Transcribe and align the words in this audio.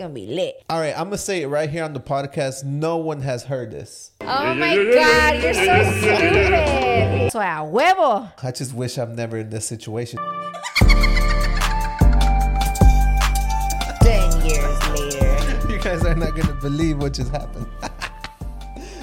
gonna 0.00 0.14
be 0.14 0.26
lit. 0.26 0.64
All 0.70 0.80
right, 0.80 0.94
I'm 0.96 1.04
gonna 1.04 1.18
say 1.18 1.42
it 1.42 1.48
right 1.48 1.68
here 1.68 1.84
on 1.84 1.92
the 1.92 2.00
podcast. 2.00 2.64
No 2.64 2.96
one 2.96 3.20
has 3.20 3.44
heard 3.44 3.70
this. 3.70 4.12
Oh 4.22 4.54
my 4.54 4.74
god, 4.76 5.42
you're 5.42 5.52
so 5.52 5.92
stupid. 6.00 7.30
So 7.32 7.38
a 7.38 7.60
huevo. 7.60 8.32
I 8.42 8.50
just 8.50 8.72
wish 8.72 8.96
I'm 8.98 9.14
never 9.14 9.36
in 9.36 9.50
this 9.50 9.66
situation. 9.66 10.18
Ten 14.00 14.46
years 14.46 14.78
later. 14.88 15.68
You 15.70 15.78
guys 15.78 16.02
are 16.04 16.14
not 16.14 16.34
gonna 16.34 16.54
believe 16.60 16.98
what 16.98 17.12
just 17.14 17.30
happened. 17.30 17.66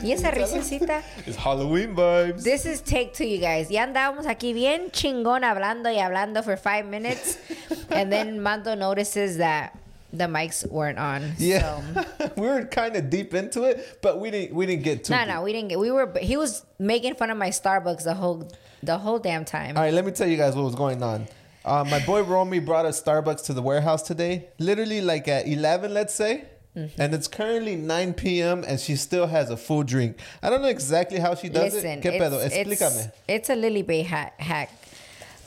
Y 0.03 0.11
esa 0.11 0.29
risecita. 0.29 1.01
it's 1.25 1.35
Halloween 1.35 1.95
vibes. 1.95 2.43
This 2.43 2.67
is 2.67 2.81
take 2.81 3.15
two, 3.15 3.25
you 3.25 3.39
guys. 3.39 3.71
Ya 3.71 3.83
andábamos 3.83 4.27
aquí 4.27 4.53
bien 4.53 4.91
chingón 4.91 5.43
hablando 5.43 5.89
y 5.89 5.97
hablando 5.99 6.43
for 6.43 6.55
five 6.55 6.85
minutes. 6.85 7.39
and 7.89 8.11
then 8.13 8.39
Mando 8.39 8.75
notices 8.75 9.37
that 9.37 9.75
the 10.13 10.25
mics 10.25 10.69
weren't 10.69 10.97
on. 10.97 11.33
yeah, 11.37 11.81
So. 11.81 12.31
we 12.37 12.47
were 12.47 12.63
kind 12.65 12.95
of 12.95 13.09
deep 13.09 13.33
into 13.33 13.63
it, 13.63 13.99
but 14.01 14.19
we 14.19 14.31
didn't. 14.31 14.55
We 14.55 14.65
didn't 14.65 14.83
get 14.83 15.03
too. 15.03 15.13
No, 15.13 15.19
deep. 15.19 15.27
no, 15.27 15.41
we 15.43 15.53
didn't 15.53 15.69
get. 15.69 15.79
We 15.79 15.91
were. 15.91 16.11
He 16.19 16.37
was 16.37 16.65
making 16.79 17.15
fun 17.15 17.29
of 17.29 17.37
my 17.37 17.49
Starbucks 17.49 18.03
the 18.03 18.13
whole, 18.13 18.49
the 18.83 18.97
whole 18.97 19.19
damn 19.19 19.45
time. 19.45 19.77
All 19.77 19.83
right, 19.83 19.93
let 19.93 20.05
me 20.05 20.11
tell 20.11 20.27
you 20.27 20.37
guys 20.37 20.55
what 20.55 20.63
was 20.63 20.75
going 20.75 21.03
on. 21.03 21.27
Uh, 21.65 21.83
my 21.89 21.99
boy 22.05 22.21
Romy 22.23 22.59
brought 22.59 22.85
us 22.85 23.01
Starbucks 23.01 23.43
to 23.45 23.53
the 23.53 23.61
warehouse 23.61 24.01
today, 24.01 24.47
literally 24.57 25.01
like 25.01 25.27
at 25.27 25.47
11, 25.47 25.93
let's 25.93 26.13
say. 26.13 26.45
Mm-hmm. 26.77 27.01
And 27.01 27.13
it's 27.13 27.27
currently 27.27 27.75
9 27.75 28.13
p.m. 28.13 28.63
and 28.65 28.79
she 28.79 28.95
still 28.95 29.25
has 29.27 29.49
a 29.49 29.57
full 29.57 29.83
drink. 29.83 30.17
I 30.43 30.49
don't 30.49 30.61
know 30.61 30.67
exactly 30.69 31.19
how 31.19 31.33
she 31.35 31.49
does 31.49 31.73
Listen, 31.73 31.99
it. 31.99 32.03
¿Qué 32.03 32.17
pedo? 32.19 32.39
it's, 32.45 32.55
Explícame. 32.55 33.05
it's, 33.05 33.17
it's 33.27 33.49
a 33.49 33.55
Lily 33.55 33.81
Bae 33.81 34.03
hack, 34.03 34.39
hack. 34.39 34.69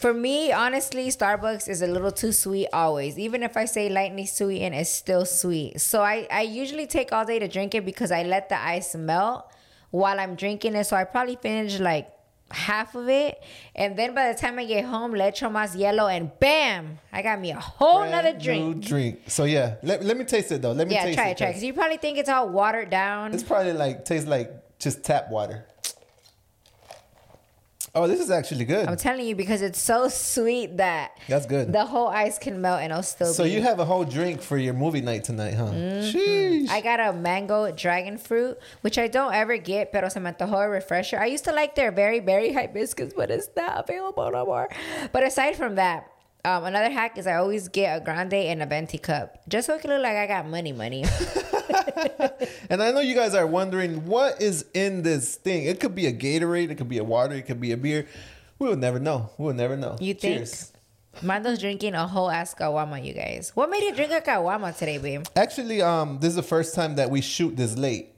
For 0.00 0.14
me, 0.14 0.50
honestly, 0.50 1.08
Starbucks 1.08 1.68
is 1.68 1.82
a 1.82 1.86
little 1.86 2.10
too 2.10 2.32
sweet 2.32 2.68
always. 2.72 3.18
Even 3.18 3.42
if 3.42 3.54
I 3.54 3.66
say 3.66 3.90
lightly 3.90 4.24
sweet 4.24 4.62
and 4.62 4.74
it's 4.74 4.88
still 4.88 5.26
sweet. 5.26 5.78
So 5.78 6.00
I, 6.00 6.26
I 6.30 6.40
usually 6.40 6.86
take 6.86 7.12
all 7.12 7.26
day 7.26 7.38
to 7.38 7.48
drink 7.48 7.74
it 7.74 7.84
because 7.84 8.10
I 8.10 8.22
let 8.22 8.48
the 8.48 8.58
ice 8.58 8.94
melt 8.94 9.44
while 9.90 10.18
I'm 10.18 10.36
drinking 10.36 10.74
it. 10.74 10.84
So 10.84 10.96
I 10.96 11.04
probably 11.04 11.36
finish 11.36 11.78
like 11.78 12.08
half 12.50 12.94
of 12.94 13.10
it. 13.10 13.42
And 13.76 13.94
then 13.98 14.14
by 14.14 14.32
the 14.32 14.38
time 14.38 14.58
I 14.58 14.64
get 14.64 14.86
home, 14.86 15.12
le 15.12 15.24
echo 15.24 15.50
más 15.50 15.76
yellow 15.76 16.06
and 16.06 16.30
bam, 16.40 16.98
I 17.12 17.20
got 17.20 17.38
me 17.38 17.50
a 17.50 17.60
whole 17.60 17.98
Brand 17.98 18.12
nother 18.12 18.38
drink. 18.38 18.82
drink. 18.82 19.18
So 19.26 19.44
yeah, 19.44 19.74
let, 19.82 20.02
let 20.02 20.16
me 20.16 20.24
taste 20.24 20.50
it 20.50 20.62
though. 20.62 20.72
Let 20.72 20.88
me 20.88 20.94
Yeah, 20.94 21.04
taste 21.04 21.18
try 21.18 21.28
it. 21.28 21.36
try 21.36 21.48
it. 21.48 21.52
'cause 21.52 21.60
Because 21.60 21.64
you 21.64 21.74
probably 21.74 21.98
think 21.98 22.16
it's 22.16 22.30
all 22.30 22.48
watered 22.48 22.88
down. 22.88 23.34
It's 23.34 23.42
probably 23.42 23.74
like 23.74 24.06
tastes 24.06 24.26
like 24.26 24.50
just 24.78 25.04
tap 25.04 25.28
water. 25.30 25.66
Oh, 27.92 28.06
this 28.06 28.20
is 28.20 28.30
actually 28.30 28.64
good. 28.66 28.86
I'm 28.88 28.96
telling 28.96 29.26
you 29.26 29.34
because 29.34 29.62
it's 29.62 29.80
so 29.80 30.06
sweet 30.08 30.76
that 30.76 31.18
That's 31.28 31.44
good. 31.46 31.72
the 31.72 31.84
whole 31.84 32.06
ice 32.06 32.38
can 32.38 32.60
melt 32.60 32.80
and 32.82 32.92
it'll 32.92 33.02
still 33.02 33.32
so 33.32 33.42
be. 33.44 33.50
you 33.50 33.62
have 33.62 33.80
a 33.80 33.84
whole 33.84 34.04
drink 34.04 34.42
for 34.42 34.56
your 34.56 34.74
movie 34.74 35.00
night 35.00 35.24
tonight, 35.24 35.54
huh? 35.54 35.64
Sheesh. 36.10 36.68
I 36.68 36.80
got 36.82 37.00
a 37.00 37.12
mango 37.12 37.72
dragon 37.72 38.16
fruit, 38.16 38.58
which 38.82 38.96
I 38.96 39.08
don't 39.08 39.34
ever 39.34 39.56
get, 39.56 39.90
pero 39.92 40.08
se 40.08 40.20
me 40.20 40.30
antojó 40.30 40.64
a 40.64 40.68
refresher. 40.68 41.18
I 41.18 41.26
used 41.26 41.44
to 41.44 41.52
like 41.52 41.74
their 41.74 41.90
very, 41.90 42.20
very 42.20 42.52
hibiscus, 42.52 43.12
but 43.12 43.28
it's 43.30 43.48
not 43.56 43.88
available 43.88 44.30
no 44.30 44.46
more. 44.46 44.68
But 45.12 45.24
aside 45.24 45.56
from 45.56 45.74
that, 45.74 46.06
um, 46.44 46.64
another 46.64 46.90
hack 46.90 47.18
is 47.18 47.26
I 47.26 47.34
always 47.34 47.68
get 47.68 48.00
a 48.00 48.04
grande 48.04 48.32
and 48.34 48.62
a 48.62 48.66
venti 48.66 48.98
cup, 48.98 49.40
just 49.48 49.66
so 49.66 49.74
it 49.74 49.80
can 49.82 49.90
look 49.90 50.02
like 50.02 50.16
I 50.16 50.26
got 50.28 50.46
money, 50.48 50.72
money. 50.72 51.04
And 52.70 52.82
I 52.82 52.92
know 52.92 53.00
you 53.00 53.14
guys 53.14 53.34
are 53.34 53.46
wondering 53.46 54.06
what 54.06 54.40
is 54.40 54.64
in 54.74 55.02
this 55.02 55.36
thing. 55.36 55.64
It 55.64 55.80
could 55.80 55.94
be 55.94 56.06
a 56.06 56.12
Gatorade, 56.12 56.70
it 56.70 56.76
could 56.76 56.88
be 56.88 56.98
a 56.98 57.04
water, 57.04 57.34
it 57.34 57.46
could 57.46 57.60
be 57.60 57.72
a 57.72 57.76
beer. 57.76 58.06
We 58.58 58.68
will 58.68 58.76
never 58.76 58.98
know. 58.98 59.30
We 59.38 59.46
will 59.46 59.54
never 59.54 59.76
know. 59.76 59.96
You 60.00 60.14
think? 60.14 60.38
Cheers. 60.38 60.72
Mando's 61.22 61.58
drinking 61.58 61.94
a 61.94 62.06
whole 62.06 62.30
ass 62.30 62.54
caguama, 62.54 63.04
you 63.04 63.12
guys. 63.12 63.52
What 63.54 63.68
made 63.68 63.82
you 63.82 63.94
drink 63.94 64.12
a 64.12 64.20
caguama 64.20 64.76
today, 64.76 64.98
babe? 64.98 65.24
Actually, 65.34 65.82
um, 65.82 66.18
this 66.20 66.30
is 66.30 66.36
the 66.36 66.42
first 66.42 66.74
time 66.74 66.94
that 66.96 67.10
we 67.10 67.20
shoot 67.20 67.56
this 67.56 67.76
late. 67.76 68.14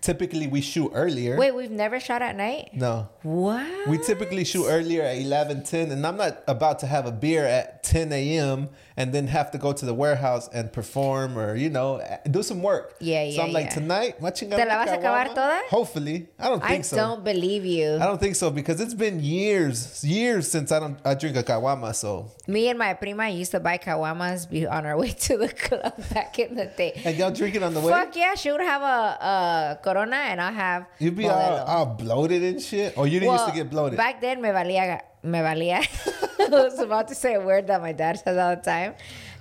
Typically, 0.00 0.48
we 0.48 0.60
shoot 0.60 0.90
earlier. 0.94 1.36
Wait, 1.36 1.54
we've 1.54 1.70
never 1.70 2.00
shot 2.00 2.22
at 2.22 2.34
night? 2.34 2.70
No. 2.72 3.08
What? 3.22 3.88
We 3.88 3.98
typically 3.98 4.42
shoot 4.42 4.66
earlier 4.66 5.02
at 5.02 5.16
11, 5.18 5.62
10, 5.62 5.92
and 5.92 6.04
I'm 6.04 6.16
not 6.16 6.42
about 6.48 6.80
to 6.80 6.88
have 6.88 7.06
a 7.06 7.12
beer 7.12 7.44
at 7.44 7.84
10 7.84 8.12
a.m. 8.12 8.68
and 8.96 9.12
then 9.12 9.26
have 9.26 9.50
to 9.52 9.58
go 9.58 9.72
to 9.72 9.84
the 9.86 9.94
warehouse 9.94 10.48
and 10.52 10.72
perform 10.72 11.38
or, 11.38 11.56
you 11.56 11.70
know, 11.70 12.00
do 12.30 12.42
some 12.42 12.62
work. 12.62 12.96
Yeah, 13.00 13.24
yeah. 13.24 13.36
So 13.36 13.42
I'm 13.42 13.52
like, 13.52 13.66
yeah. 13.66 13.74
tonight, 13.74 14.20
what 14.20 14.40
you 14.40 14.48
¿Te 14.48 14.56
la 14.56 14.84
vas 14.84 14.90
a 14.90 14.98
acabar 14.98 15.28
toda? 15.28 15.60
Hopefully. 15.70 16.28
I 16.38 16.48
don't 16.48 16.62
I 16.62 16.68
think 16.68 16.84
so. 16.84 16.96
I 16.96 17.00
don't 17.00 17.24
believe 17.24 17.64
you. 17.64 17.96
I 17.96 18.06
don't 18.06 18.20
think 18.20 18.36
so 18.36 18.50
because 18.50 18.80
it's 18.80 18.94
been 18.94 19.20
years, 19.20 20.04
years 20.04 20.50
since 20.50 20.72
I 20.72 20.80
don't 20.80 20.98
I 21.04 21.14
drink 21.14 21.36
a 21.36 21.42
caguama. 21.42 21.94
So 21.94 22.30
Me 22.46 22.68
and 22.68 22.78
my 22.78 22.94
prima 22.94 23.28
used 23.28 23.52
to 23.52 23.60
buy 23.60 23.78
caguamas 23.78 24.46
on 24.70 24.86
our 24.86 24.96
way 25.02 25.10
to 25.10 25.36
the 25.36 25.48
club 25.48 25.94
back 26.12 26.38
in 26.38 26.54
the 26.54 26.66
day. 26.66 27.00
and 27.04 27.16
y'all 27.16 27.30
drink 27.30 27.54
it 27.54 27.62
on 27.62 27.74
the 27.74 27.80
way. 27.80 27.92
Fuck 27.92 28.16
yeah, 28.16 28.34
she 28.34 28.50
would 28.50 28.60
have 28.60 28.82
a, 28.82 29.76
a 29.76 29.78
corona 29.82 30.16
and 30.16 30.40
I'll 30.40 30.52
have 30.52 30.86
You'd 30.98 31.16
be 31.16 31.28
all, 31.28 31.58
all 31.58 31.86
bloated 31.86 32.42
and 32.42 32.60
shit. 32.60 32.96
Or 32.96 33.06
you 33.06 33.20
didn't 33.20 33.32
used 33.32 33.46
to 33.46 33.54
get 33.54 33.70
bloated. 33.70 33.96
Back 33.96 34.20
then, 34.20 34.40
me 34.40 34.48
valía, 34.48 35.00
me 35.22 35.38
valía. 35.38 35.80
I 36.40 36.48
was 36.50 36.78
about 36.78 37.08
to 37.08 37.14
say 37.14 37.34
a 37.34 37.40
word 37.40 37.66
that 37.68 37.80
my 37.80 37.92
dad 37.92 38.18
says 38.18 38.36
all 38.36 38.56
the 38.56 38.62
time. 38.62 38.94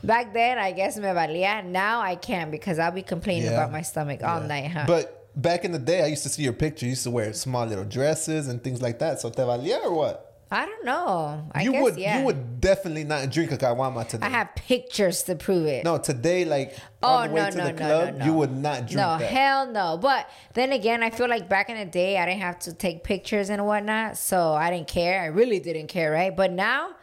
Back 0.04 0.34
then, 0.34 0.58
I 0.58 0.72
guess 0.72 0.98
me 0.98 1.04
valía. 1.10 1.64
Now 1.66 2.02
I 2.02 2.16
can't 2.16 2.52
because 2.52 2.80
I'll 2.80 2.92
be 2.92 3.02
complaining 3.04 3.44
Yeah. 3.46 3.54
about 3.54 3.72
my 3.72 3.82
stomach 3.82 4.24
all 4.24 4.42
night, 4.42 4.72
huh? 4.72 4.86
But 4.88 5.30
back 5.36 5.64
in 5.66 5.72
the 5.72 5.80
day, 5.80 6.04
I 6.04 6.08
used 6.08 6.24
to 6.24 6.30
see 6.30 6.44
your 6.44 6.54
picture. 6.54 6.86
You 6.86 6.92
used 6.92 7.04
to 7.04 7.12
wear 7.12 7.34
small 7.34 7.66
little 7.66 7.86
dresses 7.86 8.48
and 8.48 8.64
things 8.64 8.82
like 8.82 9.00
that. 9.00 9.20
So 9.22 9.30
te 9.30 9.42
valía 9.42 9.84
or 9.84 9.94
what? 9.94 10.31
I 10.54 10.66
don't 10.66 10.84
know. 10.84 11.48
I 11.54 11.62
you 11.64 11.72
guess 11.72 11.84
would 11.84 11.98
yeah. 11.98 12.20
you 12.20 12.26
would 12.26 12.60
definitely 12.60 13.06
not 13.06 13.30
drink 13.32 13.52
a 13.54 13.58
caguama 13.58 14.06
today. 14.08 14.28
I 14.28 14.30
have 14.30 14.54
pictures 14.56 15.24
to 15.24 15.36
prove 15.36 15.66
it. 15.66 15.86
no, 15.86 15.98
today 15.98 16.44
like 16.44 16.78
Oh 17.02 17.08
on 17.08 17.30
the 17.30 17.34
way 17.36 17.42
no 17.42 17.50
to 17.52 17.58
no 17.58 17.64
the 17.68 17.72
no 17.72 17.78
club, 17.78 18.22
you 18.26 18.34
would 18.34 18.52
not 18.52 18.80
drink 18.80 18.96
No 18.98 19.18
that. 19.18 19.32
hell 19.32 19.66
no. 19.72 19.98
But 19.98 20.30
then 20.54 20.74
again, 20.74 21.04
I 21.04 21.10
feel 21.10 21.30
like 21.30 21.48
back 21.48 21.70
in 21.70 21.78
the 21.78 21.86
day, 21.86 22.18
I 22.18 22.26
didn't 22.26 22.42
have 22.42 22.60
to 22.60 22.74
take 22.74 23.04
pictures 23.04 23.50
and 23.50 23.66
whatnot, 23.66 24.18
so 24.18 24.52
I 24.54 24.70
didn't 24.70 24.88
care. 24.90 25.22
I 25.22 25.28
really 25.28 25.60
didn't 25.60 25.88
care, 25.88 26.12
right? 26.12 26.36
But 26.36 26.52
now, 26.52 26.96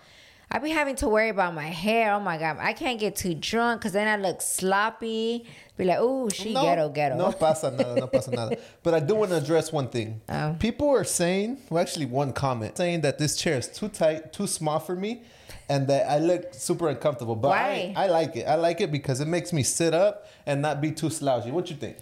I 0.50 0.58
be 0.58 0.70
having 0.70 0.96
to 0.96 1.08
worry 1.08 1.28
about 1.28 1.54
my 1.54 1.66
hair. 1.66 2.14
Oh 2.14 2.20
my 2.20 2.38
god, 2.38 2.56
I 2.58 2.72
can't 2.72 2.98
get 2.98 3.16
too 3.16 3.34
drunk 3.34 3.80
because 3.80 3.92
then 3.92 4.08
I 4.08 4.16
look 4.16 4.40
sloppy. 4.40 5.46
Be 5.76 5.84
like, 5.84 5.98
oh, 6.00 6.30
she 6.30 6.54
ghetto 6.54 6.88
ghetto. 6.88 7.16
No 7.16 7.32
pasa 7.32 7.70
nada, 7.70 7.94
no 8.00 8.06
pasa 8.06 8.30
nada. 8.30 8.56
But 8.82 8.94
I 8.94 9.00
do 9.00 9.14
want 9.14 9.30
to 9.30 9.36
address 9.36 9.70
one 9.72 9.88
thing. 9.88 10.22
Oh. 10.28 10.56
People 10.58 10.88
are 10.88 11.04
saying, 11.04 11.58
well, 11.68 11.82
actually, 11.82 12.06
one 12.06 12.32
comment 12.32 12.76
saying 12.78 13.02
that 13.02 13.18
this 13.18 13.36
chair 13.36 13.58
is 13.58 13.68
too 13.68 13.88
tight, 13.88 14.32
too 14.32 14.46
small 14.46 14.80
for 14.80 14.96
me, 14.96 15.22
and 15.68 15.86
that 15.88 16.10
I 16.10 16.18
look 16.18 16.54
super 16.54 16.88
uncomfortable. 16.88 17.36
But 17.36 17.50
Why? 17.50 17.92
I, 17.94 18.04
I 18.04 18.06
like 18.08 18.36
it. 18.36 18.44
I 18.44 18.54
like 18.54 18.80
it 18.80 18.90
because 18.90 19.20
it 19.20 19.28
makes 19.28 19.52
me 19.52 19.62
sit 19.62 19.92
up 19.92 20.26
and 20.46 20.62
not 20.62 20.80
be 20.80 20.92
too 20.92 21.10
slouchy. 21.10 21.50
What 21.50 21.68
you 21.68 21.76
think? 21.76 21.98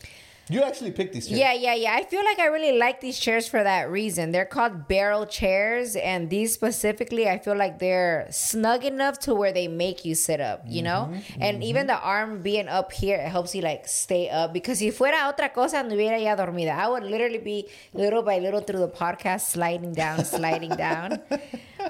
You 0.49 0.63
actually 0.63 0.93
picked 0.93 1.13
these 1.13 1.27
chairs. 1.27 1.41
Yeah, 1.41 1.53
yeah, 1.55 1.75
yeah. 1.75 1.95
I 1.95 2.05
feel 2.05 2.23
like 2.25 2.39
I 2.39 2.47
really 2.47 2.79
like 2.79 3.01
these 3.01 3.19
chairs 3.19 3.49
for 3.49 3.65
that 3.65 3.91
reason. 3.91 4.31
They're 4.31 4.45
called 4.45 4.87
barrel 4.87 5.27
chairs, 5.27 5.97
and 5.97 6.31
these 6.31 6.55
specifically, 6.55 7.29
I 7.29 7.39
feel 7.39 7.57
like 7.57 7.81
they're 7.81 8.29
snug 8.31 8.85
enough 8.85 9.19
to 9.21 9.35
where 9.35 9.53
they 9.53 9.67
make 9.67 10.05
you 10.05 10.15
sit 10.15 10.41
up, 10.41 10.63
you 10.65 10.83
know? 10.83 11.11
Mm-hmm, 11.11 11.43
and 11.43 11.55
mm-hmm. 11.57 11.63
even 11.65 11.87
the 11.89 11.99
arm 11.99 12.43
being 12.43 12.69
up 12.69 12.93
here, 12.93 13.17
it 13.17 13.29
helps 13.29 13.57
you 13.57 13.63
like 13.63 13.89
stay 13.89 14.31
up. 14.31 14.53
Because 14.53 14.81
if 14.81 14.99
fuera 14.99 15.33
otra 15.33 15.53
cosa, 15.53 15.79
anduviera 15.79 16.23
ya 16.23 16.37
dormida. 16.37 16.71
I 16.71 16.89
would 16.89 17.03
literally 17.03 17.39
be 17.39 17.69
little 17.93 18.23
by 18.23 18.39
little 18.39 18.61
through 18.61 18.81
the 18.81 18.89
podcast 18.89 19.47
sliding 19.51 19.95
down, 19.95 20.25
sliding 20.25 20.71
down. 20.77 21.21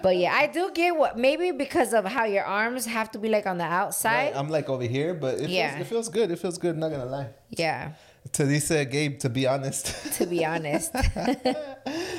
But 0.03 0.17
yeah, 0.17 0.33
I 0.35 0.47
do 0.47 0.71
get 0.73 0.97
what 0.97 1.19
maybe 1.19 1.51
because 1.53 1.93
of 1.93 2.07
how 2.07 2.25
your 2.25 2.45
arms 2.45 2.87
have 2.87 3.11
to 3.13 3.19
be 3.19 3.29
like 3.29 3.47
on 3.47 3.59
the 3.59 3.65
outside. 3.65 4.33
Right, 4.33 4.37
I'm 4.37 4.49
like 4.49 4.69
over 4.71 4.85
here, 4.85 5.13
but 5.13 5.41
it, 5.41 5.51
Yeah. 5.51 5.71
feels, 5.77 5.81
it 5.81 5.89
feels 5.91 6.09
good. 6.09 6.31
It 6.31 6.39
feels 6.39 6.59
good. 6.59 6.77
Not 6.79 6.91
gonna 6.91 7.05
lie. 7.07 7.29
yeah, 7.51 7.93
Teresa, 8.33 8.85
Gabe, 8.85 9.19
to 9.21 9.29
be 9.29 9.47
honest. 9.47 10.13
to 10.19 10.27
be 10.27 10.45
honest. 10.45 10.93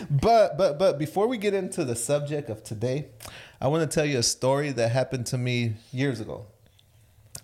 But 0.09 0.57
but 0.57 0.79
but 0.79 0.97
before 0.97 1.27
we 1.27 1.37
get 1.37 1.53
into 1.53 1.83
the 1.83 1.95
subject 1.95 2.49
of 2.49 2.63
today, 2.63 3.07
I 3.59 3.67
want 3.67 3.89
to 3.89 3.93
tell 3.93 4.05
you 4.05 4.19
a 4.19 4.23
story 4.23 4.71
that 4.71 4.89
happened 4.91 5.25
to 5.27 5.37
me 5.37 5.73
years 5.91 6.21
ago. 6.21 6.45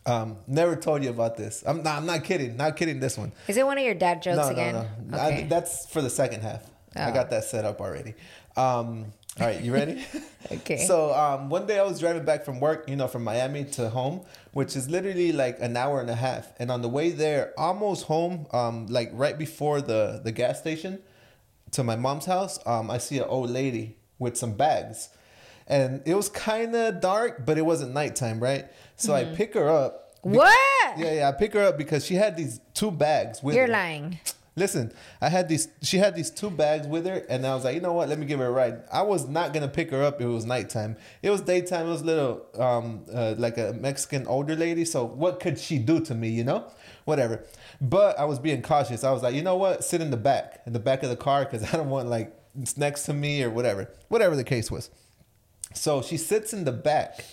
Um, 0.06 0.38
never 0.48 0.76
told 0.78 1.04
you 1.04 1.10
about 1.10 1.36
this. 1.36 1.64
I'm 1.66 1.84
not. 1.84 1.98
I'm 1.98 2.06
not 2.06 2.24
kidding. 2.24 2.56
Not 2.56 2.78
kidding. 2.78 3.00
This 3.02 3.18
one. 3.18 3.34
Is 3.50 3.58
it 3.58 3.66
one 3.66 3.78
of 3.78 3.84
your 3.84 3.96
dad 3.96 4.22
jokes 4.22 4.38
No, 4.38 4.48
again? 4.48 4.76
no, 4.76 4.88
no. 5.08 5.18
I- 5.18 5.28
Okay. 5.28 5.48
that's 5.50 5.86
for 5.88 6.02
the 6.02 6.10
second 6.10 6.42
half. 6.42 6.62
I 6.96 7.10
Oh. 7.10 7.14
got 7.14 7.30
that 7.32 7.44
set 7.44 7.66
up 7.66 7.82
already. 7.82 8.14
Um, 8.56 9.12
all 9.40 9.48
right, 9.48 9.62
you 9.62 9.74
ready? 9.74 10.04
Okay. 10.52 10.78
So 10.86 11.14
um, 11.14 11.50
one 11.50 11.66
day 11.66 11.80
I 11.80 11.84
was 11.84 12.02
driving 12.02 12.26
back 12.26 12.44
from 12.44 12.60
work, 12.60 12.88
you 12.90 12.98
know, 12.98 13.08
from 13.08 13.24
Miami 13.24 13.64
to 13.64 13.90
home, 13.90 14.26
which 14.52 14.76
is 14.76 14.90
literally 14.90 15.32
like 15.32 15.58
an 15.62 15.76
hour 15.78 16.02
and 16.02 16.10
a 16.10 16.16
half. 16.16 16.52
And 16.60 16.70
on 16.70 16.82
the 16.82 16.90
way 16.90 17.12
there, 17.12 17.54
almost 17.58 18.04
home, 18.06 18.46
um, 18.52 18.86
like 18.88 19.10
right 19.14 19.38
before 19.38 19.80
the 19.82 20.20
the 20.22 20.34
gas 20.34 20.60
station, 20.60 21.00
to 21.72 21.84
my 21.84 21.96
mom's 21.96 22.26
house, 22.26 22.60
um, 22.68 22.92
I 22.92 22.98
see 22.98 23.18
an 23.20 23.24
old 23.24 23.50
lady 23.50 23.96
with 24.20 24.36
some 24.36 24.54
bags, 24.54 25.10
and 25.66 26.02
it 26.06 26.14
was 26.14 26.28
kind 26.28 26.76
of 26.76 27.00
dark, 27.00 27.46
but 27.46 27.58
it 27.58 27.66
wasn't 27.66 27.94
nighttime, 27.94 28.42
right? 28.42 28.66
So 28.98 29.14
I 29.16 29.24
pick 29.24 29.54
her 29.54 29.70
up. 29.70 30.18
What? 30.24 30.54
Yeah, 30.98 31.14
yeah, 31.14 31.30
I 31.30 31.32
pick 31.32 31.54
her 31.54 31.64
up 31.64 31.78
because 31.78 32.06
she 32.06 32.16
had 32.16 32.36
these 32.36 32.60
two 32.74 32.92
bags 32.92 33.42
with 33.42 33.56
You're 33.56 33.66
her. 33.68 33.72
lying. 33.72 34.20
Listen, 34.56 34.94
I 35.20 35.30
had 35.30 35.50
these. 35.50 35.68
She 35.82 35.98
had 35.98 36.16
these 36.16 36.30
two 36.30 36.52
bags 36.52 36.86
with 36.86 37.08
her, 37.08 37.26
and 37.28 37.46
I 37.46 37.56
was 37.56 37.64
like, 37.64 37.74
you 37.74 37.82
know 37.82 37.94
what? 37.94 38.08
Let 38.08 38.20
me 38.20 38.28
give 38.28 38.40
her 38.40 38.46
a 38.46 38.52
ride. 38.52 38.84
I 38.92 39.02
was 39.02 39.28
not 39.28 39.52
gonna 39.52 39.68
pick 39.68 39.90
her 39.90 40.04
up. 40.04 40.16
If 40.16 40.22
it 40.22 40.28
was 40.28 40.46
nighttime. 40.46 40.96
It 41.24 41.32
was 41.32 41.42
daytime. 41.42 41.88
It 41.88 41.90
was 41.90 42.04
little, 42.04 42.46
um, 42.60 43.06
uh, 43.12 43.34
like 43.38 43.58
a 43.58 43.74
Mexican 43.74 44.28
older 44.28 44.56
lady. 44.56 44.86
So 44.86 45.06
what 45.06 45.40
could 45.40 45.58
she 45.58 45.80
do 45.80 46.00
to 46.02 46.14
me? 46.14 46.30
You 46.30 46.44
know, 46.44 46.72
whatever. 47.06 47.44
But 47.82 48.20
I 48.20 48.26
was 48.26 48.38
being 48.38 48.62
cautious. 48.62 49.04
I 49.04 49.12
was 49.12 49.24
like, 49.24 49.34
you 49.34 49.42
know 49.42 49.56
what? 49.56 49.84
Sit 49.84 50.02
in 50.02 50.12
the 50.12 50.18
back, 50.18 50.62
in 50.68 50.74
the 50.74 50.80
back 50.80 51.02
of 51.02 51.10
the 51.10 51.16
car, 51.16 51.46
because 51.46 51.64
I 51.74 51.78
don't 51.78 51.90
want 51.90 52.10
like 52.10 52.36
it's 52.62 52.78
next 52.78 53.04
to 53.04 53.14
me 53.14 53.44
or 53.44 53.50
whatever, 53.50 53.90
whatever 54.10 54.36
the 54.36 54.44
case 54.44 54.70
was. 54.70 54.90
So 55.74 56.02
she 56.02 56.18
sits 56.18 56.54
in 56.54 56.66
the 56.66 56.72
back 56.72 57.26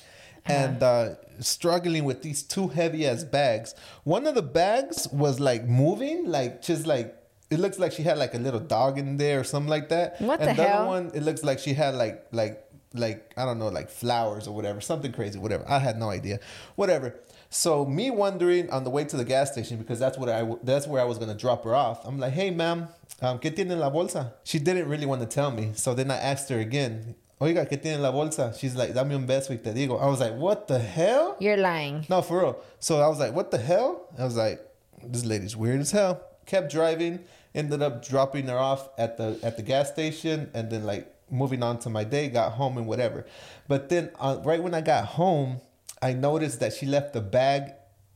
and 0.46 0.82
uh, 0.82 1.14
struggling 1.40 2.04
with 2.04 2.22
these 2.22 2.42
two 2.42 2.68
heavy 2.68 3.06
ass 3.06 3.24
bags. 3.24 3.74
One 4.04 4.26
of 4.26 4.34
the 4.34 4.42
bags 4.42 5.08
was 5.12 5.40
like 5.40 5.64
moving, 5.64 6.26
like 6.26 6.62
just 6.62 6.86
like 6.86 7.16
it 7.50 7.58
looks 7.58 7.78
like 7.78 7.92
she 7.92 8.02
had 8.02 8.18
like 8.18 8.34
a 8.34 8.38
little 8.38 8.60
dog 8.60 8.98
in 8.98 9.16
there 9.16 9.40
or 9.40 9.44
something 9.44 9.68
like 9.70 9.88
that. 9.88 10.20
What 10.20 10.40
and 10.40 10.56
the 10.56 10.62
other 10.62 10.70
hell? 10.70 10.86
one, 10.86 11.10
it 11.14 11.22
looks 11.22 11.42
like 11.42 11.58
she 11.58 11.74
had 11.74 11.94
like 11.94 12.26
like 12.32 12.64
like 12.94 13.32
I 13.36 13.44
don't 13.44 13.58
know, 13.58 13.68
like 13.68 13.90
flowers 13.90 14.46
or 14.48 14.54
whatever, 14.54 14.80
something 14.80 15.12
crazy, 15.12 15.38
whatever. 15.38 15.64
I 15.68 15.78
had 15.78 15.98
no 15.98 16.10
idea, 16.10 16.40
whatever. 16.76 17.14
So 17.48 17.84
me 17.84 18.10
wondering 18.10 18.70
on 18.70 18.84
the 18.84 18.90
way 18.90 19.04
to 19.04 19.16
the 19.16 19.24
gas 19.24 19.52
station 19.52 19.78
because 19.78 19.98
that's 19.98 20.16
what 20.16 20.28
I 20.28 20.48
that's 20.62 20.86
where 20.86 21.00
I 21.00 21.04
was 21.04 21.18
gonna 21.18 21.34
drop 21.34 21.64
her 21.64 21.74
off. 21.74 22.04
I'm 22.06 22.18
like, 22.18 22.32
hey 22.32 22.50
ma'am, 22.50 22.88
um, 23.22 23.38
¿qué 23.38 23.54
tiene 23.54 23.72
en 23.72 23.80
la 23.80 23.90
bolsa? 23.90 24.32
She 24.44 24.58
didn't 24.58 24.88
really 24.88 25.06
want 25.06 25.20
to 25.20 25.26
tell 25.26 25.50
me, 25.50 25.72
so 25.74 25.94
then 25.94 26.10
I 26.10 26.16
asked 26.16 26.48
her 26.50 26.58
again. 26.58 27.16
Oiga, 27.42 27.66
¿qué 27.66 27.80
tiene 27.80 27.96
en 27.96 28.02
la 28.02 28.10
bolsa? 28.10 28.52
She's 28.54 28.76
like, 28.76 28.92
dame 28.92 29.14
un 29.14 29.26
beso 29.26 29.50
y 29.50 29.56
te 29.56 29.72
digo. 29.72 29.98
I 29.98 30.06
was 30.06 30.20
like, 30.20 30.34
what 30.34 30.68
the 30.68 30.78
hell? 30.78 31.36
You're 31.40 31.56
lying. 31.56 32.04
No, 32.10 32.20
for 32.20 32.40
real. 32.40 32.56
So 32.80 33.00
I 33.00 33.08
was 33.08 33.18
like, 33.18 33.32
what 33.32 33.50
the 33.50 33.56
hell? 33.56 34.08
I 34.18 34.24
was 34.24 34.36
like, 34.36 34.60
this 35.02 35.24
lady's 35.24 35.56
weird 35.56 35.80
as 35.80 35.90
hell. 35.90 36.20
Kept 36.44 36.70
driving, 36.70 37.20
ended 37.54 37.80
up 37.80 38.04
dropping 38.04 38.48
her 38.48 38.58
off 38.58 38.90
at 38.98 39.16
the 39.16 39.38
at 39.42 39.56
the 39.56 39.62
gas 39.62 39.90
station, 39.90 40.50
and 40.52 40.70
then 40.70 40.84
like 40.84 41.10
moving 41.30 41.62
on 41.62 41.78
to 41.78 41.88
my 41.88 42.04
day, 42.04 42.28
got 42.28 42.52
home 42.52 42.76
and 42.76 42.86
whatever. 42.86 43.24
But 43.68 43.88
then 43.88 44.10
uh, 44.18 44.38
right 44.44 44.62
when 44.62 44.74
I 44.74 44.82
got 44.82 45.06
home, 45.06 45.62
I 46.02 46.12
noticed 46.12 46.60
that 46.60 46.74
she 46.74 46.84
left 46.84 47.14
the 47.14 47.22
bag 47.22 47.72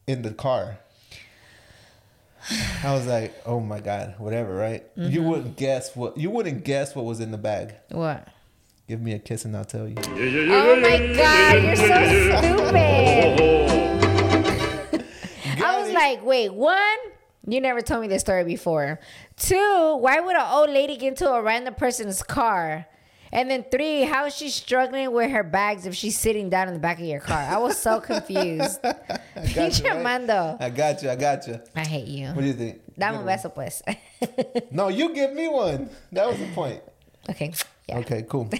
in 0.06 0.20
the 0.20 0.32
car. 0.34 0.78
I 2.82 2.92
was 2.92 3.06
like, 3.06 3.32
oh 3.46 3.60
my 3.60 3.80
god, 3.80 4.16
whatever, 4.18 4.54
right? 4.54 4.84
You 4.96 5.22
wouldn't 5.22 5.56
guess 5.56 5.96
what 5.96 6.18
you 6.18 6.28
wouldn't 6.28 6.62
guess 6.64 6.94
what 6.94 7.06
was 7.06 7.20
in 7.20 7.30
the 7.30 7.38
bag. 7.38 7.74
What? 7.88 8.28
Give 8.86 9.00
me 9.00 9.12
a 9.14 9.18
kiss 9.18 9.46
and 9.46 9.56
I'll 9.56 9.64
tell 9.64 9.88
you. 9.88 9.94
Oh 9.98 10.76
my 10.78 10.98
god, 11.16 11.62
you're 11.62 11.74
so 11.76 11.84
stupid. 12.38 13.54
I 15.64 15.80
was 15.82 15.90
like, 15.92 16.22
wait, 16.24 16.52
one, 16.52 16.98
you 17.46 17.62
never 17.62 17.80
told 17.80 18.02
me 18.02 18.08
this 18.08 18.20
story 18.20 18.44
before. 18.44 19.00
Two, 19.38 19.96
why 20.00 20.20
would 20.20 20.36
an 20.36 20.46
old 20.52 20.68
lady 20.68 20.96
get 20.98 21.08
into 21.08 21.26
a 21.30 21.40
random 21.42 21.74
person's 21.74 22.22
car? 22.22 22.86
And 23.32 23.50
then 23.50 23.64
three, 23.70 24.02
how 24.02 24.26
is 24.26 24.36
she 24.36 24.50
struggling 24.50 25.10
with 25.12 25.30
her 25.30 25.42
bags 25.42 25.86
if 25.86 25.94
she's 25.94 26.16
sitting 26.18 26.50
down 26.50 26.68
in 26.68 26.74
the 26.74 26.80
back 26.80 26.98
of 27.00 27.06
your 27.06 27.20
car? 27.20 27.38
I 27.38 27.56
was 27.56 27.78
so 27.78 28.00
confused. 28.12 28.80
I 28.84 28.92
got 29.54 29.78
you, 29.78 29.84
Pinche 29.84 30.28
right? 30.28 30.56
I 30.60 30.70
got 30.70 31.02
you. 31.02 31.10
I 31.10 31.16
got 31.16 31.48
you. 31.48 31.58
I 31.74 31.84
hate 31.84 32.06
you. 32.06 32.28
What 32.28 32.42
do 32.42 32.46
you 32.46 32.52
think? 32.52 32.82
Dame 32.96 33.14
un 33.16 33.24
beso, 33.24 33.52
pues. 33.52 33.82
No, 34.70 34.88
you 34.88 35.12
give 35.14 35.32
me 35.32 35.48
one. 35.48 35.88
That 36.12 36.28
was 36.28 36.38
the 36.38 36.46
point. 36.54 36.80
okay. 37.30 37.52
Yeah. 37.88 37.98
Okay, 37.98 38.24
cool. 38.28 38.48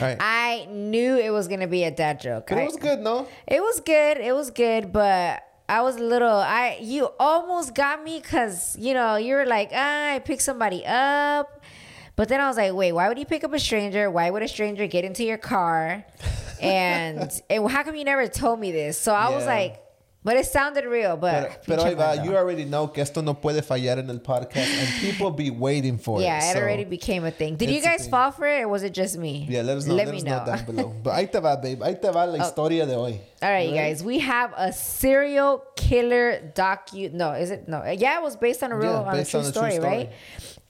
Right. 0.00 0.16
I 0.18 0.66
knew 0.70 1.16
it 1.16 1.30
was 1.30 1.46
gonna 1.46 1.68
be 1.68 1.84
a 1.84 1.90
dad 1.90 2.20
joke. 2.20 2.46
But 2.48 2.58
it 2.58 2.64
was 2.64 2.76
good, 2.76 2.98
no? 3.00 3.28
It 3.46 3.60
was 3.60 3.80
good. 3.80 4.16
It 4.16 4.34
was 4.34 4.50
good, 4.50 4.92
but 4.92 5.44
I 5.68 5.82
was 5.82 5.96
a 5.96 6.02
little. 6.02 6.28
I 6.28 6.78
you 6.80 7.10
almost 7.20 7.74
got 7.74 8.02
me 8.02 8.18
because 8.20 8.76
you 8.76 8.94
know 8.94 9.16
you 9.16 9.34
were 9.34 9.46
like, 9.46 9.70
ah, 9.72 10.14
I 10.14 10.18
picked 10.18 10.42
somebody 10.42 10.84
up, 10.84 11.62
but 12.16 12.28
then 12.28 12.40
I 12.40 12.48
was 12.48 12.56
like, 12.56 12.72
wait, 12.72 12.92
why 12.92 13.06
would 13.08 13.18
you 13.18 13.26
pick 13.26 13.44
up 13.44 13.52
a 13.52 13.58
stranger? 13.60 14.10
Why 14.10 14.30
would 14.30 14.42
a 14.42 14.48
stranger 14.48 14.86
get 14.88 15.04
into 15.04 15.24
your 15.24 15.38
car? 15.38 16.04
And 16.60 17.30
and 17.50 17.68
how 17.70 17.82
come 17.82 17.94
you 17.94 18.04
never 18.04 18.26
told 18.26 18.58
me 18.58 18.72
this? 18.72 18.96
So 18.98 19.12
I 19.14 19.28
was 19.34 19.44
like, 19.44 19.83
but 20.24 20.36
it 20.36 20.46
sounded 20.46 20.86
real. 20.86 21.16
But 21.16 21.64
pero 21.66 21.84
ahí 21.84 21.94
va, 21.94 22.24
you 22.24 22.34
already 22.34 22.64
know 22.64 22.88
que 22.88 23.02
esto 23.02 23.20
no 23.20 23.34
puede 23.34 23.62
fallar 23.62 23.98
en 23.98 24.08
el 24.08 24.18
podcast 24.20 24.68
and 24.80 24.88
people 25.00 25.30
be 25.30 25.50
waiting 25.50 25.98
for 25.98 26.20
yeah, 26.20 26.38
it. 26.38 26.40
Yeah, 26.40 26.50
it 26.50 26.54
so- 26.54 26.60
already 26.60 26.84
became 26.84 27.24
a 27.24 27.30
thing. 27.30 27.56
Did 27.56 27.70
you 27.70 27.82
guys 27.82 28.08
fall 28.08 28.32
for 28.32 28.46
it, 28.46 28.62
or 28.62 28.68
was 28.68 28.82
it 28.82 28.94
just 28.94 29.18
me? 29.18 29.46
Yeah, 29.48 29.62
let 29.62 29.76
us 29.76 29.86
know. 29.86 29.94
Let, 29.94 30.06
Let, 30.06 30.14
me 30.14 30.22
know. 30.22 30.42
Oh. 30.42 30.44
know. 30.44 30.56
down 30.56 30.64
below. 30.74 30.94
But 31.02 31.12
ahí 31.14 31.30
te 31.30 31.40
va, 31.40 31.56
babe. 31.56 31.80
Ahí 31.80 32.00
te 32.00 32.10
va 32.10 32.24
la 32.24 32.38
oh. 32.38 32.46
historia 32.46 32.86
de 32.86 32.94
hoy. 32.96 33.20
All 33.42 33.50
right, 33.50 33.68
you 33.68 33.74
guys. 33.74 34.02
We 34.02 34.20
have 34.20 34.54
a 34.56 34.72
serial 34.72 35.62
killer 35.76 36.52
docu. 36.54 37.12
No, 37.12 37.32
is 37.32 37.50
it? 37.50 37.68
No. 37.68 37.84
Yeah, 37.84 38.18
it 38.18 38.22
was 38.22 38.36
based 38.36 38.62
on 38.62 38.72
a 38.72 38.76
real, 38.76 38.92
Yeah, 38.92 39.10
on 39.10 39.18
a 39.18 39.24
true 39.24 39.40
on 39.40 39.46
a 39.46 39.52
true 39.52 39.52
story, 39.52 39.72
story. 39.72 39.86
right? 39.86 40.12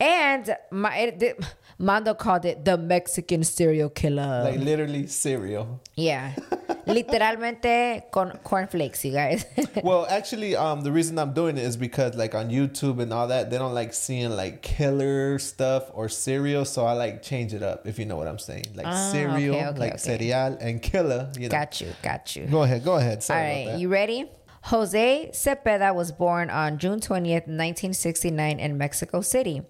And 0.01 0.57
my 0.71 0.97
it, 0.99 2.19
called 2.19 2.45
it 2.45 2.65
the 2.65 2.77
Mexican 2.77 3.45
serial 3.45 3.89
killer. 3.89 4.43
Like 4.45 4.61
literally 4.61 5.07
cereal. 5.07 5.81
yeah, 5.95 6.35
literalmente 6.87 8.11
con 8.11 8.39
cornflakes, 8.43 9.05
you 9.05 9.13
guys. 9.13 9.47
well, 9.83 10.07
actually, 10.11 10.57
um, 10.57 10.83
the 10.83 10.91
reason 10.93 11.19
I'm 11.19 11.33
doing 11.33 11.57
it 11.57 11.65
is 11.65 11.77
because 11.77 12.17
like 12.17 12.35
on 12.35 12.51
YouTube 12.51 13.01
and 13.01 13.13
all 13.13 13.29
that, 13.29 13.51
they 13.51 13.59
don't 13.59 13.75
like 13.75 13.95
seeing 13.95 14.31
like 14.31 14.63
killer 14.63 15.39
stuff 15.39 15.91
or 15.95 16.09
cereal, 16.09 16.65
so 16.65 16.85
I 16.85 16.93
like 16.95 17.23
change 17.23 17.55
it 17.55 17.63
up. 17.63 17.87
If 17.87 17.99
you 17.99 18.05
know 18.05 18.17
what 18.17 18.29
I'm 18.29 18.39
saying, 18.39 18.65
like 18.75 18.87
Ah, 18.87 19.11
cereal, 19.13 19.55
okay, 19.55 19.67
okay, 19.69 19.79
like 19.79 19.93
okay. 19.95 19.99
cereal, 20.19 20.59
and 20.61 20.83
killer. 20.83 21.31
You 21.37 21.49
know. 21.49 21.49
got 21.49 21.81
you, 21.81 21.89
got 22.03 22.35
you. 22.37 22.47
Go 22.47 22.63
ahead, 22.65 22.85
go 22.85 22.97
ahead. 22.97 23.23
Sorry 23.23 23.61
All 23.67 23.73
that. 23.73 23.79
you 23.79 23.89
ready? 23.89 24.31
Jose 24.65 25.31
Zepeda 25.35 25.95
was 25.95 26.11
born 26.11 26.49
on 26.49 26.79
June 26.79 26.99
20th, 26.99 27.47
1969, 27.47 28.59
in 28.59 28.79
Mexico 28.79 29.21
City. 29.21 29.63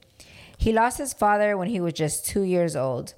He 0.65 0.73
lost 0.73 0.97
his 0.97 1.13
father 1.13 1.59
when 1.59 1.69
he 1.69 1.79
was 1.79 1.93
just 1.93 2.25
two 2.25 2.41
years 2.41 2.75
old. 2.75 3.13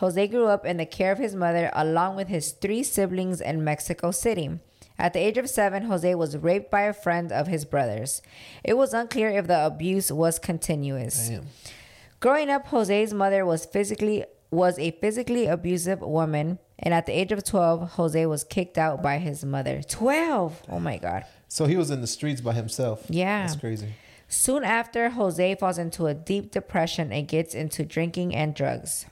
Jose 0.00 0.28
grew 0.28 0.48
up 0.48 0.66
in 0.66 0.76
the 0.76 0.84
care 0.84 1.12
of 1.12 1.18
his 1.18 1.34
mother 1.34 1.70
along 1.72 2.16
with 2.16 2.28
his 2.28 2.52
three 2.52 2.82
siblings 2.82 3.40
in 3.40 3.64
Mexico 3.64 4.10
City. 4.10 4.58
At 4.98 5.14
the 5.14 5.20
age 5.20 5.38
of 5.38 5.48
seven, 5.48 5.84
Jose 5.84 6.14
was 6.14 6.36
raped 6.36 6.70
by 6.70 6.82
a 6.82 6.92
friend 6.92 7.32
of 7.32 7.46
his 7.46 7.64
brother's. 7.64 8.20
It 8.62 8.74
was 8.74 8.92
unclear 8.92 9.30
if 9.30 9.46
the 9.46 9.64
abuse 9.64 10.12
was 10.12 10.38
continuous. 10.38 11.30
Damn. 11.30 11.46
Growing 12.20 12.50
up, 12.50 12.66
Jose's 12.66 13.14
mother 13.14 13.46
was 13.46 13.64
physically 13.64 14.26
was 14.50 14.78
a 14.78 14.90
physically 14.90 15.46
abusive 15.46 16.02
woman, 16.02 16.58
and 16.78 16.92
at 16.92 17.06
the 17.06 17.12
age 17.12 17.32
of 17.32 17.42
12, 17.42 17.92
Jose 17.92 18.26
was 18.26 18.44
kicked 18.44 18.76
out 18.76 19.02
by 19.02 19.16
his 19.16 19.42
mother. 19.42 19.80
12. 19.88 20.64
Oh 20.68 20.80
my 20.80 20.98
god. 20.98 21.24
So 21.48 21.64
he 21.64 21.78
was 21.78 21.90
in 21.90 22.02
the 22.02 22.06
streets 22.06 22.42
by 22.42 22.52
himself. 22.52 23.06
Yeah. 23.08 23.46
That's 23.46 23.58
crazy. 23.58 23.94
Soon 24.30 24.62
after, 24.62 25.10
Jose 25.10 25.56
falls 25.56 25.76
into 25.76 26.06
a 26.06 26.14
deep 26.14 26.52
depression 26.52 27.12
and 27.12 27.26
gets 27.26 27.52
into 27.52 27.84
drinking 27.84 28.32
and 28.32 28.54
drugs. 28.54 29.06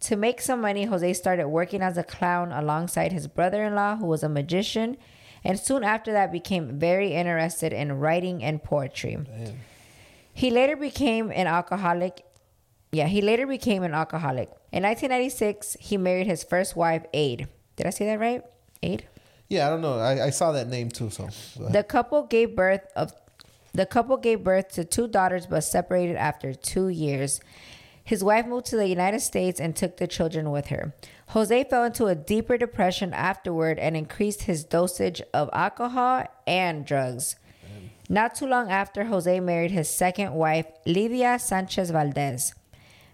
To 0.00 0.14
make 0.14 0.42
some 0.42 0.60
money, 0.60 0.84
Jose 0.84 1.14
started 1.14 1.48
working 1.48 1.80
as 1.80 1.96
a 1.96 2.04
clown 2.04 2.52
alongside 2.52 3.10
his 3.10 3.26
brother 3.26 3.64
in 3.64 3.74
law, 3.74 3.96
who 3.96 4.04
was 4.04 4.22
a 4.22 4.28
magician, 4.28 4.98
and 5.42 5.58
soon 5.58 5.82
after 5.82 6.12
that 6.12 6.30
became 6.30 6.78
very 6.78 7.14
interested 7.14 7.72
in 7.72 7.98
writing 7.98 8.44
and 8.44 8.62
poetry. 8.62 9.16
Damn. 9.16 9.56
He 10.34 10.50
later 10.50 10.76
became 10.76 11.30
an 11.30 11.46
alcoholic. 11.46 12.22
Yeah, 12.92 13.06
he 13.06 13.22
later 13.22 13.46
became 13.46 13.82
an 13.82 13.94
alcoholic. 13.94 14.50
In 14.70 14.82
1996, 14.82 15.78
he 15.80 15.96
married 15.96 16.26
his 16.26 16.44
first 16.44 16.76
wife, 16.76 17.06
Aid. 17.14 17.48
Did 17.76 17.86
I 17.86 17.90
say 17.90 18.04
that 18.04 18.20
right? 18.20 18.42
Aid? 18.82 19.08
Yeah, 19.48 19.66
I 19.66 19.70
don't 19.70 19.80
know. 19.80 19.98
I, 19.98 20.26
I 20.26 20.30
saw 20.30 20.52
that 20.52 20.68
name 20.68 20.90
too. 20.90 21.08
So. 21.08 21.26
The 21.70 21.82
couple 21.82 22.24
gave 22.24 22.54
birth 22.54 22.86
of 22.94 23.12
the 23.72 23.86
couple 23.86 24.16
gave 24.16 24.44
birth 24.44 24.68
to 24.72 24.84
two 24.84 25.08
daughters 25.08 25.46
but 25.46 25.62
separated 25.62 26.16
after 26.16 26.54
2 26.54 26.88
years. 26.88 27.40
His 28.02 28.24
wife 28.24 28.46
moved 28.46 28.66
to 28.66 28.76
the 28.76 28.88
United 28.88 29.20
States 29.20 29.60
and 29.60 29.76
took 29.76 29.98
the 29.98 30.06
children 30.06 30.50
with 30.50 30.68
her. 30.68 30.94
Jose 31.28 31.64
fell 31.64 31.84
into 31.84 32.06
a 32.06 32.14
deeper 32.14 32.56
depression 32.56 33.12
afterward 33.12 33.78
and 33.78 33.96
increased 33.96 34.44
his 34.44 34.64
dosage 34.64 35.20
of 35.34 35.50
alcohol 35.52 36.24
and 36.46 36.86
drugs. 36.86 37.36
Not 38.08 38.34
too 38.34 38.46
long 38.46 38.70
after, 38.70 39.04
Jose 39.04 39.40
married 39.40 39.72
his 39.72 39.90
second 39.90 40.32
wife, 40.32 40.64
Lidia 40.86 41.38
Sanchez 41.38 41.90
Valdez. 41.90 42.54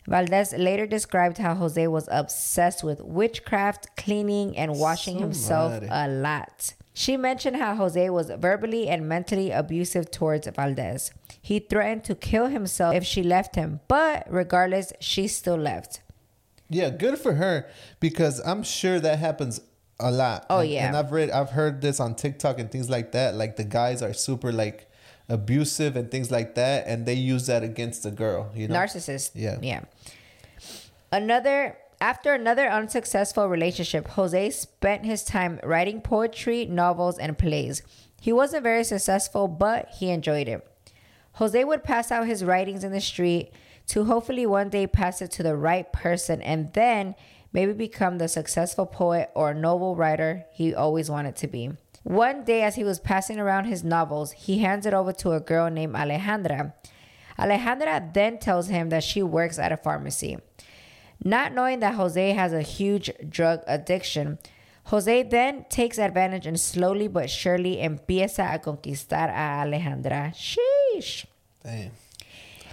Valdez 0.07 0.53
later 0.53 0.87
described 0.87 1.39
how 1.39 1.55
Jose 1.55 1.89
was 1.89 2.09
obsessed 2.13 2.85
with 2.85 3.01
witchcraft, 3.01 3.97
cleaning, 3.97 4.57
and 4.57 4.79
washing 4.79 5.17
Su 5.17 5.23
himself 5.23 5.83
a 5.91 6.07
lot. 6.07 6.75
She 6.97 7.17
mentioned 7.17 7.57
how 7.57 7.75
Jose 7.75 8.09
was 8.11 8.31
verbally 8.39 8.89
and 8.89 9.09
mentally 9.09 9.51
abusive 9.51 10.11
towards 10.13 10.47
Valdez. 10.47 11.11
He 11.43 11.59
threatened 11.59 12.05
to 12.05 12.15
kill 12.15 12.47
himself 12.47 12.95
if 12.95 13.05
she 13.05 13.23
left 13.23 13.57
him, 13.57 13.81
but 13.89 14.25
regardless, 14.31 14.93
she 15.01 15.27
still 15.27 15.57
left. 15.57 16.01
Yeah, 16.71 16.91
good 16.91 17.19
for 17.19 17.35
her 17.35 17.69
because 18.01 18.41
I'm 18.47 18.63
sure 18.63 19.01
that 19.01 19.19
happens 19.19 19.61
a 19.99 20.11
lot. 20.13 20.47
Oh, 20.49 20.61
And- 20.61 20.71
yeah. 20.71 20.87
and 20.87 20.97
I've 20.97 21.11
read, 21.13 21.31
I've 21.31 21.51
heard 21.51 21.81
this 21.83 21.99
on 21.99 22.15
TikTok 22.15 22.59
and 22.61 22.71
things 22.71 22.89
like 22.89 23.11
that. 23.13 23.35
Like 23.35 23.57
the 23.57 23.65
guys 23.65 24.01
are 24.01 24.13
super 24.15 24.53
like 24.53 24.89
abusive 25.29 25.97
and 25.97 26.11
things 26.11 26.31
like 26.31 26.55
that, 26.55 26.87
and 26.87 27.07
they 27.07 27.15
use 27.15 27.47
that 27.47 27.63
against 27.65 28.05
the 28.05 28.11
girl. 28.13 28.51
You 28.55 28.69
know, 28.69 28.75
Narcissist. 28.77 29.33
Yeah. 29.35 29.59
Yeah. 29.61 29.81
Another 31.13 31.77
after 32.05 32.35
another 32.35 32.69
unsuccessful 32.69 33.49
relationship, 33.49 34.09
Jose 34.09 34.51
spent 34.51 35.07
his 35.07 35.25
time 35.25 35.59
writing 35.63 36.03
poetry, 36.03 36.67
novels, 36.67 37.19
and 37.19 37.39
plays. 37.39 37.81
He 38.21 38.31
wasn't 38.31 38.63
very 38.63 38.85
successful, 38.85 39.49
but 39.49 39.89
he 39.89 40.11
enjoyed 40.11 40.47
it. 40.47 40.69
Jose 41.37 41.65
would 41.65 41.83
pass 41.83 42.13
out 42.13 42.27
his 42.27 42.45
writings 42.45 42.85
in 42.85 42.93
the 42.93 43.01
street 43.01 43.53
to 43.87 44.05
hopefully 44.05 44.45
one 44.45 44.69
day 44.69 44.87
pass 44.87 45.23
it 45.23 45.31
to 45.31 45.43
the 45.43 45.57
right 45.57 45.91
person 45.95 46.43
and 46.43 46.75
then 46.75 47.15
maybe 47.55 47.73
become 47.73 48.19
the 48.19 48.29
successful 48.29 48.85
poet 48.85 49.31
or 49.35 49.55
novel 49.55 49.97
writer 49.97 50.45
he 50.53 50.75
always 50.75 51.11
wanted 51.11 51.37
to 51.37 51.47
be. 51.47 51.71
One 52.03 52.45
day, 52.45 52.65
as 52.65 52.75
he 52.75 52.85
was 52.85 52.99
passing 52.99 53.41
around 53.41 53.65
his 53.65 53.83
novels, 53.83 54.33
he 54.33 54.59
hands 54.59 54.85
it 54.85 54.93
over 54.93 55.15
to 55.15 55.33
a 55.33 55.41
girl 55.41 55.71
named 55.71 55.95
Alejandra. 55.95 56.75
Alejandra 57.39 58.13
then 58.13 58.39
tells 58.39 58.69
him 58.69 58.91
that 58.91 59.03
she 59.03 59.23
works 59.23 59.59
at 59.59 59.73
a 59.73 59.79
pharmacy. 59.79 60.37
Not 61.23 61.53
knowing 61.55 61.81
that 61.81 61.95
Jose 61.95 62.33
has 62.33 62.53
a 62.53 62.63
huge 62.63 63.11
drug 63.29 63.61
addiction, 63.67 64.39
Jose 64.89 65.23
then 65.25 65.65
takes 65.71 65.99
advantage 65.99 66.47
and 66.47 66.61
slowly 66.61 67.09
but 67.09 67.31
surely 67.31 67.77
empieza 67.77 68.55
a 68.55 68.59
conquistar 68.59 69.29
a 69.31 69.65
Alejandra. 69.65 70.35
Sheesh. 70.35 71.25
Damn. 71.63 71.91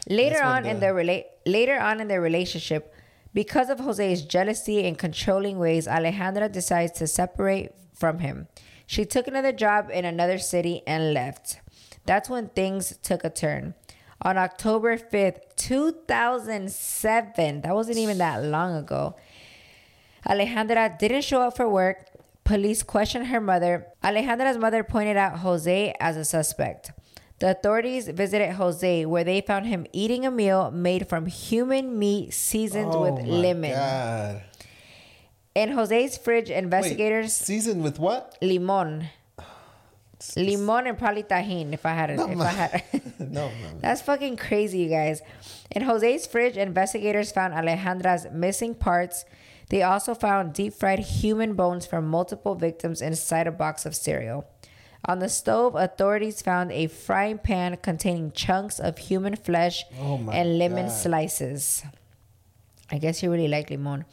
Later 0.10 0.44
on 0.44 0.66
in 0.66 0.76
the- 0.76 0.80
their 0.82 0.94
rela- 0.94 1.26
later 1.46 1.80
on 1.80 2.02
in 2.02 2.08
their 2.08 2.20
relationship, 2.22 2.94
because 3.34 3.70
of 3.70 3.80
Jose's 3.80 4.24
jealousy 4.24 4.86
and 4.86 4.98
controlling 4.98 5.58
ways, 5.58 5.88
Alejandra 5.88 6.52
decides 6.52 6.92
to 6.94 7.08
separate 7.08 7.72
from 7.94 8.20
him. 8.20 8.48
She 8.86 9.06
took 9.06 9.28
another 9.28 9.54
job 9.54 9.90
in 9.90 10.04
another 10.04 10.38
city 10.38 10.84
and 10.86 11.14
left. 11.14 11.62
That's 12.06 12.30
when 12.30 12.50
things 12.50 12.98
took 13.02 13.24
a 13.24 13.30
turn. 13.30 13.76
On 14.24 14.38
October 14.38 14.98
5th, 14.98 15.40
2007, 15.56 17.62
that 17.62 17.74
wasn't 17.74 17.98
even 17.98 18.20
that 18.20 18.44
long 18.44 18.76
ago, 18.76 19.16
Alejandra 20.28 20.98
didn't 21.00 21.24
show 21.24 21.42
up 21.42 21.58
for 21.58 21.68
work. 21.68 22.06
Police 22.44 22.84
questioned 22.84 23.28
her 23.28 23.42
mother. 23.42 23.88
Alejandra's 24.04 24.58
mother 24.58 24.84
pointed 24.84 25.18
out 25.18 25.40
Jose 25.40 25.96
as 26.00 26.18
a 26.18 26.26
suspect. 26.26 26.92
The 27.40 27.50
authorities 27.52 28.08
visited 28.10 28.52
Jose, 28.54 29.06
where 29.08 29.24
they 29.24 29.42
found 29.42 29.66
him 29.66 29.88
eating 29.94 30.26
a 30.28 30.32
meal 30.32 30.70
made 30.70 31.10
from 31.10 31.26
human 31.26 31.98
meat 31.98 32.34
seasoned 32.34 32.92
Oh 32.94 33.02
with 33.02 33.26
my 33.26 33.32
lemon. 33.32 33.72
God. 33.72 34.44
In 35.56 35.72
Jose's 35.72 36.18
fridge, 36.18 36.50
Wait, 36.50 36.58
investigators 36.58 37.34
seasoned 37.34 37.84
with 37.84 37.98
what? 37.98 38.38
limon, 38.42 39.10
limon 40.38 40.88
and 40.88 40.98
probably 40.98 41.24
Tajín. 41.24 41.74
If 41.74 41.86
I 41.86 41.94
had 41.94 42.10
it, 42.12 42.20
if 42.20 42.40
I 42.40 42.48
had. 42.50 42.84
no, 43.20 43.48
no. 43.50 43.52
That's 43.80 44.02
fucking 44.02 44.38
crazy, 44.38 44.80
you 44.80 44.90
guys. 44.90 45.22
In 45.72 45.84
Jose's 45.84 46.28
fridge, 46.28 46.58
investigators 46.58 47.32
found 47.32 47.54
Alejandra's 47.54 48.28
missing 48.32 48.76
parts. 48.76 49.26
They 49.70 49.84
also 49.84 50.14
found 50.14 50.54
deep 50.54 50.74
fried 50.74 51.00
human 51.00 51.54
bones 51.54 51.86
from 51.86 52.08
multiple 52.08 52.56
victims 52.56 53.02
inside 53.02 53.48
a 53.48 53.52
box 53.52 53.86
of 53.86 53.96
cereal. 53.96 54.46
On 55.06 55.20
the 55.20 55.30
stove, 55.30 55.76
authorities 55.76 56.42
found 56.42 56.72
a 56.72 56.88
frying 56.88 57.38
pan 57.40 57.78
containing 57.78 58.32
chunks 58.34 58.80
of 58.80 58.98
human 59.00 59.36
flesh 59.36 59.84
Oh 60.00 60.18
and 60.32 60.60
lemon 60.60 60.88
God. 60.88 60.92
slices. 60.94 61.84
I 62.92 62.98
guess 63.00 63.24
you 63.24 63.32
really 63.32 63.48
like 63.48 63.70
limon. 63.70 64.06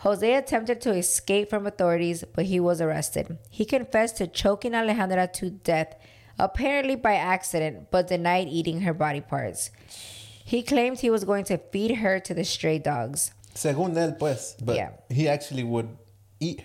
Jose 0.00 0.34
attempted 0.34 0.80
to 0.80 0.94
escape 0.94 1.50
from 1.50 1.66
authorities, 1.66 2.24
but 2.34 2.46
he 2.46 2.58
was 2.58 2.80
arrested. 2.80 3.36
He 3.50 3.64
confessed 3.64 4.16
to 4.16 4.26
choking 4.26 4.72
Alejandra 4.72 5.30
to 5.34 5.50
death, 5.50 5.94
apparently 6.38 6.96
by 6.96 7.14
accident, 7.16 7.90
but 7.90 8.08
denied 8.08 8.48
eating 8.48 8.80
her 8.80 8.94
body 8.94 9.20
parts. 9.20 9.70
He 10.42 10.62
claimed 10.62 11.00
he 11.00 11.10
was 11.10 11.24
going 11.24 11.44
to 11.44 11.58
feed 11.58 11.96
her 11.96 12.18
to 12.20 12.32
the 12.34 12.44
stray 12.44 12.78
dogs. 12.78 13.32
Según 13.54 13.94
él, 13.94 14.18
pues. 14.18 14.56
But 14.62 14.76
Yeah. 14.76 14.90
he 15.10 15.28
actually 15.28 15.64
would 15.64 15.88
eat. 16.40 16.62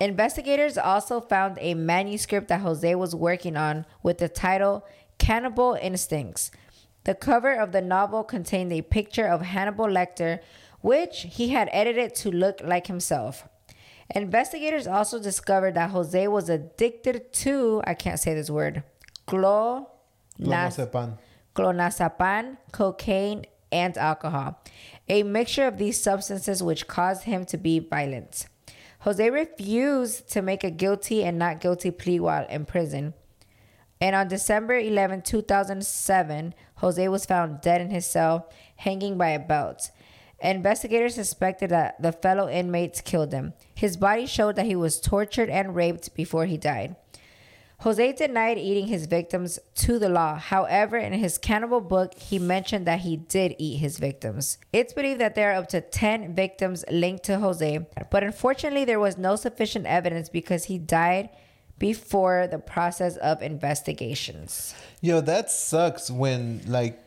Investigators 0.00 0.76
also 0.76 1.20
found 1.20 1.58
a 1.60 1.74
manuscript 1.74 2.48
that 2.48 2.62
Jose 2.62 2.94
was 2.96 3.14
working 3.14 3.56
on 3.56 3.86
with 4.02 4.18
the 4.18 4.28
title 4.28 4.84
Cannibal 5.18 5.74
Instincts. 5.80 6.50
The 7.04 7.14
cover 7.14 7.54
of 7.54 7.70
the 7.70 7.80
novel 7.82 8.24
contained 8.24 8.72
a 8.72 8.82
picture 8.82 9.26
of 9.28 9.42
Hannibal 9.42 9.86
Lecter, 9.86 10.40
which 10.86 11.26
he 11.30 11.48
had 11.48 11.68
edited 11.72 12.14
to 12.14 12.30
look 12.30 12.60
like 12.62 12.86
himself. 12.86 13.48
Investigators 14.14 14.86
also 14.86 15.20
discovered 15.20 15.74
that 15.74 15.90
Jose 15.90 16.28
was 16.28 16.48
addicted 16.48 17.32
to, 17.32 17.82
I 17.84 17.94
can't 17.94 18.20
say 18.20 18.34
this 18.34 18.48
word, 18.48 18.84
Clonazepam. 19.26 21.18
clonazepam, 21.56 22.58
cocaine, 22.70 23.46
and 23.72 23.98
alcohol, 23.98 24.62
a 25.08 25.24
mixture 25.24 25.66
of 25.66 25.76
these 25.76 26.00
substances 26.00 26.62
which 26.62 26.86
caused 26.86 27.24
him 27.24 27.44
to 27.46 27.56
be 27.56 27.80
violent. 27.80 28.46
Jose 29.00 29.28
refused 29.28 30.30
to 30.30 30.40
make 30.40 30.62
a 30.62 30.70
guilty 30.70 31.24
and 31.24 31.36
not 31.36 31.60
guilty 31.60 31.90
plea 31.90 32.20
while 32.20 32.46
in 32.46 32.64
prison. 32.64 33.12
And 34.00 34.14
on 34.14 34.28
December 34.28 34.78
11, 34.78 35.22
2007, 35.22 36.54
Jose 36.76 37.08
was 37.08 37.26
found 37.26 37.60
dead 37.60 37.80
in 37.80 37.90
his 37.90 38.06
cell, 38.06 38.48
hanging 38.76 39.18
by 39.18 39.30
a 39.30 39.40
belt. 39.40 39.90
Investigators 40.40 41.14
suspected 41.14 41.70
that 41.70 42.00
the 42.00 42.12
fellow 42.12 42.48
inmates 42.48 43.00
killed 43.00 43.32
him. 43.32 43.54
His 43.74 43.96
body 43.96 44.26
showed 44.26 44.56
that 44.56 44.66
he 44.66 44.76
was 44.76 45.00
tortured 45.00 45.48
and 45.48 45.74
raped 45.74 46.14
before 46.14 46.46
he 46.46 46.58
died. 46.58 46.96
Jose 47.80 48.12
denied 48.14 48.56
eating 48.56 48.86
his 48.86 49.06
victims 49.06 49.58
to 49.74 49.98
the 49.98 50.08
law. 50.08 50.36
However, 50.36 50.96
in 50.96 51.12
his 51.12 51.36
cannibal 51.36 51.82
book, 51.82 52.14
he 52.14 52.38
mentioned 52.38 52.86
that 52.86 53.00
he 53.00 53.16
did 53.16 53.54
eat 53.58 53.78
his 53.78 53.98
victims. 53.98 54.56
It's 54.72 54.94
believed 54.94 55.20
that 55.20 55.34
there 55.34 55.52
are 55.52 55.56
up 55.56 55.68
to 55.68 55.82
10 55.82 56.34
victims 56.34 56.84
linked 56.90 57.24
to 57.24 57.38
Jose, 57.38 57.86
but 58.10 58.24
unfortunately, 58.24 58.86
there 58.86 59.00
was 59.00 59.18
no 59.18 59.36
sufficient 59.36 59.84
evidence 59.86 60.30
because 60.30 60.64
he 60.64 60.78
died 60.78 61.28
before 61.78 62.46
the 62.46 62.58
process 62.58 63.18
of 63.18 63.42
investigations. 63.42 64.74
Yo, 65.02 65.20
that 65.20 65.50
sucks 65.50 66.10
when 66.10 66.62
like 66.66 66.98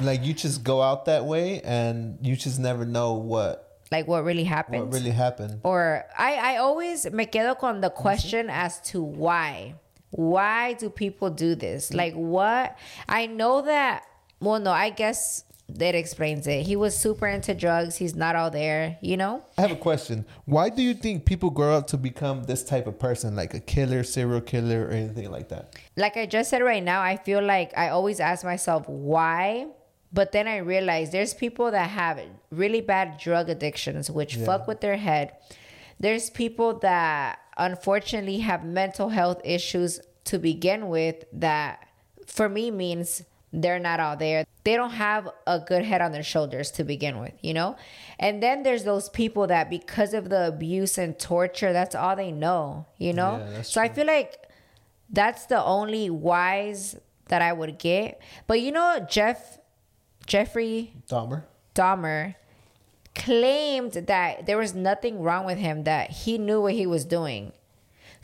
like 0.00 0.24
you 0.24 0.32
just 0.34 0.64
go 0.64 0.82
out 0.82 1.04
that 1.06 1.24
way 1.24 1.60
and 1.62 2.18
you 2.22 2.36
just 2.36 2.58
never 2.58 2.84
know 2.84 3.14
what 3.14 3.78
Like 3.90 4.06
what 4.08 4.24
really 4.24 4.44
happened. 4.44 4.84
what 4.84 4.92
really 4.92 5.10
happened. 5.10 5.60
or 5.64 6.04
I, 6.16 6.54
I 6.54 6.56
always 6.56 7.04
me 7.12 7.26
quedo 7.26 7.54
con 7.58 7.80
the 7.80 7.90
question 7.90 8.48
as 8.50 8.80
to 8.92 9.02
why. 9.02 9.74
Why 10.10 10.74
do 10.74 10.90
people 10.90 11.30
do 11.30 11.54
this? 11.54 11.92
Like 11.94 12.14
what? 12.14 12.76
I 13.08 13.26
know 13.26 13.62
that. 13.62 14.04
Well, 14.40 14.60
no, 14.60 14.70
I 14.72 14.90
guess 14.90 15.44
that 15.78 15.94
explains 15.94 16.46
it. 16.46 16.66
He 16.66 16.76
was 16.76 16.96
super 16.96 17.26
into 17.26 17.54
drugs. 17.54 17.96
He's 17.96 18.14
not 18.14 18.36
all 18.36 18.50
there, 18.50 18.98
you 19.00 19.16
know. 19.16 19.44
I 19.58 19.62
have 19.62 19.72
a 19.72 19.76
question. 19.76 20.26
Why 20.44 20.68
do 20.68 20.82
you 20.82 20.94
think 20.94 21.24
people 21.24 21.50
grow 21.50 21.74
up 21.74 21.86
to 21.88 21.96
become 21.96 22.44
this 22.44 22.62
type 22.62 22.86
of 22.86 22.98
person, 22.98 23.34
like 23.36 23.54
a 23.54 23.60
killer, 23.60 24.04
serial 24.04 24.40
killer, 24.40 24.86
or 24.86 24.90
anything 24.90 25.30
like 25.30 25.48
that? 25.48 25.74
Like 25.96 26.16
I 26.16 26.26
just 26.26 26.50
said 26.50 26.62
right 26.62 26.82
now, 26.82 27.00
I 27.02 27.16
feel 27.16 27.42
like 27.42 27.72
I 27.76 27.88
always 27.88 28.20
ask 28.20 28.44
myself 28.44 28.88
why, 28.88 29.66
but 30.12 30.32
then 30.32 30.46
I 30.46 30.58
realize 30.58 31.10
there's 31.10 31.34
people 31.34 31.70
that 31.70 31.90
have 31.90 32.20
really 32.50 32.80
bad 32.80 33.18
drug 33.18 33.48
addictions, 33.48 34.10
which 34.10 34.36
fuck 34.36 34.66
with 34.66 34.80
their 34.80 34.96
head. 34.96 35.32
There's 35.98 36.30
people 36.30 36.78
that 36.80 37.38
unfortunately 37.56 38.38
have 38.38 38.64
mental 38.64 39.08
health 39.08 39.40
issues 39.44 40.00
to 40.24 40.38
begin 40.38 40.88
with 40.88 41.24
that 41.32 41.88
for 42.26 42.48
me 42.48 42.70
means 42.70 43.22
they're 43.52 43.78
not 43.78 44.00
all 44.00 44.16
there. 44.16 44.46
They 44.64 44.76
don't 44.76 44.90
have 44.92 45.28
a 45.46 45.58
good 45.58 45.84
head 45.84 46.00
on 46.00 46.12
their 46.12 46.22
shoulders 46.22 46.70
to 46.72 46.84
begin 46.84 47.18
with, 47.18 47.32
you 47.42 47.52
know? 47.52 47.76
And 48.18 48.42
then 48.42 48.62
there's 48.62 48.84
those 48.84 49.08
people 49.08 49.48
that 49.48 49.68
because 49.68 50.14
of 50.14 50.28
the 50.28 50.46
abuse 50.46 50.98
and 50.98 51.18
torture, 51.18 51.72
that's 51.72 51.94
all 51.94 52.14
they 52.14 52.30
know, 52.30 52.86
you 52.96 53.12
know? 53.12 53.44
Yeah, 53.50 53.62
so 53.62 53.80
I 53.80 53.88
feel 53.88 54.06
like 54.06 54.36
that's 55.10 55.46
the 55.46 55.62
only 55.62 56.10
wise 56.10 56.96
that 57.28 57.42
I 57.42 57.52
would 57.52 57.78
get. 57.78 58.20
But 58.46 58.60
you 58.60 58.72
know, 58.72 59.04
Jeff, 59.08 59.58
Jeffrey 60.26 60.94
Dahmer. 61.08 61.44
Dahmer 61.74 62.36
claimed 63.14 63.92
that 63.92 64.46
there 64.46 64.58
was 64.58 64.74
nothing 64.74 65.20
wrong 65.20 65.44
with 65.44 65.58
him, 65.58 65.84
that 65.84 66.10
he 66.10 66.38
knew 66.38 66.60
what 66.60 66.74
he 66.74 66.86
was 66.86 67.04
doing. 67.04 67.52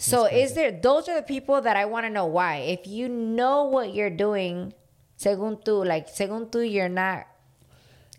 So 0.01 0.27
is 0.27 0.55
there 0.55 0.71
those 0.71 1.09
are 1.09 1.17
the 1.17 1.27
people 1.27 1.61
that 1.61 1.77
I 1.77 1.85
want 1.85 2.07
to 2.07 2.11
know 2.11 2.27
why. 2.27 2.57
If 2.59 2.87
you 2.87 3.09
know 3.09 3.65
what 3.65 3.95
you're 3.95 4.11
doing, 4.11 4.73
según 5.19 5.63
tú, 5.63 5.85
like 5.85 6.09
según 6.09 6.51
tú 6.51 6.61
you're 6.61 6.89
not 6.89 7.27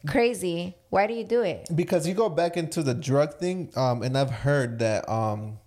crazy, 0.05 0.75
why 0.89 1.07
do 1.07 1.13
you 1.13 1.23
do 1.23 1.41
it? 1.41 1.67
Because 1.75 2.07
you 2.07 2.13
go 2.13 2.29
back 2.29 2.57
into 2.57 2.83
the 2.83 2.93
drug 2.93 3.35
thing, 3.35 3.71
um, 3.75 4.03
and 4.03 4.17
I've 4.17 4.31
heard 4.31 4.79
that 4.79 5.09
um, 5.09 5.59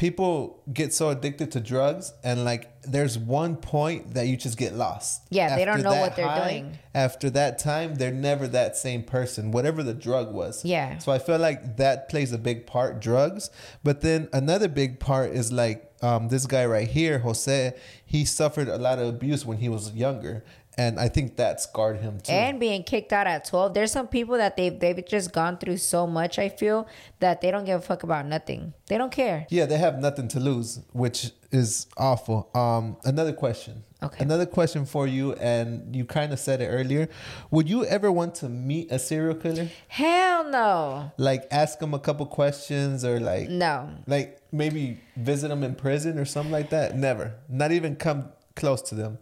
people 0.00 0.62
get 0.72 0.94
so 0.94 1.10
addicted 1.10 1.52
to 1.52 1.60
drugs, 1.60 2.14
and 2.24 2.42
like 2.42 2.72
there's 2.84 3.18
one 3.18 3.54
point 3.54 4.14
that 4.14 4.28
you 4.28 4.34
just 4.34 4.56
get 4.56 4.74
lost. 4.74 5.20
Yeah, 5.28 5.54
they 5.54 5.66
don't 5.66 5.82
know 5.82 5.94
what 5.94 6.16
they're 6.16 6.42
doing. 6.42 6.78
After 6.94 7.28
that 7.28 7.58
time, 7.58 7.96
they're 7.96 8.10
never 8.10 8.48
that 8.48 8.78
same 8.78 9.02
person, 9.02 9.50
whatever 9.50 9.82
the 9.82 9.92
drug 9.92 10.32
was. 10.32 10.64
Yeah. 10.64 10.96
So 10.96 11.12
I 11.12 11.18
feel 11.18 11.38
like 11.38 11.76
that 11.76 12.08
plays 12.08 12.32
a 12.32 12.38
big 12.38 12.66
part, 12.66 13.02
drugs. 13.02 13.50
But 13.84 14.00
then 14.00 14.30
another 14.32 14.68
big 14.68 15.00
part 15.00 15.32
is 15.32 15.52
like 15.52 15.92
um, 16.00 16.28
this 16.28 16.46
guy 16.46 16.64
right 16.64 16.88
here, 16.88 17.18
Jose. 17.18 17.74
He 18.06 18.24
suffered 18.24 18.68
a 18.68 18.78
lot 18.78 18.98
of 18.98 19.06
abuse 19.06 19.44
when 19.44 19.58
he 19.58 19.68
was 19.68 19.92
younger. 19.92 20.42
And 20.80 20.92
I 21.06 21.08
think 21.14 21.36
that 21.36 21.60
scarred 21.60 21.98
him 22.04 22.14
too. 22.20 22.32
and 22.32 22.54
being 22.66 22.82
kicked 22.92 23.12
out 23.18 23.26
at 23.34 23.40
12 23.44 23.74
there's 23.74 23.92
some 23.98 24.08
people 24.16 24.36
that 24.42 24.52
they've 24.56 24.76
they've 24.82 25.02
just 25.16 25.28
gone 25.40 25.54
through 25.60 25.78
so 25.94 26.00
much 26.18 26.38
i 26.46 26.48
feel 26.48 26.78
that 27.24 27.40
they 27.40 27.50
don't 27.52 27.66
give 27.70 27.78
a 27.82 27.86
fuck 27.90 28.02
about 28.08 28.24
nothing 28.34 28.72
they 28.88 28.98
don't 28.98 29.12
care 29.12 29.46
yeah, 29.50 29.66
they 29.66 29.78
have 29.78 29.96
nothing 29.98 30.28
to 30.28 30.40
lose, 30.40 30.80
which 30.92 31.18
is 31.50 31.86
awful. 31.96 32.38
Um, 32.54 32.96
another 33.04 33.32
question. 33.32 33.74
Okay. 34.02 34.24
Another 34.24 34.46
question 34.46 34.82
for 34.86 35.06
you, 35.06 35.34
and 35.34 35.94
you 35.94 36.04
kind 36.04 36.32
of 36.32 36.38
said 36.38 36.60
it 36.62 36.68
earlier. 36.78 37.08
Would 37.50 37.68
you 37.68 37.84
ever 37.84 38.10
want 38.10 38.34
to 38.36 38.48
meet 38.48 38.90
a 38.90 38.98
serial 38.98 39.34
killer? 39.34 39.68
hell 39.88 40.44
no 40.50 41.12
Like, 41.18 41.42
ask 41.50 41.78
them 41.78 41.92
a 41.94 41.98
couple 41.98 42.26
questions, 42.26 43.04
or 43.04 43.20
like, 43.20 43.48
no 43.48 43.90
like 44.06 44.28
maybe 44.52 45.00
visit 45.16 45.48
them 45.48 45.62
in 45.68 45.74
prison 45.74 46.18
or 46.18 46.24
something 46.24 46.52
like 46.52 46.70
that? 46.70 46.96
Never. 46.96 47.34
Not 47.48 47.70
even 47.72 47.96
come 47.96 48.20
close 48.56 48.82
to 48.90 48.94
them, 48.94 49.18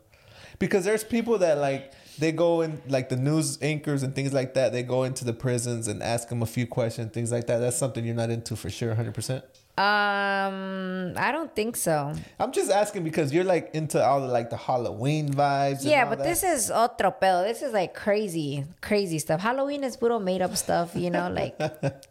because 0.58 0.84
there's 0.84 1.04
people 1.04 1.38
that 1.38 1.58
like 1.58 1.92
they 2.18 2.32
go 2.32 2.62
in 2.62 2.82
like 2.88 3.08
the 3.08 3.16
news 3.16 3.58
anchors 3.62 4.02
and 4.02 4.14
things 4.14 4.32
like 4.32 4.54
that. 4.54 4.72
They 4.72 4.82
go 4.82 5.04
into 5.04 5.24
the 5.24 5.32
prisons 5.32 5.88
and 5.88 6.02
ask 6.02 6.28
them 6.28 6.42
a 6.42 6.46
few 6.46 6.66
questions, 6.66 7.12
things 7.12 7.30
like 7.30 7.46
that. 7.46 7.58
That's 7.58 7.76
something 7.76 8.04
you're 8.04 8.14
not 8.14 8.30
into 8.30 8.56
for 8.56 8.70
sure, 8.70 8.94
hundred 8.94 9.14
percent. 9.14 9.44
Um 9.78 11.12
i 11.16 11.30
don't 11.32 11.54
think 11.54 11.76
so 11.76 12.12
I'm 12.38 12.52
just 12.52 12.70
asking 12.70 13.04
because 13.04 13.32
you're 13.32 13.44
like 13.44 13.70
into 13.74 14.04
all 14.04 14.20
the 14.20 14.28
like 14.28 14.50
the 14.50 14.56
Halloween 14.56 15.28
vibes. 15.28 15.84
yeah 15.84 16.04
but 16.04 16.18
that. 16.18 16.24
this 16.24 16.42
is 16.42 16.70
otro 16.70 17.10
pedo 17.10 17.44
this 17.44 17.62
is 17.62 17.72
like 17.72 17.94
crazy 17.94 18.64
crazy 18.80 19.18
stuff 19.18 19.40
halloween 19.40 19.84
is 19.84 19.96
puro 19.96 20.18
made 20.18 20.42
up 20.42 20.56
stuff 20.56 20.96
you 20.96 21.10
know 21.10 21.30
like 21.30 21.54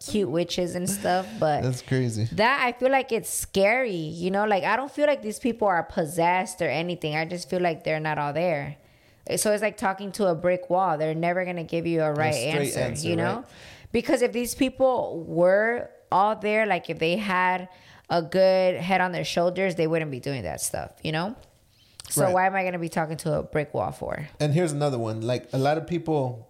cute 0.00 0.28
witches 0.28 0.74
and 0.74 0.88
stuff 0.88 1.26
but 1.38 1.62
that's 1.62 1.82
crazy. 1.82 2.24
that 2.32 2.62
I 2.62 2.72
feel 2.72 2.90
like 2.90 3.12
it's 3.12 3.30
scary, 3.30 3.94
you 3.94 4.30
know, 4.30 4.46
like 4.46 4.64
I 4.64 4.76
don't 4.76 4.90
feel 4.90 5.06
like 5.06 5.22
these 5.22 5.38
people 5.38 5.68
are 5.68 5.82
possessed 5.82 6.60
or 6.62 6.68
anything. 6.68 7.16
I 7.16 7.24
just 7.24 7.48
feel 7.48 7.60
like 7.60 7.84
they're 7.84 8.00
not 8.00 8.18
all 8.18 8.32
there. 8.32 8.76
So 9.36 9.52
it's 9.52 9.62
like 9.62 9.76
talking 9.76 10.12
to 10.12 10.26
a 10.26 10.34
brick 10.34 10.70
wall. 10.70 10.96
They're 10.98 11.14
never 11.14 11.44
gonna 11.44 11.64
give 11.64 11.86
you 11.86 12.02
a 12.02 12.12
right 12.12 12.34
straight 12.34 12.50
answer, 12.50 12.80
answer, 12.80 13.08
you 13.08 13.16
know? 13.16 13.36
right? 13.36 13.44
Because 13.92 14.22
if 14.22 14.32
these 14.32 14.54
people 14.54 15.24
were 15.26 15.90
all 16.10 16.36
there, 16.36 16.66
like 16.66 16.90
if 16.90 16.98
they 16.98 17.16
had 17.16 17.68
a 18.10 18.22
good 18.22 18.76
head 18.76 19.00
on 19.00 19.12
their 19.12 19.24
shoulders, 19.24 19.74
they 19.74 19.86
wouldn't 19.86 20.10
be 20.10 20.20
doing 20.20 20.42
that 20.42 20.60
stuff, 20.60 20.92
you 21.02 21.12
know? 21.12 21.34
So 22.08 22.24
Right. 22.24 22.32
why 22.34 22.46
am 22.46 22.54
I 22.54 22.64
gonna 22.64 22.78
be 22.78 22.88
talking 22.88 23.16
to 23.18 23.38
a 23.38 23.42
brick 23.42 23.74
wall 23.74 23.92
for? 23.92 24.28
And 24.40 24.54
here's 24.54 24.72
another 24.72 24.98
one. 24.98 25.20
Like 25.20 25.48
a 25.52 25.58
lot 25.58 25.76
of 25.76 25.86
people 25.86 26.48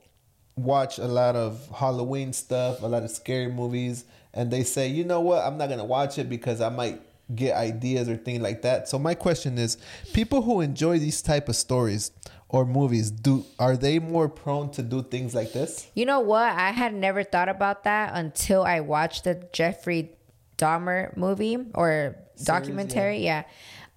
watch 0.57 0.99
a 0.99 1.07
lot 1.07 1.37
of 1.37 1.69
Halloween 1.75 2.33
stuff, 2.33 2.83
a 2.83 2.87
lot 2.87 3.03
of 3.03 3.11
scary 3.11 3.51
movies, 3.51 4.05
and 4.33 4.51
they 4.51 4.63
say, 4.63 4.89
you 4.89 5.05
know 5.05 5.21
what, 5.21 5.45
I'm 5.45 5.57
not 5.59 5.69
gonna 5.69 5.85
watch 5.85 6.19
it 6.19 6.29
because 6.29 6.61
I 6.61 6.69
might 6.69 7.01
get 7.35 7.57
ideas 7.57 8.09
or 8.09 8.17
things 8.17 8.41
like 8.41 8.63
that. 8.63 8.89
So 8.89 8.99
my 8.99 9.15
question 9.15 9.59
is, 9.59 9.77
people 10.13 10.43
who 10.43 10.61
enjoy 10.61 10.99
these 10.99 11.21
type 11.21 11.49
of 11.49 11.57
stories 11.57 12.11
or 12.49 12.65
movies, 12.65 13.11
do 13.11 13.45
are 13.59 13.77
they 13.77 13.99
more 13.99 14.29
prone 14.29 14.71
to 14.73 14.83
do 14.83 15.03
things 15.03 15.35
like 15.35 15.53
this? 15.53 15.89
You 15.95 16.07
know 16.07 16.21
what? 16.21 16.53
I 16.53 16.71
had 16.71 16.95
never 16.95 17.23
thought 17.23 17.49
about 17.49 17.85
that 17.85 18.13
until 18.15 18.63
I 18.63 18.81
watched 18.81 19.25
the 19.25 19.47
Jeffrey 19.53 20.13
Dahmer 20.57 21.17
movie 21.17 21.59
or 21.75 22.17
documentary. 22.43 23.19
Yeah. 23.19 23.45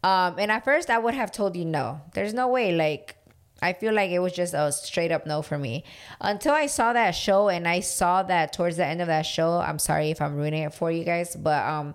Um, 0.04 0.36
and 0.38 0.52
at 0.52 0.66
first 0.66 0.90
I 0.90 0.98
would 0.98 1.14
have 1.14 1.32
told 1.32 1.56
you 1.56 1.66
no. 1.66 2.02
There's 2.14 2.34
no 2.34 2.48
way. 2.48 2.74
Like, 2.76 3.16
I 3.62 3.74
feel 3.74 3.94
like 3.94 4.10
it 4.10 4.20
was 4.20 4.34
just 4.34 4.54
a 4.54 4.72
straight 4.72 5.12
up 5.12 5.28
no 5.28 5.42
for 5.42 5.58
me 5.58 5.84
until 6.20 6.54
I 6.54 6.66
saw 6.66 6.94
that 6.94 7.12
show 7.12 7.48
and 7.48 7.68
I 7.68 7.82
saw 7.82 8.24
that 8.24 8.54
towards 8.54 8.78
the 8.78 8.86
end 8.86 9.02
of 9.02 9.08
that 9.08 9.26
show. 9.26 9.60
I'm 9.60 9.80
sorry 9.80 10.10
if 10.10 10.20
I'm 10.20 10.36
ruining 10.36 10.64
it 10.64 10.74
for 10.74 10.92
you 10.92 11.04
guys, 11.04 11.36
but 11.36 11.64
um, 11.64 11.94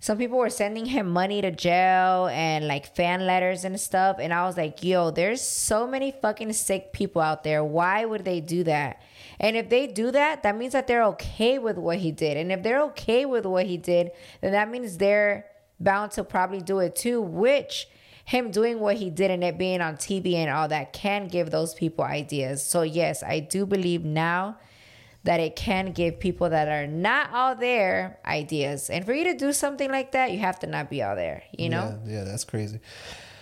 some 0.00 0.16
people 0.16 0.38
were 0.38 0.50
sending 0.50 0.86
him 0.86 1.08
money 1.08 1.42
to 1.42 1.50
jail 1.50 2.28
and 2.28 2.68
like 2.68 2.94
fan 2.94 3.26
letters 3.26 3.64
and 3.64 3.80
stuff. 3.80 4.18
And 4.20 4.32
I 4.32 4.44
was 4.44 4.56
like, 4.56 4.84
yo, 4.84 5.10
there's 5.10 5.40
so 5.40 5.88
many 5.88 6.12
fucking 6.22 6.52
sick 6.52 6.92
people 6.92 7.20
out 7.20 7.42
there. 7.42 7.64
Why 7.64 8.04
would 8.04 8.24
they 8.24 8.40
do 8.40 8.62
that? 8.64 9.02
And 9.40 9.56
if 9.56 9.68
they 9.68 9.88
do 9.88 10.12
that, 10.12 10.44
that 10.44 10.56
means 10.56 10.72
that 10.72 10.86
they're 10.86 11.04
okay 11.04 11.58
with 11.58 11.78
what 11.78 11.98
he 11.98 12.12
did. 12.12 12.36
And 12.36 12.52
if 12.52 12.62
they're 12.62 12.82
okay 12.82 13.24
with 13.24 13.44
what 13.44 13.66
he 13.66 13.76
did, 13.76 14.12
then 14.40 14.52
that 14.52 14.70
means 14.70 14.98
they're 14.98 15.46
bound 15.80 16.12
to 16.12 16.22
probably 16.22 16.60
do 16.60 16.78
it 16.78 16.94
too, 16.94 17.20
which 17.20 17.88
him 18.24 18.50
doing 18.52 18.78
what 18.78 18.96
he 18.96 19.10
did 19.10 19.30
and 19.32 19.42
it 19.42 19.58
being 19.58 19.80
on 19.80 19.96
TV 19.96 20.34
and 20.34 20.50
all 20.50 20.68
that 20.68 20.92
can 20.92 21.26
give 21.26 21.50
those 21.50 21.74
people 21.74 22.04
ideas. 22.04 22.64
So, 22.64 22.82
yes, 22.82 23.22
I 23.24 23.40
do 23.40 23.66
believe 23.66 24.04
now 24.04 24.58
that 25.28 25.40
it 25.40 25.54
can 25.56 25.92
give 25.92 26.18
people 26.18 26.48
that 26.48 26.68
are 26.68 26.86
not 26.86 27.28
out 27.34 27.60
there 27.60 28.18
ideas. 28.24 28.88
And 28.88 29.04
for 29.04 29.12
you 29.12 29.24
to 29.24 29.34
do 29.34 29.52
something 29.52 29.90
like 29.90 30.12
that, 30.12 30.32
you 30.32 30.38
have 30.38 30.58
to 30.60 30.66
not 30.66 30.88
be 30.88 31.02
out 31.02 31.16
there, 31.16 31.42
you 31.52 31.68
know? 31.68 32.00
Yeah, 32.06 32.20
yeah, 32.20 32.24
that's 32.24 32.44
crazy. 32.44 32.80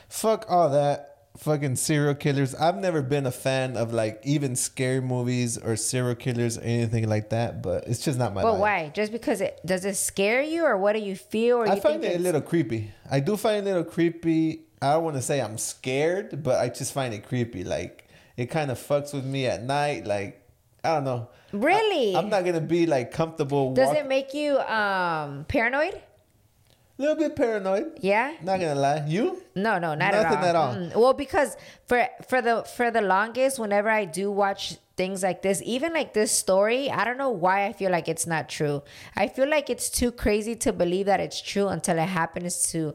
Fuck 0.08 0.46
all 0.48 0.70
that. 0.70 1.12
Fucking 1.38 1.76
serial 1.76 2.16
killers. 2.16 2.56
I've 2.56 2.78
never 2.78 3.02
been 3.02 3.24
a 3.24 3.30
fan 3.30 3.76
of 3.76 3.92
like 3.92 4.20
even 4.24 4.56
scary 4.56 5.00
movies 5.00 5.58
or 5.58 5.76
serial 5.76 6.16
killers 6.16 6.58
or 6.58 6.62
anything 6.62 7.08
like 7.08 7.30
that, 7.30 7.62
but 7.62 7.86
it's 7.86 8.00
just 8.00 8.18
not 8.18 8.34
my 8.34 8.42
But 8.42 8.54
vibe. 8.54 8.58
why? 8.58 8.90
Just 8.92 9.12
because 9.12 9.40
it 9.40 9.60
does 9.64 9.84
it 9.84 9.94
scare 9.94 10.42
you 10.42 10.64
or 10.64 10.76
what 10.76 10.94
do 10.94 10.98
you 10.98 11.14
feel? 11.14 11.58
Or 11.58 11.68
I 11.68 11.78
find 11.78 12.04
it 12.04 12.16
a 12.16 12.18
little 12.18 12.40
creepy. 12.40 12.90
I 13.08 13.20
do 13.20 13.36
find 13.36 13.58
it 13.58 13.60
a 13.70 13.74
little 13.74 13.84
creepy. 13.84 14.62
I 14.82 14.94
don't 14.94 15.04
want 15.04 15.14
to 15.18 15.22
say 15.22 15.40
I'm 15.40 15.56
scared, 15.56 16.42
but 16.42 16.58
I 16.58 16.68
just 16.68 16.92
find 16.92 17.14
it 17.14 17.28
creepy. 17.28 17.62
Like 17.62 18.08
it 18.36 18.46
kind 18.46 18.72
of 18.72 18.78
fucks 18.78 19.14
with 19.14 19.24
me 19.24 19.46
at 19.46 19.62
night. 19.62 20.04
Like 20.04 20.42
I 20.82 20.94
don't 20.94 21.04
know. 21.04 21.28
Really? 21.60 22.14
I, 22.14 22.18
am 22.18 22.28
not 22.28 22.44
gonna 22.44 22.60
be 22.60 22.86
like 22.86 23.10
comfortable. 23.12 23.74
Does 23.74 23.88
walk- 23.88 23.96
it 23.98 24.06
make 24.06 24.34
you 24.34 24.58
um 24.58 25.44
paranoid? 25.48 26.00
a 26.98 27.02
little 27.02 27.16
bit 27.16 27.36
paranoid? 27.36 27.98
Yeah. 28.00 28.32
Not 28.42 28.58
gonna 28.60 28.74
lie. 28.74 29.04
You? 29.06 29.42
No, 29.54 29.78
no, 29.78 29.94
not 29.94 30.12
Nothing 30.14 30.38
at 30.38 30.42
all. 30.42 30.44
at 30.44 30.56
all. 30.56 30.74
Mm. 30.74 30.96
Well, 30.96 31.12
because 31.12 31.56
for 31.86 32.06
for 32.28 32.40
the 32.40 32.62
for 32.62 32.90
the 32.90 33.02
longest, 33.02 33.58
whenever 33.58 33.90
I 33.90 34.04
do 34.06 34.30
watch 34.30 34.76
things 34.96 35.22
like 35.22 35.42
this, 35.42 35.60
even 35.64 35.92
like 35.92 36.14
this 36.14 36.32
story, 36.32 36.90
I 36.90 37.04
don't 37.04 37.18
know 37.18 37.30
why 37.30 37.66
I 37.66 37.72
feel 37.72 37.90
like 37.90 38.08
it's 38.08 38.26
not 38.26 38.48
true. 38.48 38.82
I 39.14 39.28
feel 39.28 39.48
like 39.48 39.68
it's 39.68 39.90
too 39.90 40.10
crazy 40.10 40.56
to 40.56 40.72
believe 40.72 41.06
that 41.06 41.20
it's 41.20 41.40
true 41.40 41.68
until 41.68 41.98
it 41.98 42.08
happens 42.08 42.70
to 42.72 42.94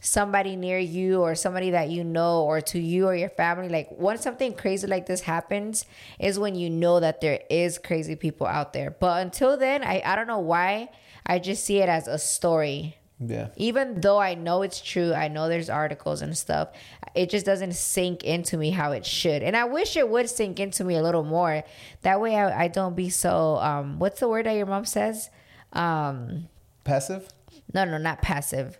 somebody 0.00 0.56
near 0.56 0.78
you 0.78 1.20
or 1.22 1.34
somebody 1.34 1.70
that 1.70 1.90
you 1.90 2.04
know 2.04 2.42
or 2.42 2.60
to 2.60 2.78
you 2.78 3.06
or 3.06 3.14
your 3.14 3.28
family 3.28 3.68
like 3.68 3.88
when 3.90 4.16
something 4.18 4.52
crazy 4.54 4.86
like 4.86 5.06
this 5.06 5.22
happens 5.22 5.84
is 6.18 6.38
when 6.38 6.54
you 6.54 6.70
know 6.70 7.00
that 7.00 7.20
there 7.20 7.40
is 7.50 7.78
crazy 7.78 8.14
people 8.14 8.46
out 8.46 8.72
there 8.72 8.90
but 8.90 9.20
until 9.22 9.56
then 9.56 9.82
i, 9.82 10.00
I 10.04 10.14
don't 10.16 10.26
know 10.28 10.38
why 10.38 10.90
i 11.26 11.38
just 11.38 11.64
see 11.64 11.78
it 11.78 11.88
as 11.88 12.06
a 12.06 12.18
story 12.18 12.96
Yeah. 13.20 13.48
even 13.56 14.00
though 14.00 14.18
I 14.20 14.34
know 14.36 14.62
it's 14.62 14.80
true, 14.80 15.12
I 15.12 15.26
know 15.26 15.48
there's 15.48 15.68
articles 15.68 16.22
and 16.22 16.38
stuff, 16.38 16.68
it 17.16 17.30
just 17.30 17.44
doesn't 17.44 17.74
sink 17.74 18.22
into 18.22 18.56
me 18.56 18.70
how 18.70 18.92
it 18.92 19.04
should. 19.04 19.42
And 19.42 19.56
I 19.56 19.64
wish 19.64 19.96
it 19.96 20.08
would 20.08 20.30
sink 20.30 20.60
into 20.60 20.84
me 20.84 20.94
a 20.94 21.02
little 21.02 21.24
more. 21.24 21.64
That 22.02 22.20
way 22.20 22.36
I, 22.36 22.66
I 22.66 22.68
don't 22.68 22.94
be 22.94 23.10
so 23.10 23.56
um 23.58 23.98
what's 23.98 24.20
the 24.20 24.28
word 24.28 24.46
that 24.46 24.54
your 24.54 24.66
mom 24.70 24.84
says? 24.84 25.30
Um 25.72 26.46
Passive? 26.84 27.26
no 27.74 27.84
no 27.84 27.98
not 27.98 28.22
passive. 28.22 28.78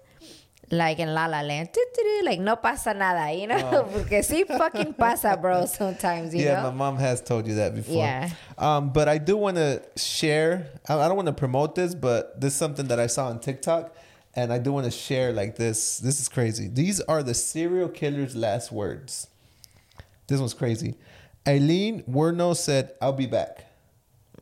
Like 0.71 0.99
in 0.99 1.15
La 1.15 1.27
La 1.27 1.41
Land, 1.41 1.71
like 2.25 2.41
no 2.41 2.57
pasa 2.57 2.93
nada, 2.93 3.33
you 3.33 3.47
know? 3.47 3.89
Porque 3.93 4.23
sí 4.23 4.47
fucking 4.47 4.93
pasa, 4.93 5.37
bro, 5.41 5.65
sometimes, 5.79 6.35
you 6.35 6.45
yeah, 6.45 6.63
know? 6.63 6.71
my 6.71 6.77
mom 6.77 6.99
has 6.99 7.23
told 7.23 7.47
you 7.47 7.55
that 7.55 7.75
before. 7.75 7.97
Yeah. 7.97 8.29
Um, 8.59 8.91
but 8.93 9.09
I 9.09 9.17
do 9.17 9.37
want 9.37 9.57
to 9.57 9.83
share. 9.97 10.67
I 10.87 11.09
don't 11.09 11.17
want 11.17 11.27
to 11.27 11.33
promote 11.33 11.75
this, 11.75 11.95
but 11.95 12.39
this 12.39 12.53
is 12.53 12.59
something 12.59 12.87
that 12.89 13.01
I 13.01 13.07
saw 13.07 13.29
on 13.29 13.41
TikTok, 13.41 13.97
and 14.35 14.53
I 14.53 14.59
do 14.59 14.71
want 14.73 14.85
to 14.85 14.91
share 14.91 15.33
like 15.33 15.57
this. 15.57 16.01
This 16.01 16.21
is 16.21 16.29
crazy. 16.29 16.69
These 16.69 17.01
are 17.03 17.23
the 17.23 17.33
serial 17.35 17.89
killer's 17.89 18.37
last 18.37 18.71
words. 18.71 19.27
This 20.27 20.39
one's 20.39 20.53
crazy. 20.55 20.97
Aileen 21.47 22.03
Werno 22.03 22.55
said, 22.55 22.93
"I'll 23.01 23.15
be 23.15 23.27
back." 23.27 23.65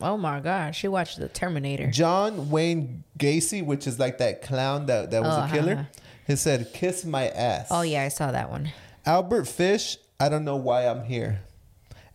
Oh 0.01 0.17
my 0.17 0.39
god, 0.41 0.75
she 0.75 0.87
watched 0.87 1.19
the 1.19 1.27
Terminator. 1.29 1.89
John 1.89 2.49
Wayne 2.49 3.03
Gacy, 3.17 3.65
which 3.65 3.87
is 3.87 3.97
like 3.97 4.17
that 4.19 4.41
clown 4.41 4.85
that, 4.87 5.09
that 5.11 5.23
was 5.23 5.35
Oh, 5.35 5.43
a 5.45 5.49
killer, 5.49 5.73
uh-huh. 5.73 5.83
He 6.27 6.35
said, 6.35 6.71
"Kiss 6.73 7.05
my 7.05 7.29
ass." 7.29 7.67
Oh 7.71 7.81
yeah, 7.81 8.03
I 8.03 8.09
saw 8.09 8.31
that 8.31 8.51
one. 8.51 8.71
Albert 9.05 9.45
Fish, 9.47 9.97
I 10.19 10.29
don't 10.29 10.43
know 10.45 10.57
why 10.57 10.85
I'm 10.85 11.05
here. 11.05 11.41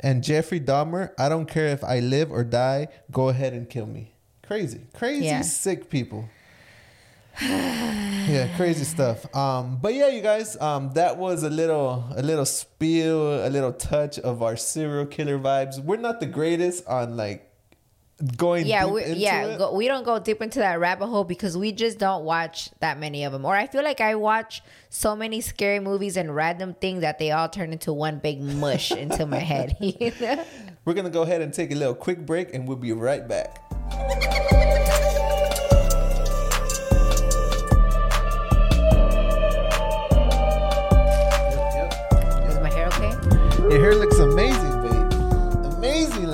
And 0.00 0.22
Jeffrey 0.22 0.60
Dahmer, 0.60 1.12
I 1.18 1.28
don't 1.28 1.46
care 1.46 1.68
if 1.68 1.82
I 1.84 2.00
live 2.00 2.30
or 2.30 2.44
die, 2.44 2.88
go 3.10 3.28
ahead 3.28 3.52
and 3.52 3.70
kill 3.70 3.86
me. 3.86 4.12
Crazy. 4.46 4.80
Crazy 4.94 5.24
Yeah. 5.26 5.42
sick 5.42 5.88
people. 5.88 6.28
yeah, 7.40 8.48
crazy 8.56 8.84
stuff. 8.84 9.24
Um, 9.34 9.78
but 9.80 9.94
yeah, 9.94 10.08
you 10.08 10.20
guys, 10.20 10.56
um, 10.60 10.90
that 10.94 11.16
was 11.16 11.42
a 11.44 11.50
little 11.50 12.04
a 12.14 12.22
little 12.22 12.44
spiel, 12.44 13.46
a 13.46 13.48
little 13.48 13.72
touch 13.72 14.18
of 14.18 14.42
our 14.42 14.56
serial 14.56 15.06
killer 15.06 15.38
vibes. 15.38 15.82
We're 15.82 15.96
not 15.96 16.20
the 16.20 16.26
greatest 16.26 16.86
on 16.86 17.16
like 17.16 17.50
going 18.36 18.66
yeah 18.66 18.86
we 18.86 19.02
into 19.02 19.18
yeah 19.18 19.58
go, 19.58 19.74
we 19.74 19.88
don't 19.88 20.04
go 20.04 20.18
deep 20.18 20.40
into 20.40 20.60
that 20.60 20.78
rabbit 20.78 21.06
hole 21.06 21.24
because 21.24 21.56
we 21.56 21.72
just 21.72 21.98
don't 21.98 22.24
watch 22.24 22.70
that 22.78 22.98
many 22.98 23.24
of 23.24 23.32
them 23.32 23.44
or 23.44 23.56
i 23.56 23.66
feel 23.66 23.82
like 23.82 24.00
i 24.00 24.14
watch 24.14 24.62
so 24.90 25.16
many 25.16 25.40
scary 25.40 25.80
movies 25.80 26.16
and 26.16 26.34
random 26.34 26.74
things 26.74 27.00
that 27.00 27.18
they 27.18 27.32
all 27.32 27.48
turn 27.48 27.72
into 27.72 27.92
one 27.92 28.18
big 28.18 28.40
mush 28.40 28.92
into 28.92 29.26
my 29.26 29.38
head 29.38 29.76
you 29.80 30.12
know? 30.20 30.44
We're 30.84 30.94
gonna 30.94 31.10
go 31.10 31.22
ahead 31.22 31.42
and 31.42 31.54
take 31.54 31.70
a 31.70 31.76
little 31.76 31.94
quick 31.94 32.26
break 32.26 32.52
and 32.54 32.66
we'll 32.66 32.76
be 32.76 32.92
right 32.92 33.26
back. 33.26 33.61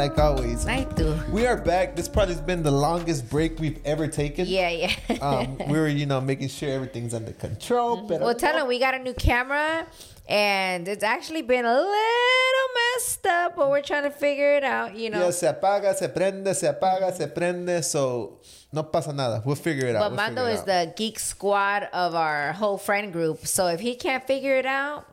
Like 0.09 0.19
always. 0.19 0.67
I 0.67 0.85
do. 0.85 1.19
We 1.31 1.47
are 1.47 1.57
back. 1.57 1.95
This 1.95 2.09
probably 2.09 2.35
has 2.35 2.43
been 2.43 2.63
the 2.63 2.71
longest 2.71 3.29
break 3.29 3.59
we've 3.59 3.79
ever 3.85 4.07
taken. 4.09 4.47
Yeah, 4.47 4.71
yeah. 4.71 4.95
Um, 5.21 5.59
we 5.69 5.79
were, 5.79 5.89
you 5.89 6.07
know, 6.07 6.21
making 6.21 6.49
sure 6.49 6.71
everything's 6.71 7.13
under 7.13 7.33
control. 7.33 8.07
But 8.09 8.21
well, 8.21 8.35
tell 8.35 8.55
them 8.55 8.69
we 8.69 8.79
got 8.79 8.95
a 8.95 8.99
new 9.01 9.15
camera, 9.15 9.87
and 10.29 10.87
it's 10.87 11.03
actually 11.03 11.43
been 11.43 11.65
a 11.65 11.75
little 11.75 12.69
messed 12.95 13.27
up, 13.27 13.57
but 13.57 13.69
we're 13.69 13.83
trying 13.83 14.05
to 14.05 14.11
figure 14.11 14.55
it 14.57 14.65
out. 14.65 14.97
You 14.97 15.11
know. 15.11 15.25
Yeah, 15.25 15.31
se 15.31 15.49
apaga, 15.49 15.95
se 15.95 16.09
prende, 16.09 16.55
se 16.55 16.69
apaga, 16.69 17.13
se 17.13 17.27
prende. 17.27 17.85
So 17.85 18.39
no 18.73 18.85
pasa 18.85 19.13
nada. 19.13 19.43
We'll 19.45 19.57
figure 19.57 19.89
it 19.89 19.97
out. 19.97 20.01
But 20.01 20.11
We'll 20.13 20.17
Mando 20.17 20.47
is 20.47 20.61
out. 20.61 20.67
the 20.67 20.93
geek 20.97 21.19
squad 21.19 21.89
of 21.93 22.15
our 22.15 22.53
whole 22.53 22.79
friend 22.79 23.13
group. 23.13 23.47
So 23.47 23.67
if 23.67 23.81
he 23.81 23.95
can't 23.97 24.25
figure 24.25 24.57
it 24.57 24.67
out, 24.67 25.07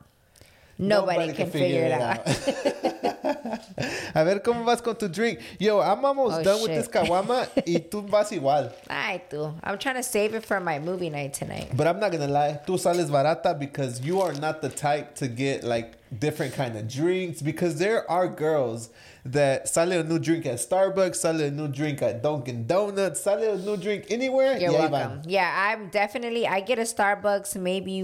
nobody, 0.78 1.34
can, 1.34 1.50
figure, 1.50 1.84
it 1.86 1.92
out. 1.92 2.20
A 4.16 4.24
ver 4.24 4.40
cómo 4.42 4.64
vas 4.64 4.82
con 4.82 4.96
tu 4.96 5.08
drink. 5.08 5.40
Yo, 5.60 5.80
I'm 5.82 6.04
almost 6.06 6.40
Oh, 6.40 6.44
done 6.44 6.62
with 6.62 6.72
shit. 6.72 6.78
this 6.78 6.88
caguama 6.88 7.48
y 7.68 7.80
tú 7.90 8.02
vas 8.08 8.32
igual. 8.32 8.72
I 8.90 9.22
do. 9.30 9.54
I'm 9.64 9.78
trying 9.78 9.96
to 9.96 10.04
save 10.04 10.34
it 10.36 10.46
for 10.46 10.60
my 10.60 10.80
movie 10.80 11.10
night 11.10 11.34
tonight. 11.34 11.72
But 11.76 11.88
I'm 11.88 12.00
not 12.00 12.12
gonna 12.12 12.28
lie, 12.28 12.60
tú 12.66 12.80
sales 12.80 13.10
barata 13.10 13.58
because 13.58 14.02
you 14.02 14.22
are 14.22 14.34
not 14.34 14.62
the 14.62 14.70
type 14.70 15.16
to 15.16 15.28
get 15.28 15.64
like 15.64 15.94
different 16.18 16.54
kind 16.54 16.78
of 16.78 16.88
drinks 16.88 17.42
because 17.42 17.78
there 17.78 18.10
are 18.10 18.28
girls 18.28 18.90
that 19.26 19.68
sale 19.68 19.92
a 19.92 20.04
new 20.04 20.20
drink 20.20 20.46
at 20.46 20.56
Starbucks, 20.60 21.16
sale 21.18 21.42
a 21.42 21.52
new 21.52 21.68
drink 21.68 22.02
at 22.02 22.22
Dunkin' 22.22 22.68
Donuts, 22.68 23.20
sale 23.22 23.54
a 23.54 23.58
new 23.58 23.76
drink 23.76 24.06
anywhere. 24.10 24.58
You're 24.58 24.72
y 24.72 24.78
ahí 24.78 24.92
welcome. 24.92 25.22
van. 25.22 25.24
Yeah, 25.28 25.52
I'm 25.74 25.90
definitely. 25.90 26.48
I 26.48 26.62
get 26.62 26.80
a 26.80 26.84
Starbucks 26.84 27.56
maybe 27.60 28.04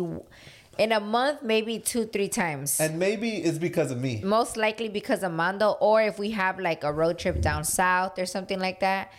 in 0.77 0.91
a 0.91 0.99
month, 0.99 1.43
maybe 1.43 1.79
two, 1.79 2.05
three 2.05 2.29
times. 2.29 2.79
And 2.79 2.97
maybe 2.97 3.37
it's 3.37 3.57
because 3.57 3.91
of 3.91 4.01
me. 4.01 4.21
Most 4.23 4.57
likely 4.57 4.89
because 4.89 5.23
of 5.23 5.31
Mando, 5.31 5.71
or 5.79 6.01
if 6.01 6.17
we 6.17 6.31
have 6.31 6.59
like 6.59 6.83
a 6.83 6.91
road 6.91 7.19
trip 7.19 7.41
down 7.41 7.63
south 7.63 8.17
or 8.17 8.25
something 8.25 8.59
like 8.59 8.79
that. 8.79 9.11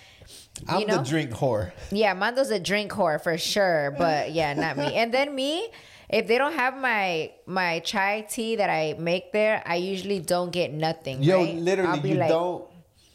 I'm 0.68 0.80
you 0.80 0.86
know? 0.86 0.98
the 0.98 1.02
drink 1.02 1.30
whore. 1.30 1.72
Yeah, 1.90 2.14
Mando's 2.14 2.50
a 2.50 2.60
drink 2.60 2.92
whore 2.92 3.22
for 3.22 3.36
sure, 3.36 3.94
but 3.98 4.32
yeah, 4.38 4.54
not 4.54 4.76
me. 4.76 4.94
And 4.94 5.12
then 5.12 5.34
me, 5.34 5.68
if 6.08 6.26
they 6.26 6.38
don't 6.38 6.54
have 6.54 6.76
my 6.76 7.32
my 7.46 7.80
chai 7.80 8.26
tea 8.28 8.56
that 8.56 8.70
I 8.70 8.94
make 8.98 9.32
there, 9.32 9.62
I 9.66 9.76
usually 9.76 10.20
don't 10.20 10.50
get 10.50 10.72
nothing. 10.72 11.22
Yo, 11.22 11.38
right? 11.38 11.54
literally, 11.56 12.10
you 12.10 12.16
like- 12.16 12.28
don't. 12.28 12.64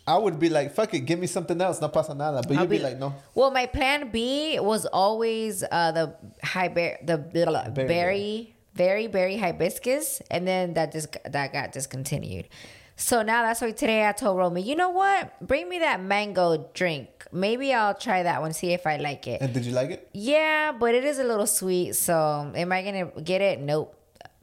I 0.08 0.17
would 0.17 0.39
be 0.39 0.48
like, 0.48 0.74
fuck 0.74 0.93
it, 0.93 1.02
give 1.02 1.20
me 1.20 1.28
something 1.28 1.60
else, 1.60 1.82
no 1.82 1.89
pasa 1.89 2.15
nada. 2.15 2.41
But 2.48 2.56
I'll 2.56 2.63
you'd 2.63 2.70
be, 2.70 2.80
like, 2.80 2.98
no. 2.98 3.13
Well, 3.36 3.52
my 3.52 3.65
plan 3.65 4.10
B 4.10 4.58
was 4.60 4.86
always 4.86 5.63
uh, 5.70 5.91
the 5.91 6.15
high 6.41 6.70
bear, 6.70 6.98
the 7.04 7.17
blah, 7.17 7.67
Berry. 7.70 7.88
berry, 7.88 8.56
very 8.74 9.08
berry 9.08 9.38
hibiscus, 9.38 10.22
and 10.32 10.48
then 10.48 10.74
that 10.76 10.93
just 10.93 11.17
that 11.26 11.52
got 11.52 11.74
discontinued. 11.74 12.48
So 12.96 13.22
now 13.22 13.43
that's 13.43 13.62
why 13.62 13.72
today 13.72 14.08
I 14.08 14.12
told 14.13 14.38
Romy, 14.38 14.62
you 14.62 14.76
know 14.76 14.89
what? 14.89 15.39
Bring 15.46 15.67
me 15.70 15.80
that 15.80 16.02
mango 16.02 16.70
drink. 16.74 17.26
Maybe 17.32 17.74
I'll 17.74 17.93
try 17.93 18.24
that 18.24 18.41
one, 18.41 18.54
see 18.54 18.72
if 18.72 18.88
I 18.88 18.98
like 18.98 19.28
it. 19.28 19.41
And 19.41 19.54
did 19.54 19.65
you 19.65 19.74
like 19.74 19.91
it? 19.91 20.10
Yeah, 20.13 20.72
but 20.72 20.96
it 20.96 21.04
is 21.04 21.20
a 21.20 21.24
little 21.24 21.46
sweet. 21.46 21.96
So 21.96 22.52
am 22.56 22.72
I 22.72 22.82
gonna 22.82 23.12
get 23.22 23.41
it? 23.41 23.60
Nope. 23.60 23.93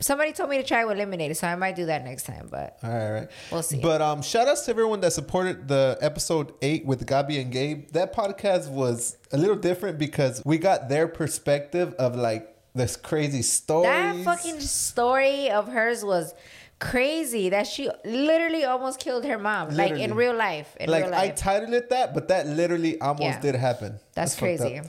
Somebody 0.05 0.33
told 0.33 0.51
me 0.51 0.59
to 0.59 0.63
try 0.63 0.85
with 0.85 0.99
lemonade, 0.99 1.35
so 1.35 1.47
I 1.47 1.55
might 1.55 1.77
do 1.77 1.87
that 1.87 2.05
next 2.05 2.25
time. 2.25 2.49
But 2.51 2.79
All 2.83 2.91
right, 2.91 3.11
right. 3.11 3.29
We'll 3.51 3.63
see. 3.63 3.81
But 3.81 4.03
um, 4.03 4.21
shout 4.21 4.49
outs 4.49 4.67
to 4.67 4.71
everyone 4.71 5.01
that 5.01 5.15
supported 5.15 5.67
the 5.67 5.97
episode 6.03 6.53
eight 6.61 6.85
with 6.85 7.07
Gabi 7.07 7.41
and 7.41 7.51
Gabe. 7.51 7.91
That 7.93 8.15
podcast 8.15 8.69
was 8.69 9.17
a 9.33 9.39
little 9.39 9.57
different 9.57 9.99
because 9.99 10.43
we 10.45 10.59
got 10.59 10.91
their 10.91 11.09
perspective 11.09 11.95
of 11.95 12.17
like 12.17 12.55
this 12.75 12.97
crazy 12.97 13.41
story. 13.41 13.87
that 13.87 14.25
fucking 14.25 14.61
story 14.61 15.49
of 15.51 15.69
hers 15.69 16.05
was 16.05 16.35
crazy. 16.81 17.49
That 17.49 17.67
she 17.67 17.89
literally 18.05 18.65
almost 18.65 19.01
killed 19.01 19.25
her 19.25 19.39
mom, 19.39 19.71
like 19.71 19.93
in 19.93 20.15
real 20.15 20.35
life. 20.35 20.77
In 20.79 20.91
like 20.91 21.05
real 21.05 21.15
I 21.15 21.31
titled 21.31 21.73
it 21.73 21.89
that, 21.89 22.13
but 22.13 22.29
that 22.29 22.47
literally 22.47 23.01
almost 23.01 23.23
Yeah. 23.23 23.41
did 23.41 23.55
happen. 23.55 23.99
That's 24.13 24.35
fucked 24.35 24.41
crazy. 24.61 24.83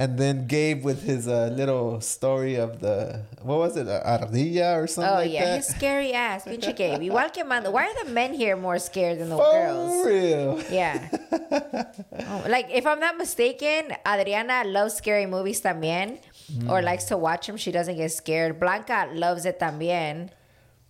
And 0.00 0.16
then 0.16 0.46
Gabe 0.48 0.80
with 0.82 1.02
his 1.04 1.28
uh, 1.28 1.52
little 1.52 2.00
story 2.00 2.56
of 2.56 2.80
the 2.80 3.20
what 3.44 3.58
was 3.58 3.76
it, 3.76 3.84
ardilla 3.86 4.80
or 4.80 4.86
something 4.88 5.12
oh 5.12 5.16
like 5.20 5.30
yeah, 5.30 5.44
that. 5.44 5.56
his 5.60 5.66
scary 5.76 6.12
ass, 6.16 6.44
pinche 6.48 6.72
Gabe. 6.74 7.00
Igual 7.12 7.28
que 7.34 7.44
Mando. 7.44 7.70
Why 7.70 7.84
are 7.92 8.04
the 8.04 8.10
men 8.10 8.32
here 8.32 8.56
more 8.56 8.78
scared 8.80 9.20
than 9.20 9.28
the 9.28 9.36
For 9.36 9.52
girls? 9.52 10.06
real. 10.06 10.48
Yeah. 10.72 10.96
Oh, 12.30 12.44
like 12.48 12.68
if 12.70 12.86
I'm 12.86 13.00
not 13.00 13.16
mistaken, 13.18 13.92
Adriana 14.06 14.62
loves 14.64 14.94
scary 14.94 15.26
movies 15.26 15.60
también, 15.60 16.18
Mm. 16.50 16.68
or 16.70 16.82
likes 16.82 17.04
to 17.04 17.16
watch 17.16 17.46
them. 17.46 17.56
She 17.56 17.70
doesn't 17.70 17.96
get 17.96 18.10
scared. 18.10 18.58
Blanca 18.58 19.08
loves 19.14 19.44
it 19.46 19.58
también, 19.60 20.30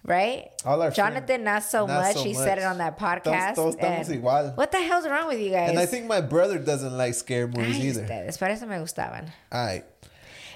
right? 0.04 0.48
All 0.64 0.80
our 0.82 0.90
Jonathan 0.90 1.26
friends. 1.26 1.44
not 1.44 1.62
so 1.64 1.86
Not 1.86 2.02
much. 2.02 2.16
so 2.16 2.24
he 2.24 2.34
said 2.34 2.58
it 2.58 2.64
on 2.64 2.78
that 2.78 2.98
podcast. 2.98 3.54
todos 3.56 3.76
igual. 4.08 4.56
What 4.56 4.72
the 4.72 4.80
hell's 4.80 5.06
wrong 5.06 5.28
with 5.28 5.40
you 5.40 5.50
guys? 5.50 5.70
And 5.70 5.78
I 5.78 5.86
think 5.86 6.06
my 6.06 6.20
brother 6.20 6.58
doesn't 6.58 6.96
like 6.96 7.14
scary 7.14 7.46
movies 7.46 7.78
Ay, 7.78 7.82
either. 7.88 8.02
ustedes, 8.04 8.38
para 8.38 8.52
eso 8.52 8.66
me 8.66 8.76
gustaban. 8.76 9.28
All 9.52 9.64
right. 9.66 9.84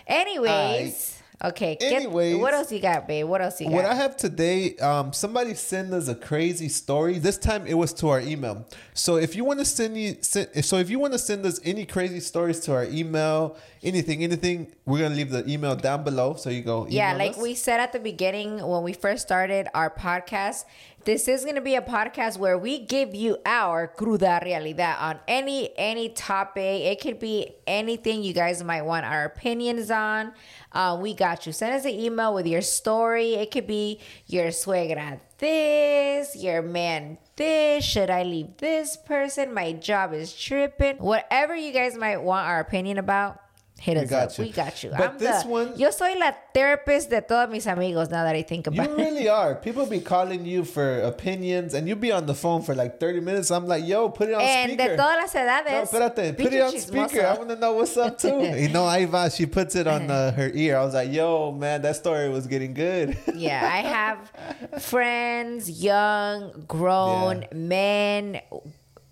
Anyways, 0.07 1.18
okay. 1.42 1.76
get- 1.80 1.92
Anyways. 1.92 2.37
what 2.37 2.54
else 2.54 2.70
you 2.70 2.78
got, 2.80 3.07
babe? 3.09 3.26
What 3.26 3.40
else 3.40 3.61
you 3.61 3.66
got? 3.68 3.74
What 3.74 3.85
I 3.87 3.94
have 3.94 4.16
today, 4.16 4.76
um, 4.76 5.12
somebody 5.12 5.54
sent 5.54 5.92
us 5.92 6.09
a 6.09 6.14
crazy 6.14 6.68
story. 6.68 7.18
This 7.18 7.38
time 7.38 7.66
it 7.66 7.74
was 7.74 7.92
to 7.94 8.09
our 8.11 8.20
email. 8.20 8.66
So 8.92 9.16
if 9.16 9.35
you 9.35 9.44
want 9.44 9.61
to 9.61 9.64
send 9.64 9.96
you, 9.96 10.16
send, 10.20 10.64
so 10.64 10.76
if 10.78 10.90
you 10.90 10.98
want 10.98 11.12
to 11.14 11.18
send 11.18 11.44
us 11.46 11.59
any 11.64 11.85
crazy 11.87 12.20
stories 12.20 12.61
to 12.61 12.74
our 12.74 12.85
email, 12.85 13.57
anything, 13.85 14.23
anything, 14.25 14.73
we're 14.85 15.01
gonna 15.01 15.14
leave 15.14 15.31
the 15.31 15.49
email 15.49 15.77
down 15.77 16.05
below. 16.05 16.35
So 16.35 16.51
you 16.51 16.62
go. 16.62 16.87
yeah, 16.88 17.14
like 17.14 17.33
us. 17.33 17.38
we 17.38 17.55
said 17.55 17.81
at 17.81 17.92
the 17.92 18.01
beginning 18.01 18.66
when 18.66 18.83
we 18.83 18.92
first 18.92 19.23
started 19.23 19.68
our 19.75 19.90
podcast, 19.90 20.64
this 21.05 21.29
is 21.29 21.44
going 21.44 21.57
to 21.57 21.61
be 21.61 21.75
a 21.75 21.83
podcast 21.83 22.38
where 22.38 22.57
we 22.57 22.79
give 22.79 23.14
you 23.14 23.37
our 23.44 23.88
cruda 23.88 24.40
realidad 24.42 24.97
on 24.99 25.20
any 25.29 25.70
any 25.77 26.09
topic. 26.09 26.81
It 26.83 27.01
could 27.01 27.18
be 27.18 27.55
anything 27.66 28.23
you 28.23 28.33
guys 28.33 28.64
might 28.64 28.83
want 28.83 29.05
our 29.05 29.25
opinions 29.25 29.90
on. 29.90 30.33
Uh, 30.73 30.99
we 31.01 31.12
got 31.12 31.44
you. 31.44 31.53
Send 31.53 31.75
us 31.75 31.85
an 31.85 31.92
email 31.92 32.33
with 32.33 32.47
your 32.47 32.62
story. 32.62 33.35
It 33.35 33.51
could 33.51 33.66
be 33.66 34.01
your 34.27 34.47
suegra 34.47 35.20
this, 35.38 36.37
your 36.37 36.62
man 36.62 37.18
this. 37.37 37.85
Should 37.85 38.09
I 38.09 38.23
leave 38.23 38.57
this 38.57 38.97
person? 38.97 39.53
My 39.53 39.73
job 39.73 40.14
is 40.14 40.35
tripping. 40.35 40.97
Whatever 40.97 41.55
you 41.55 41.73
guys 41.73 41.97
might 41.97 42.16
want 42.18 42.47
our 42.47 42.61
opinion 42.61 42.97
about. 42.97 43.43
Hit 43.85 43.99
us 43.99 44.09
got 44.09 44.29
up. 44.33 44.38
you. 44.38 44.44
We 44.44 44.51
got 44.51 44.83
you. 44.83 44.90
But 44.90 45.11
I'm 45.11 45.18
this 45.18 45.42
the, 45.42 45.49
one- 45.49 45.73
Yo 45.79 45.90
soy 45.90 46.14
la 46.18 46.33
therapist 46.55 47.11
de 47.11 47.20
todos 47.20 47.51
mis 47.51 47.66
amigos 47.66 48.09
now 48.09 48.25
that 48.25 48.35
I 48.35 48.42
think 48.42 48.66
You 48.66 48.73
about 48.73 48.88
it. 48.90 48.97
really 48.97 49.29
are. 49.29 49.55
People 49.57 49.85
be 49.85 50.01
calling 50.01 50.47
you 50.47 50.64
for 50.64 51.01
opinions, 51.03 51.75
and 51.75 51.87
you 51.87 51.94
be 51.94 52.11
on 52.11 52.25
the 52.25 52.35
phone 52.35 52.62
for 52.62 52.75
like 52.75 52.99
thirty 52.99 53.20
minutes. 53.20 53.51
I'm 53.51 53.66
like, 53.66 53.85
yo, 53.87 54.09
put 54.09 54.31
it 54.31 54.35
on 54.35 54.40
And 54.40 54.73
speaker. 54.73 54.88
de 54.88 54.97
todas 54.97 55.16
las 55.20 55.35
edades. 55.35 55.92
No, 55.92 55.99
espérate. 56.01 56.37
Put 56.37 56.53
it 56.55 56.62
on 56.62 56.73
chismoso. 56.73 57.09
speaker. 57.11 57.27
I 57.27 57.35
want 57.37 57.51
to 57.51 57.57
know 57.57 57.73
what's 57.75 57.97
up 57.99 58.16
too. 58.16 58.40
you 58.57 58.68
know, 58.70 58.88
Iva, 58.88 59.29
she 59.31 59.44
puts 59.44 59.77
it 59.77 59.87
on 59.87 60.11
uh, 60.11 60.33
her 60.38 60.51
ear. 60.55 60.79
I 60.79 60.85
was 60.85 60.94
like, 60.94 61.12
yo, 61.12 61.53
man, 61.53 61.83
that 61.83 61.97
story 61.97 62.31
was 62.31 62.47
getting 62.47 62.73
good. 62.73 63.18
yeah, 63.35 63.61
I 63.70 63.83
have 63.83 64.83
friends, 64.83 65.68
young, 65.83 66.64
grown, 66.66 67.42
Yeah. 67.42 67.49
men, 67.53 68.40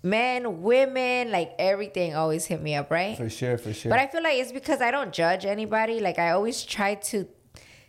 men, 0.03 0.61
women, 0.61 1.31
like 1.31 1.55
everything 1.57 2.13
always 2.13 2.45
hit 2.45 2.61
me 2.61 2.75
up, 2.75 2.91
right? 2.91 3.17
for 3.17 3.29
sure, 3.29 3.57
for 3.57 3.73
sure. 3.73 3.89
But 3.89 3.99
I 3.99 4.07
feel 4.07 4.21
like 4.21 4.37
it's 4.37 4.51
because 4.51 4.81
I 4.81 4.91
don't 4.91 5.13
judge 5.13 5.45
anybody. 5.45 5.99
Like 5.99 6.19
I 6.19 6.31
always 6.31 6.63
try 6.63 6.95
to 6.95 7.27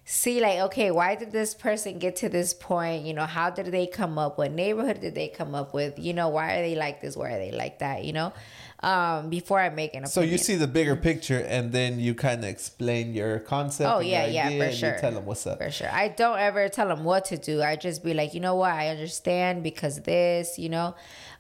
see 0.04 0.40
like, 0.40 0.60
okay, 0.60 0.90
why 0.90 1.14
did 1.14 1.32
this 1.32 1.54
person 1.54 1.98
get 1.98 2.16
to 2.16 2.28
this 2.28 2.52
point? 2.54 3.04
You 3.04 3.14
know, 3.14 3.26
how 3.26 3.50
did 3.50 3.66
they 3.66 3.86
come 3.86 4.18
up? 4.18 4.38
What 4.38 4.52
neighborhood 4.52 5.00
did 5.00 5.14
they 5.14 5.28
come 5.28 5.54
up 5.54 5.74
with? 5.74 5.98
You 5.98 6.12
know, 6.12 6.28
why 6.28 6.54
are 6.54 6.62
they 6.62 6.76
like 6.76 7.00
this? 7.00 7.16
Why 7.16 7.32
are 7.32 7.38
they 7.38 7.52
like 7.52 7.78
that? 7.78 8.04
You 8.04 8.12
know? 8.12 8.32
Um, 8.80 9.30
before 9.30 9.58
I 9.60 9.70
make 9.70 9.94
an 9.94 10.04
opinion. 10.04 10.10
so 10.10 10.20
you 10.20 10.36
see 10.36 10.56
the 10.56 10.66
bigger 10.66 10.94
picture, 10.94 11.38
and 11.38 11.72
then 11.72 11.98
you 11.98 12.14
kind 12.14 12.44
of 12.44 12.50
explain 12.50 13.14
your 13.14 13.38
concept. 13.38 13.90
Oh 13.90 14.00
yeah, 14.00 14.26
your 14.26 14.34
yeah, 14.34 14.58
for 14.58 14.64
and 14.64 14.74
sure. 14.74 14.92
You 14.92 15.00
tell 15.00 15.12
them 15.12 15.24
what's 15.24 15.46
up. 15.46 15.56
For 15.56 15.70
sure. 15.70 15.90
I 15.90 16.08
don't 16.08 16.38
ever 16.38 16.68
tell 16.68 16.88
them 16.88 17.02
what 17.02 17.24
to 17.26 17.38
do. 17.38 17.62
I 17.62 17.76
just 17.76 18.04
be 18.04 18.12
like, 18.12 18.34
you 18.34 18.40
know 18.40 18.56
what? 18.56 18.72
I 18.72 18.88
understand 18.88 19.62
because 19.62 20.02
this, 20.02 20.58
you 20.58 20.68
know, 20.68 20.94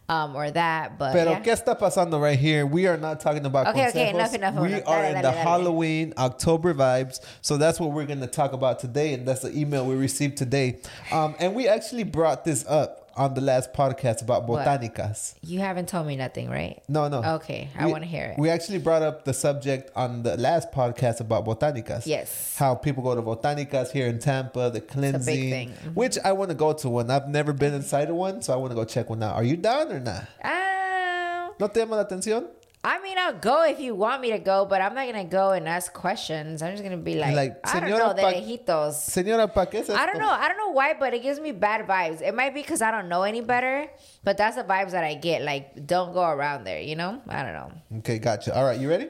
um, 0.08 0.36
or 0.36 0.50
that. 0.50 0.98
But 0.98 1.12
Pero 1.12 1.30
yeah. 1.32 1.40
qué 1.40 1.52
está 1.52 1.78
pasando 1.78 2.20
right 2.20 2.38
here? 2.38 2.66
We 2.66 2.86
are 2.86 2.96
not 2.96 3.20
talking 3.20 3.44
about 3.46 3.68
Okay, 3.68 3.88
okay, 3.88 4.10
enough, 4.10 4.34
enough, 4.34 4.54
We 4.56 4.68
enough. 4.74 4.82
are 4.86 5.02
Dale, 5.02 5.16
in 5.16 5.22
dale, 5.22 5.30
the 5.30 5.36
dale. 5.36 5.44
Halloween 5.46 6.14
October 6.18 6.74
vibes, 6.74 7.20
so 7.40 7.56
that's 7.56 7.80
what 7.80 7.92
we're 7.92 8.06
going 8.06 8.20
to 8.20 8.26
talk 8.26 8.52
about 8.52 8.78
today, 8.78 9.14
and 9.14 9.26
that's 9.26 9.40
the 9.42 9.56
email 9.58 9.86
we 9.86 9.94
received 9.94 10.36
today. 10.36 10.78
Um, 11.12 11.34
and 11.38 11.54
we 11.54 11.68
actually 11.68 12.04
brought 12.04 12.44
this 12.44 12.64
up 12.66 13.03
on 13.16 13.34
the 13.34 13.40
last 13.40 13.72
podcast 13.72 14.22
about 14.22 14.46
What? 14.46 14.64
botanicas. 14.66 15.34
you 15.42 15.60
haven't 15.60 15.88
told 15.88 16.06
me 16.06 16.16
nothing, 16.16 16.50
right? 16.50 16.82
No, 16.88 17.08
no. 17.08 17.22
Okay, 17.36 17.68
I 17.78 17.86
want 17.86 18.02
to 18.02 18.08
hear 18.08 18.24
it. 18.26 18.38
We 18.38 18.50
actually 18.50 18.78
brought 18.78 19.02
up 19.02 19.24
the 19.24 19.32
subject 19.32 19.90
on 19.94 20.22
the 20.22 20.36
last 20.36 20.72
podcast 20.72 21.20
about 21.20 21.44
botanicas. 21.44 22.06
Yes. 22.06 22.54
How 22.58 22.74
people 22.74 23.02
go 23.02 23.14
to 23.14 23.22
botanicas 23.22 23.90
here 23.92 24.06
in 24.06 24.18
Tampa, 24.18 24.70
the 24.70 24.80
cleansing, 24.80 25.50
thing. 25.50 25.70
Mhm. 25.86 25.94
which 25.94 26.18
I 26.24 26.32
want 26.32 26.50
to 26.50 26.54
go 26.56 26.72
to 26.72 26.88
one. 26.88 27.10
I've 27.10 27.28
never 27.28 27.52
been 27.52 27.74
inside 27.74 28.10
of 28.10 28.16
one, 28.16 28.42
so 28.42 28.52
I 28.52 28.56
want 28.56 28.70
to 28.72 28.74
go 28.76 28.84
check 28.84 29.08
one 29.10 29.22
out. 29.22 29.34
Are 29.36 29.44
you 29.44 29.56
down 29.56 29.92
or 29.92 30.00
not? 30.00 30.24
Um, 30.42 31.54
¿No 31.60 31.68
te 31.68 31.80
llama 31.80 31.96
la 31.96 32.04
atención? 32.04 32.46
I 32.86 33.00
mean, 33.00 33.16
I'll 33.18 33.32
go 33.38 33.64
if 33.64 33.80
you 33.80 33.94
want 33.94 34.20
me 34.20 34.30
to 34.32 34.38
go, 34.38 34.66
but 34.66 34.82
I'm 34.82 34.94
not 34.94 35.06
gonna 35.06 35.24
go 35.24 35.52
and 35.52 35.66
ask 35.66 35.90
questions. 35.94 36.60
I'm 36.60 36.72
just 36.72 36.82
gonna 36.82 36.98
be 36.98 37.14
like, 37.14 37.34
Like, 37.34 37.60
I 37.66 37.80
don't 37.80 37.88
"Señora, 37.88 37.98
know, 37.98 38.12
de 38.14 38.22
pa- 38.22 38.32
lejitos. 38.32 38.92
Señora, 39.08 39.52
¿pa 39.52 39.64
qué 39.66 39.76
es 39.80 39.88
I 39.88 40.04
don't 40.04 40.18
know. 40.18 40.28
I 40.30 40.48
don't 40.48 40.58
know 40.58 40.68
why, 40.72 40.92
but 40.92 41.14
it 41.14 41.22
gives 41.22 41.40
me 41.40 41.52
bad 41.52 41.86
vibes. 41.86 42.20
It 42.20 42.34
might 42.34 42.52
be 42.52 42.60
because 42.60 42.82
I 42.82 42.90
don't 42.90 43.08
know 43.08 43.22
any 43.22 43.40
better, 43.40 43.88
but 44.22 44.36
that's 44.36 44.56
the 44.56 44.64
vibes 44.64 44.90
that 44.90 45.02
I 45.02 45.14
get. 45.14 45.40
Like, 45.40 45.86
don't 45.86 46.12
go 46.12 46.22
around 46.22 46.64
there. 46.64 46.80
You 46.80 46.96
know? 46.96 47.22
I 47.26 47.42
don't 47.42 47.54
know. 47.54 47.72
Okay, 48.00 48.18
gotcha. 48.18 48.54
All 48.54 48.64
right, 48.66 48.78
you 48.78 48.90
ready? 48.90 49.08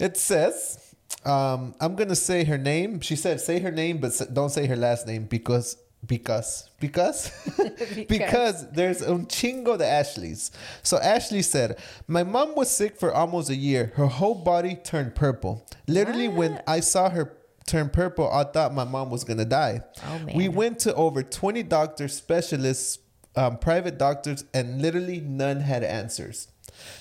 It 0.00 0.16
says, 0.16 0.78
um, 1.26 1.74
I'm 1.80 1.96
gonna 1.96 2.16
say 2.16 2.44
her 2.44 2.56
name. 2.58 3.00
She 3.00 3.14
said, 3.16 3.40
"Say 3.42 3.58
her 3.60 3.70
name, 3.70 3.98
but 3.98 4.12
don't 4.32 4.50
say 4.50 4.66
her 4.66 4.76
last 4.76 5.06
name 5.06 5.24
because 5.24 5.76
because 6.06 6.70
because 6.80 7.30
because 8.08 8.70
there's 8.70 9.02
un 9.02 9.26
chingo 9.26 9.76
de 9.78 9.86
Ashleys." 9.86 10.50
So 10.82 10.98
Ashley 10.98 11.42
said, 11.42 11.78
"My 12.06 12.22
mom 12.22 12.54
was 12.54 12.70
sick 12.70 12.98
for 12.98 13.12
almost 13.12 13.50
a 13.50 13.56
year. 13.56 13.92
Her 13.96 14.06
whole 14.06 14.34
body 14.34 14.76
turned 14.76 15.14
purple. 15.14 15.66
Literally, 15.86 16.28
when 16.28 16.62
I 16.66 16.80
saw 16.80 17.10
her." 17.10 17.32
Turn 17.66 17.88
purple. 17.88 18.30
I 18.30 18.44
thought 18.44 18.72
my 18.72 18.84
mom 18.84 19.10
was 19.10 19.24
gonna 19.24 19.44
die. 19.44 19.80
Oh, 20.06 20.20
man. 20.20 20.36
We 20.36 20.46
went 20.48 20.78
to 20.80 20.94
over 20.94 21.24
20 21.24 21.64
doctors, 21.64 22.14
specialists, 22.14 23.00
um, 23.34 23.58
private 23.58 23.98
doctors, 23.98 24.44
and 24.54 24.80
literally 24.80 25.20
none 25.20 25.58
had 25.58 25.82
answers. 25.82 26.46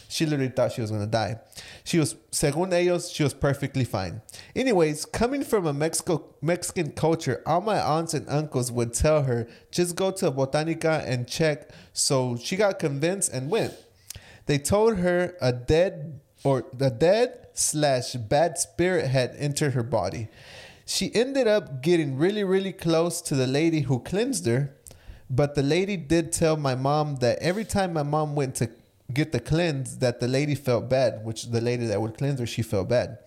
She 0.07 0.25
literally 0.25 0.51
thought 0.51 0.71
she 0.71 0.81
was 0.81 0.91
gonna 0.91 1.07
die. 1.07 1.39
She 1.83 1.99
was, 1.99 2.15
según 2.31 2.73
ellos, 2.73 3.11
she 3.11 3.23
was 3.23 3.33
perfectly 3.33 3.83
fine. 3.83 4.21
Anyways, 4.55 5.05
coming 5.05 5.43
from 5.43 5.65
a 5.65 5.73
Mexico 5.73 6.35
Mexican 6.41 6.91
culture, 6.91 7.41
all 7.45 7.61
my 7.61 7.79
aunts 7.79 8.13
and 8.13 8.27
uncles 8.29 8.71
would 8.71 8.93
tell 8.93 9.23
her 9.23 9.47
just 9.71 9.95
go 9.95 10.11
to 10.11 10.27
a 10.27 10.31
Botanica 10.31 11.05
and 11.05 11.27
check. 11.27 11.69
So 11.93 12.37
she 12.37 12.55
got 12.55 12.79
convinced 12.79 13.31
and 13.31 13.49
went. 13.49 13.73
They 14.45 14.57
told 14.57 14.97
her 14.97 15.35
a 15.41 15.51
dead 15.51 16.19
or 16.43 16.65
the 16.71 16.89
dead 16.89 17.47
slash 17.53 18.13
bad 18.13 18.57
spirit 18.57 19.07
had 19.07 19.35
entered 19.37 19.73
her 19.73 19.83
body. 19.83 20.27
She 20.85 21.13
ended 21.15 21.47
up 21.47 21.81
getting 21.81 22.17
really, 22.17 22.43
really 22.43 22.73
close 22.73 23.21
to 23.23 23.35
the 23.35 23.47
lady 23.47 23.81
who 23.81 23.99
cleansed 23.99 24.45
her. 24.45 24.75
But 25.27 25.55
the 25.55 25.63
lady 25.63 25.97
did 25.97 26.31
tell 26.31 26.55
my 26.55 26.75
mom 26.75 27.15
that 27.17 27.39
every 27.39 27.65
time 27.65 27.93
my 27.93 28.03
mom 28.03 28.35
went 28.35 28.53
to 28.55 28.69
get 29.13 29.31
the 29.31 29.39
cleanse, 29.39 29.97
that 29.97 30.19
the 30.19 30.27
lady 30.27 30.55
felt 30.55 30.89
bad, 30.89 31.23
which 31.23 31.47
the 31.51 31.61
lady 31.61 31.85
that 31.87 32.01
would 32.01 32.17
cleanse 32.17 32.39
her, 32.39 32.45
she 32.45 32.61
felt 32.61 32.89
bad. 32.89 33.17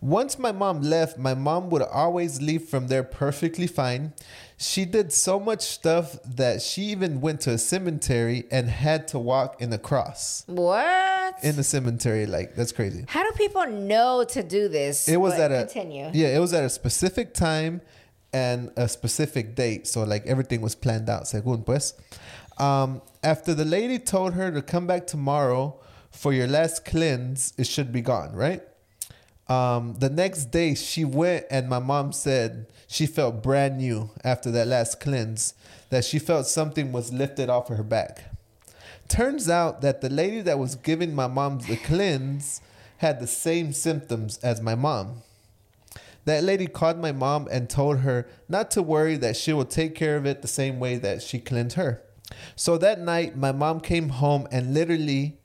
Once 0.00 0.38
my 0.38 0.52
mom 0.52 0.80
left, 0.80 1.18
my 1.18 1.34
mom 1.34 1.68
would 1.70 1.82
always 1.82 2.40
leave 2.40 2.62
from 2.64 2.86
there 2.88 3.02
perfectly 3.02 3.66
fine. 3.66 4.12
She 4.56 4.84
did 4.84 5.12
so 5.12 5.38
much 5.38 5.60
stuff 5.62 6.16
that 6.24 6.62
she 6.62 6.82
even 6.84 7.20
went 7.20 7.40
to 7.42 7.50
a 7.52 7.58
cemetery 7.58 8.44
and 8.50 8.68
had 8.68 9.08
to 9.08 9.18
walk 9.18 9.60
in 9.60 9.72
a 9.72 9.78
cross 9.78 10.44
What? 10.46 11.34
in 11.42 11.56
the 11.56 11.64
cemetery. 11.64 12.26
Like 12.26 12.54
that's 12.54 12.72
crazy. 12.72 13.04
How 13.08 13.22
do 13.22 13.32
people 13.36 13.66
know 13.66 14.24
to 14.24 14.42
do 14.42 14.68
this? 14.68 15.08
It 15.08 15.16
was 15.18 15.34
But 15.34 15.50
at 15.52 15.52
a 15.52 15.64
continue. 15.66 16.10
yeah, 16.14 16.28
it 16.36 16.38
was 16.38 16.54
at 16.54 16.64
a 16.64 16.70
specific 16.70 17.34
time 17.34 17.80
and 18.32 18.70
a 18.76 18.88
specific 18.88 19.54
date. 19.54 19.86
So 19.86 20.04
like 20.04 20.26
everything 20.26 20.60
was 20.60 20.74
planned 20.74 21.08
out. 21.08 21.24
Según 21.24 21.64
pues, 21.64 21.94
um, 22.58 23.02
after 23.22 23.54
the 23.54 23.64
lady 23.64 23.98
told 23.98 24.34
her 24.34 24.50
to 24.50 24.62
come 24.62 24.86
back 24.86 25.06
tomorrow 25.06 25.78
for 26.10 26.32
your 26.32 26.46
last 26.46 26.84
cleanse, 26.84 27.52
it 27.56 27.66
should 27.66 27.92
be 27.92 28.00
gone, 28.00 28.34
right? 28.34 28.62
Um, 29.48 29.96
the 29.98 30.10
next 30.10 30.46
day 30.46 30.74
she 30.74 31.04
went 31.04 31.46
and 31.50 31.68
my 31.68 31.80
mom 31.80 32.12
said 32.12 32.66
she 32.86 33.06
felt 33.06 33.42
brand 33.42 33.78
new 33.78 34.10
after 34.22 34.50
that 34.52 34.68
last 34.68 35.00
cleanse, 35.00 35.54
that 35.90 36.04
she 36.04 36.20
felt 36.20 36.46
something 36.46 36.92
was 36.92 37.12
lifted 37.12 37.50
off 37.50 37.68
of 37.70 37.76
her 37.76 37.82
back. 37.82 38.24
Turns 39.08 39.48
out 39.48 39.80
that 39.80 40.02
the 40.02 40.08
lady 40.08 40.40
that 40.42 40.58
was 40.58 40.76
giving 40.76 41.14
my 41.14 41.26
mom 41.26 41.58
the 41.58 41.76
cleanse 41.76 42.60
had 42.98 43.18
the 43.18 43.26
same 43.26 43.72
symptoms 43.72 44.38
as 44.38 44.60
my 44.60 44.76
mom. 44.76 45.22
That 46.30 46.44
lady 46.44 46.68
called 46.68 46.98
my 46.98 47.10
mom 47.10 47.48
and 47.50 47.68
told 47.68 47.98
her 47.98 48.24
not 48.48 48.70
to 48.70 48.84
worry 48.84 49.16
that 49.16 49.36
she 49.36 49.52
will 49.52 49.64
take 49.64 49.96
care 49.96 50.16
of 50.16 50.26
it 50.26 50.42
the 50.42 50.46
same 50.46 50.78
way 50.78 50.94
that 50.94 51.22
she 51.22 51.40
cleansed 51.40 51.74
her. 51.74 52.04
So 52.54 52.78
that 52.78 53.00
night, 53.00 53.36
my 53.36 53.50
mom 53.50 53.80
came 53.80 54.10
home 54.10 54.46
and 54.52 54.72
literally 54.72 55.40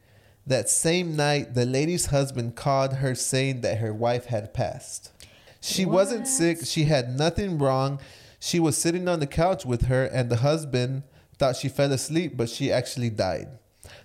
that 0.45 0.69
same 0.69 1.15
night, 1.15 1.55
the 1.55 1.65
lady's 1.65 2.05
husband 2.05 2.55
called 2.55 2.97
her 2.97 3.15
saying 3.15 3.61
that 3.61 3.79
her 3.79 3.91
wife 3.91 4.25
had 4.25 4.53
passed. 4.53 5.11
She 5.59 5.87
wasn't 5.87 6.27
sick, 6.27 6.59
she 6.63 6.83
had 6.83 7.17
nothing 7.17 7.57
wrong. 7.57 7.99
She 8.39 8.59
was 8.59 8.77
sitting 8.77 9.07
on 9.07 9.19
the 9.19 9.25
couch 9.25 9.65
with 9.65 9.87
her, 9.87 10.05
and 10.05 10.29
the 10.29 10.35
husband 10.35 11.01
thought 11.39 11.55
she 11.55 11.67
fell 11.67 11.91
asleep, 11.93 12.37
but 12.37 12.47
she 12.47 12.71
actually 12.71 13.09
died. 13.09 13.47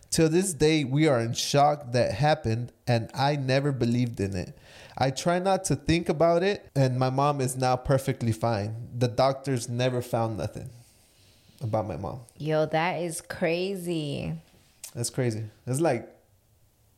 Till 0.08 0.30
this 0.30 0.54
day, 0.54 0.84
we 0.84 1.06
are 1.06 1.20
in 1.20 1.34
shock 1.34 1.92
that 1.92 2.14
happened, 2.14 2.72
and 2.86 3.10
I 3.12 3.36
never 3.36 3.70
believed 3.70 4.18
in 4.18 4.34
it. 4.34 4.56
I 4.98 5.10
try 5.10 5.38
not 5.38 5.64
to 5.64 5.76
think 5.76 6.08
about 6.08 6.42
it, 6.42 6.68
and 6.74 6.98
my 6.98 7.10
mom 7.10 7.40
is 7.40 7.56
now 7.56 7.76
perfectly 7.76 8.32
fine. 8.32 8.74
The 8.96 9.08
doctors 9.08 9.68
never 9.68 10.02
found 10.02 10.36
nothing 10.38 10.70
about 11.62 11.86
my 11.86 11.96
mom. 11.96 12.20
Yo, 12.38 12.66
that 12.66 13.00
is 13.02 13.20
crazy. 13.20 14.32
That's 14.94 15.10
crazy. 15.10 15.44
It's 15.66 15.80
like 15.80 16.08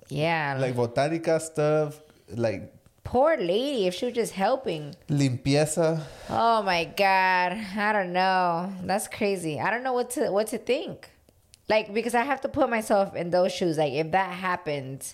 Yeah. 0.08 0.56
like 0.58 0.74
botanica 0.74 1.40
stuff, 1.40 2.00
like 2.34 2.72
Poor 3.04 3.36
lady, 3.36 3.86
if 3.88 3.94
she 3.94 4.06
was 4.06 4.14
just 4.14 4.32
helping. 4.32 4.94
limpieza. 5.08 6.00
Oh 6.30 6.62
my 6.62 6.84
god, 6.84 7.52
I 7.76 7.92
don't 7.92 8.12
know. 8.12 8.72
That's 8.84 9.08
crazy. 9.08 9.60
I 9.60 9.70
don't 9.70 9.82
know 9.82 9.92
what 9.92 10.10
to 10.12 10.30
what 10.30 10.46
to 10.48 10.58
think. 10.58 11.10
Like 11.68 11.92
because 11.92 12.14
I 12.14 12.22
have 12.22 12.40
to 12.42 12.48
put 12.48 12.70
myself 12.70 13.14
in 13.16 13.30
those 13.30 13.52
shoes. 13.52 13.76
Like 13.76 13.92
if 13.92 14.12
that 14.12 14.30
happened, 14.32 15.12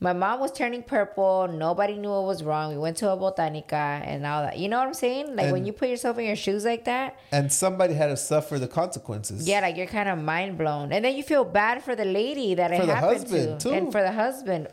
my 0.00 0.12
mom 0.12 0.38
was 0.38 0.52
turning 0.52 0.82
purple. 0.84 1.48
Nobody 1.48 1.94
knew 1.96 2.10
what 2.10 2.24
was 2.24 2.44
wrong. 2.44 2.70
We 2.70 2.78
went 2.78 2.96
to 2.98 3.10
a 3.10 3.16
botanica 3.16 3.72
and 4.06 4.24
all 4.24 4.42
that. 4.42 4.56
You 4.58 4.68
know 4.68 4.78
what 4.78 4.86
I'm 4.86 4.94
saying? 4.94 5.34
Like 5.34 5.50
when 5.50 5.66
you 5.66 5.72
put 5.72 5.88
yourself 5.88 6.18
in 6.18 6.26
your 6.26 6.36
shoes 6.36 6.64
like 6.64 6.84
that, 6.84 7.18
And 7.32 7.52
somebody 7.52 7.94
had 7.94 8.06
to 8.06 8.16
suffer 8.16 8.58
the 8.60 8.68
consequences. 8.68 9.48
yeah, 9.48 9.60
like 9.60 9.76
you're 9.76 9.86
kind 9.86 10.08
of 10.08 10.18
mind 10.18 10.56
blown, 10.56 10.92
and 10.92 11.04
then 11.04 11.16
you 11.16 11.22
feel 11.24 11.44
bad 11.44 11.82
for 11.82 11.96
the 11.96 12.04
lady 12.04 12.54
that 12.54 12.70
it 12.70 12.80
For 12.80 12.86
the 12.86 12.94
happened 12.94 13.20
husband, 13.22 13.60
to, 13.60 13.68
too. 13.70 13.74
and 13.74 13.90
for 13.92 14.00
the 14.02 14.12
husband. 14.12 14.68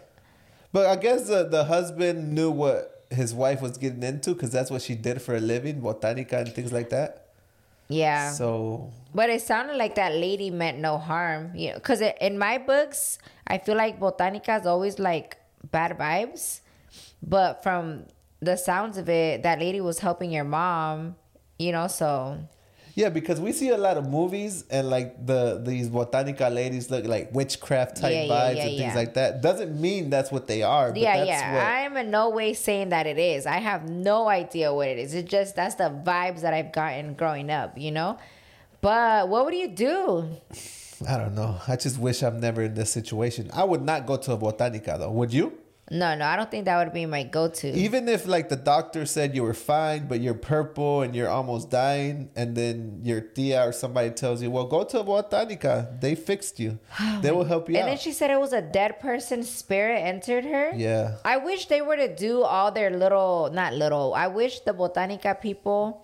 But 0.71 0.85
I 0.87 0.95
guess 0.97 1.27
the, 1.27 1.47
the 1.47 1.63
husband 1.65 2.33
knew 2.33 2.51
what 2.51 3.05
his 3.09 3.33
wife 3.33 3.61
was 3.61 3.77
getting 3.77 4.03
into 4.03 4.33
because 4.33 4.51
that's 4.51 4.69
what 4.69 4.81
she 4.81 4.93
did 4.93 5.21
for 5.21 5.35
a 5.35 5.39
living, 5.39 5.81
botanica 5.81 6.33
and 6.33 6.53
things 6.53 6.71
like 6.71 6.89
that. 6.89 7.24
Yeah. 7.87 8.31
So 8.31 8.91
But 9.13 9.29
it 9.29 9.41
sounded 9.41 9.77
like 9.77 9.95
that 9.95 10.13
lady 10.13 10.49
meant 10.49 10.79
no 10.79 10.97
harm, 10.97 11.51
you 11.55 11.69
know, 11.69 11.75
because 11.75 12.01
in 12.01 12.37
my 12.37 12.57
books, 12.57 13.17
I 13.47 13.59
feel 13.59 13.75
like 13.77 13.99
Botanica 13.99 14.59
is 14.59 14.67
always 14.67 14.99
like 14.99 15.37
bad 15.71 15.97
vibes. 15.97 16.61
But 17.21 17.63
from 17.63 18.05
the 18.41 18.55
sounds 18.57 18.97
of 18.97 19.09
it, 19.09 19.43
that 19.43 19.59
lady 19.59 19.81
was 19.81 19.99
helping 19.99 20.31
your 20.31 20.43
mom, 20.43 21.15
you 21.57 21.71
know, 21.71 21.87
so 21.87 22.37
yeah, 22.95 23.09
because 23.09 23.41
we 23.41 23.51
see 23.51 23.69
a 23.69 23.77
lot 23.77 23.97
of 23.97 24.09
movies 24.09 24.63
and 24.69 24.89
like 24.89 25.25
the 25.25 25.61
these 25.61 25.89
botanica 25.89 26.51
ladies 26.53 26.89
look 26.89 27.05
like 27.05 27.33
witchcraft 27.33 27.97
type 27.97 28.13
Yeah, 28.13 28.23
yeah, 28.23 28.33
vibes 28.33 28.55
yeah, 28.55 28.63
and 28.63 28.77
things 28.77 28.95
like 28.95 29.13
that. 29.15 29.41
Doesn't 29.41 29.79
mean 29.79 30.09
that's 30.09 30.31
what 30.31 30.47
they 30.47 30.63
are. 30.63 30.91
But 30.91 31.01
yeah, 31.01 31.23
yeah. 31.25 31.53
What, 31.53 31.61
I 31.61 31.79
am 31.81 31.97
in 31.97 32.09
no 32.09 32.29
way 32.29 32.53
saying 32.53 32.89
that 32.89 33.05
it 33.05 33.17
is. 33.17 33.45
I 33.45 33.57
have 33.57 33.89
no 33.89 34.29
idea 34.29 34.73
what 34.73 34.87
it 34.87 34.97
is. 34.97 35.13
It 35.13 35.25
just 35.25 35.57
that's 35.57 35.75
the 35.75 35.89
vibes 35.89 36.39
that 36.41 36.53
I've 36.53 36.71
gotten 36.71 37.15
growing 37.15 37.51
up, 37.51 37.77
you 37.77 37.91
know? 37.91 38.17
But 38.79 39.27
what 39.27 39.43
would 39.43 39.55
you 39.55 39.67
do? 39.67 40.29
I 41.05 41.17
don't 41.17 41.35
know. 41.35 41.59
I 41.67 41.75
just 41.75 41.99
wish 41.99 42.23
I'm 42.23 42.39
never 42.39 42.61
in 42.61 42.75
this 42.75 42.91
situation. 42.91 43.49
I 43.53 43.65
would 43.65 43.81
not 43.81 44.05
go 44.05 44.15
to 44.15 44.31
a 44.31 44.37
botanica 44.37 44.97
though. 44.97 45.11
Would 45.11 45.33
you? 45.33 45.51
No, 45.91 46.15
no, 46.15 46.25
I 46.25 46.35
don't 46.35 46.49
think 46.49 46.65
that 46.65 46.83
would 46.83 46.93
be 46.93 47.05
my 47.05 47.21
go 47.21 47.47
to. 47.47 47.67
Even 47.69 48.09
if 48.09 48.25
like 48.25 48.49
the 48.49 48.55
doctor 48.55 49.05
said 49.05 49.35
you 49.35 49.43
were 49.43 49.53
fine, 49.53 50.07
but 50.07 50.19
you're 50.19 50.33
purple 50.33 51.03
and 51.03 51.15
you're 51.15 51.29
almost 51.29 51.69
dying, 51.69 52.31
and 52.35 52.55
then 52.57 53.01
your 53.03 53.21
tia 53.21 53.67
or 53.67 53.71
somebody 53.71 54.09
tells 54.09 54.41
you, 54.41 54.49
"Well, 54.49 54.65
go 54.65 54.83
to 54.83 54.99
a 55.01 55.03
botanica. 55.03 56.01
They 56.01 56.15
fixed 56.15 56.59
you. 56.59 56.79
they 57.21 57.29
will 57.31 57.43
help 57.43 57.69
you 57.69 57.75
And 57.75 57.83
out." 57.83 57.89
then 57.89 57.97
she 57.99 58.13
said 58.13 58.31
it 58.31 58.39
was 58.39 58.51
a 58.51 58.63
dead 58.63 58.99
person's 58.99 59.47
spirit 59.47 59.99
entered 59.99 60.45
her. 60.45 60.71
yeah, 60.75 61.17
I 61.23 61.37
wish 61.37 61.67
they 61.67 61.83
were 61.83 61.97
to 61.97 62.09
do 62.15 62.41
all 62.41 62.71
their 62.71 62.89
little, 62.89 63.51
not 63.53 63.73
little. 63.75 64.15
I 64.15 64.25
wish 64.25 64.61
the 64.61 64.73
Botanica 64.73 65.39
people 65.39 66.03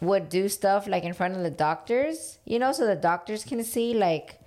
would 0.00 0.28
do 0.28 0.48
stuff 0.48 0.88
like 0.88 1.04
in 1.04 1.12
front 1.12 1.36
of 1.36 1.42
the 1.44 1.50
doctors, 1.50 2.38
you 2.44 2.58
know, 2.58 2.72
so 2.72 2.84
the 2.86 2.96
doctors 2.96 3.44
can 3.44 3.62
see 3.62 3.94
like 3.94 4.39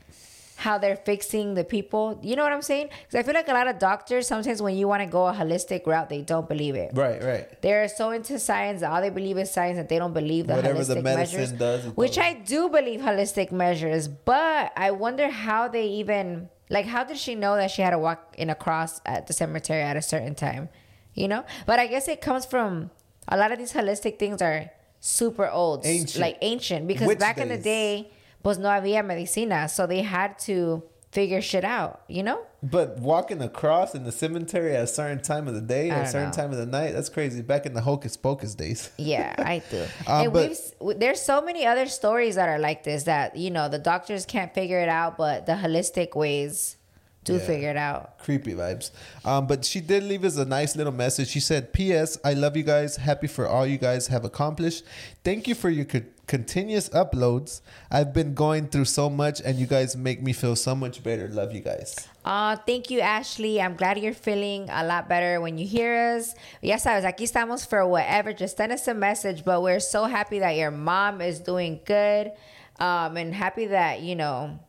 how 0.65 0.77
they're 0.83 0.95
fixing 1.11 1.47
the 1.59 1.63
people. 1.75 2.03
You 2.23 2.35
know 2.37 2.43
what 2.47 2.53
I'm 2.57 2.61
saying? 2.71 2.87
Because 3.01 3.15
I 3.19 3.23
feel 3.23 3.33
like 3.33 3.49
a 3.49 3.53
lot 3.59 3.67
of 3.67 3.75
doctors 3.89 4.23
sometimes 4.27 4.61
when 4.61 4.75
you 4.79 4.87
want 4.87 5.01
to 5.05 5.09
go 5.17 5.27
a 5.27 5.33
holistic 5.33 5.85
route, 5.85 6.07
they 6.09 6.21
don't 6.21 6.47
believe 6.53 6.75
it. 6.75 6.89
right, 7.05 7.21
right. 7.31 7.45
They're 7.61 7.87
so 7.89 8.11
into 8.11 8.39
science, 8.39 8.81
all 8.81 9.01
they 9.01 9.09
believe 9.19 9.37
is 9.37 9.51
science, 9.51 9.77
that 9.77 9.89
they 9.89 9.99
don't 10.03 10.13
believe 10.21 10.47
the 10.47 10.55
Whatever 10.55 10.79
holistic 10.79 10.87
the 10.95 11.01
medicine 11.03 11.39
measures. 11.39 11.51
does, 11.51 11.85
which. 12.01 12.17
I 12.17 12.31
do 12.53 12.69
believe 12.69 12.99
holistic 13.01 13.51
measures, 13.51 14.07
but 14.07 14.71
I 14.77 14.91
wonder 14.91 15.27
how 15.29 15.67
they 15.67 15.85
even 16.01 16.49
like. 16.69 16.85
How 16.85 17.03
did 17.03 17.17
she 17.17 17.33
know 17.35 17.55
that 17.55 17.69
she 17.69 17.81
had 17.81 17.91
to 17.91 17.99
walk 18.07 18.19
in 18.37 18.49
a 18.49 18.55
cross 18.55 19.01
at 19.05 19.27
the 19.27 19.33
cemetery 19.33 19.81
at 19.81 19.97
a 19.97 20.01
certain 20.13 20.35
time? 20.35 20.69
You 21.13 21.27
know, 21.27 21.43
but 21.65 21.77
I 21.83 21.87
guess 21.93 22.07
it 22.07 22.21
comes 22.21 22.45
from 22.45 22.89
a 23.27 23.35
lot 23.37 23.51
of 23.51 23.57
these 23.59 23.73
holistic 23.73 24.17
things 24.17 24.41
are 24.41 24.69
super 25.01 25.47
old, 25.49 25.85
Ancient. 25.85 26.21
like 26.21 26.37
ancient, 26.41 26.87
because 26.87 27.13
back 27.17 27.37
in 27.37 27.49
the 27.49 27.57
day, 27.57 28.09
pues 28.43 28.57
no 28.59 28.69
había 28.69 29.03
medicina, 29.03 29.67
so 29.69 29.87
they 29.87 30.01
had 30.03 30.37
to 30.37 30.83
figure 31.11 31.41
shit 31.41 31.63
out, 31.63 32.01
you 32.07 32.23
know? 32.23 32.39
But 32.63 32.97
walking 32.99 33.41
across 33.41 33.93
in 33.93 34.03
the 34.03 34.11
cemetery 34.11 34.75
at 34.75 34.83
a 34.83 34.87
certain 34.87 35.21
time 35.21 35.47
of 35.47 35.53
the 35.53 35.61
day, 35.61 35.89
at 35.91 36.07
a 36.07 36.09
certain 36.09 36.29
know. 36.29 36.33
time 36.35 36.51
of 36.51 36.57
the 36.57 36.65
night, 36.65 36.93
that's 36.93 37.09
crazy. 37.09 37.41
Back 37.43 37.65
in 37.67 37.73
the 37.73 37.81
hocus 37.81 38.17
pocus 38.17 38.55
days. 38.55 38.89
Yeah, 38.97 39.35
I 39.37 39.61
do. 39.69 39.85
Uh, 40.07 40.23
and 40.23 40.33
but- 40.33 40.57
we've 40.81 40.99
there's 40.99 41.21
so 41.21 41.41
many 41.41 41.65
other 41.67 41.85
stories 41.87 42.35
that 42.35 42.49
are 42.49 42.59
like 42.59 42.83
this 42.83 43.03
that 43.03 43.35
you 43.35 43.51
know 43.51 43.69
the 43.69 43.79
doctors 43.79 44.25
can't 44.25 44.53
figure 44.53 44.79
it 44.79 44.89
out, 44.89 45.17
but 45.17 45.45
the 45.45 45.53
holistic 45.53 46.15
ways 46.15 46.77
do 47.25 47.33
Yeah. 47.33 47.39
figure 47.39 47.69
it 47.69 47.77
out. 47.77 48.17
Creepy 48.19 48.53
vibes. 48.53 48.91
Um, 49.23 49.45
but 49.47 49.63
she 49.63 49.79
did 49.79 50.03
leave 50.03 50.25
us 50.25 50.35
a 50.37 50.43
nice 50.45 50.75
little 50.75 50.91
message. 50.91 51.29
She 51.29 51.39
said, 51.39 51.71
P.S. 51.71 52.17
I 52.23 52.33
love 52.33 52.57
you 52.57 52.63
guys. 52.63 52.97
Happy 52.97 53.27
for 53.27 53.47
all 53.47 53.65
you 53.65 53.77
guys 53.77 54.07
have 54.07 54.25
accomplished. 54.25 54.83
Thank 55.23 55.47
you 55.47 55.55
for 55.55 55.69
your 55.69 55.85
co- 55.85 56.01
continuous 56.27 56.89
uploads. 56.89 57.61
I've 57.91 58.13
been 58.13 58.33
going 58.33 58.67
through 58.67 58.85
so 58.85 59.09
much, 59.09 59.41
and 59.41 59.57
you 59.57 59.67
guys 59.67 59.95
make 59.95 60.21
me 60.21 60.33
feel 60.33 60.55
so 60.55 60.75
much 60.75 61.03
better. 61.03 61.27
Love 61.27 61.53
you 61.53 61.61
guys. 61.61 61.95
Uh, 62.23 62.55
thank 62.55 62.89
you, 62.89 63.01
Ashley. 63.01 63.61
I'm 63.61 63.75
glad 63.75 63.97
you're 63.99 64.13
feeling 64.13 64.69
a 64.69 64.85
lot 64.85 65.09
better 65.09 65.41
when 65.41 65.57
you 65.57 65.67
hear 65.67 66.15
us. 66.15 66.35
Ya 66.61 66.77
sabes, 66.77 67.03
aquí 67.03 67.23
estamos 67.23 67.67
for 67.67 67.85
whatever. 67.85 68.33
Just 68.33 68.57
send 68.57 68.71
us 68.71 68.87
a 68.87 68.93
message. 68.93 69.43
But 69.43 69.61
we're 69.61 69.79
so 69.79 70.05
happy 70.05 70.39
that 70.39 70.55
your 70.55 70.71
mom 70.71 71.21
is 71.21 71.39
doing 71.39 71.81
good, 71.85 72.31
um, 72.79 73.17
and 73.17 73.33
happy 73.33 73.67
that 73.67 74.01
you 74.01 74.15
know 74.15 74.59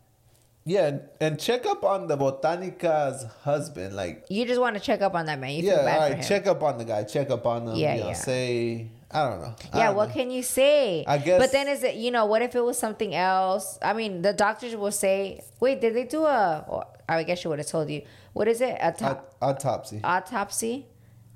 Yeah, 0.67 0.99
and, 1.21 1.39
check 1.39 1.67
up 1.67 1.85
on 1.85 2.09
the 2.09 2.17
Botanica's 2.17 3.27
husband. 3.43 3.95
Like, 3.95 4.25
you 4.31 4.47
just 4.47 4.59
want 4.59 4.77
to 4.77 4.81
check 4.81 5.03
up 5.03 5.15
on 5.15 5.27
that 5.27 5.39
man. 5.39 5.51
You 5.51 5.63
feel 5.63 5.85
yeah, 5.85 5.99
all 5.99 6.11
him. 6.11 6.23
check 6.23 6.47
up 6.47 6.63
on 6.63 6.79
the 6.79 6.87
guy. 6.87 7.05
Check 7.05 7.29
up 7.31 7.45
on 7.45 7.69
him. 7.69 7.77
Yeah, 7.77 7.95
you 7.95 8.01
know, 8.01 8.07
yeah. 8.09 8.13
Say, 8.15 8.89
I 9.15 9.31
don't 9.31 9.41
know. 9.43 9.55
I 9.73 9.79
Yeah, 9.79 9.87
don't 9.87 9.97
what 9.97 10.09
know. 10.09 10.15
can 10.15 10.31
you 10.31 10.43
say? 10.43 11.05
I 11.07 11.19
guess- 11.19 11.41
But 11.41 11.53
then 11.53 11.69
is 11.69 11.83
it, 11.85 11.95
you 11.95 12.11
know, 12.11 12.27
what 12.27 12.43
if 12.43 12.55
it 12.57 12.61
was 12.65 12.77
something 12.79 13.15
else? 13.15 13.79
I 13.81 13.93
mean, 13.93 14.23
the 14.23 14.33
doctors 14.33 14.75
will 14.75 14.91
say, 14.91 15.41
wait, 15.61 15.81
did 15.81 15.95
they 15.95 16.05
do 16.05 16.25
a, 16.25 16.65
or 16.69 16.85
I 17.09 17.23
guess 17.23 17.39
she 17.39 17.49
would 17.49 17.59
have 17.61 17.69
told 17.69 17.89
you, 17.91 18.03
what 18.33 18.49
is 18.49 18.61
it? 18.61 18.77
A 18.81 18.91
top, 18.93 19.35
Aut- 19.41 19.57
autopsy. 19.57 20.01
autopsy, 20.03 20.87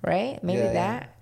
right? 0.02 0.42
Maybe 0.42 0.58
Yeah, 0.58 0.64
yeah. 0.66 0.72
that. 0.72 1.14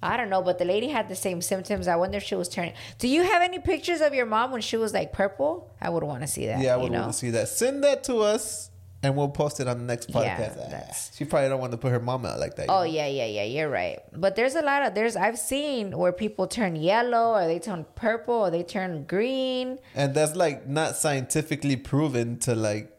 I 0.00 0.16
don't 0.16 0.30
know, 0.30 0.42
but 0.42 0.58
the 0.58 0.64
lady 0.64 0.88
had 0.88 1.08
the 1.08 1.16
same 1.16 1.42
symptoms. 1.42 1.88
I 1.88 1.96
wonder 1.96 2.18
if 2.18 2.22
she 2.22 2.36
was 2.36 2.48
turning. 2.48 2.72
Do 3.00 3.08
you 3.08 3.24
have 3.24 3.42
any 3.42 3.58
pictures 3.58 4.00
of 4.00 4.14
your 4.14 4.26
mom 4.26 4.52
when 4.52 4.60
she 4.62 4.76
was 4.76 4.94
like 4.94 5.12
purple? 5.12 5.70
I 5.80 5.90
would 5.90 6.04
want 6.04 6.20
to 6.22 6.28
see 6.28 6.46
that. 6.46 6.60
Yeah, 6.60 6.74
I 6.74 6.76
would 6.76 6.92
want 6.92 7.12
to 7.12 7.18
see 7.18 7.30
that. 7.30 7.48
Send 7.48 7.82
that 7.82 8.04
to 8.04 8.18
us, 8.18 8.67
and 9.02 9.16
we'll 9.16 9.28
post 9.28 9.60
it 9.60 9.68
on 9.68 9.78
the 9.78 9.84
next 9.84 10.10
podcast. 10.10 10.56
Ah, 10.58 10.70
that's- 10.70 11.12
she 11.16 11.24
probably 11.24 11.48
don't 11.48 11.60
want 11.60 11.72
to 11.72 11.78
put 11.78 11.92
her 11.92 12.00
mom 12.00 12.26
out 12.26 12.38
like 12.40 12.56
that. 12.56 12.68
Oh 12.68 12.78
know? 12.78 12.82
yeah, 12.82 13.06
yeah, 13.06 13.26
yeah. 13.26 13.44
You're 13.44 13.68
right. 13.68 14.00
But 14.12 14.34
there's 14.36 14.54
a 14.54 14.62
lot 14.62 14.82
of 14.82 14.94
there's 14.94 15.16
I've 15.16 15.38
seen 15.38 15.96
where 15.96 16.12
people 16.12 16.46
turn 16.46 16.76
yellow 16.76 17.34
or 17.34 17.46
they 17.46 17.58
turn 17.58 17.86
purple 17.94 18.34
or 18.34 18.50
they 18.50 18.62
turn 18.62 19.04
green. 19.04 19.78
and 19.94 20.14
that's 20.14 20.34
like 20.34 20.66
not 20.66 20.96
scientifically 20.96 21.76
proven 21.76 22.38
to 22.40 22.54
like 22.54 22.90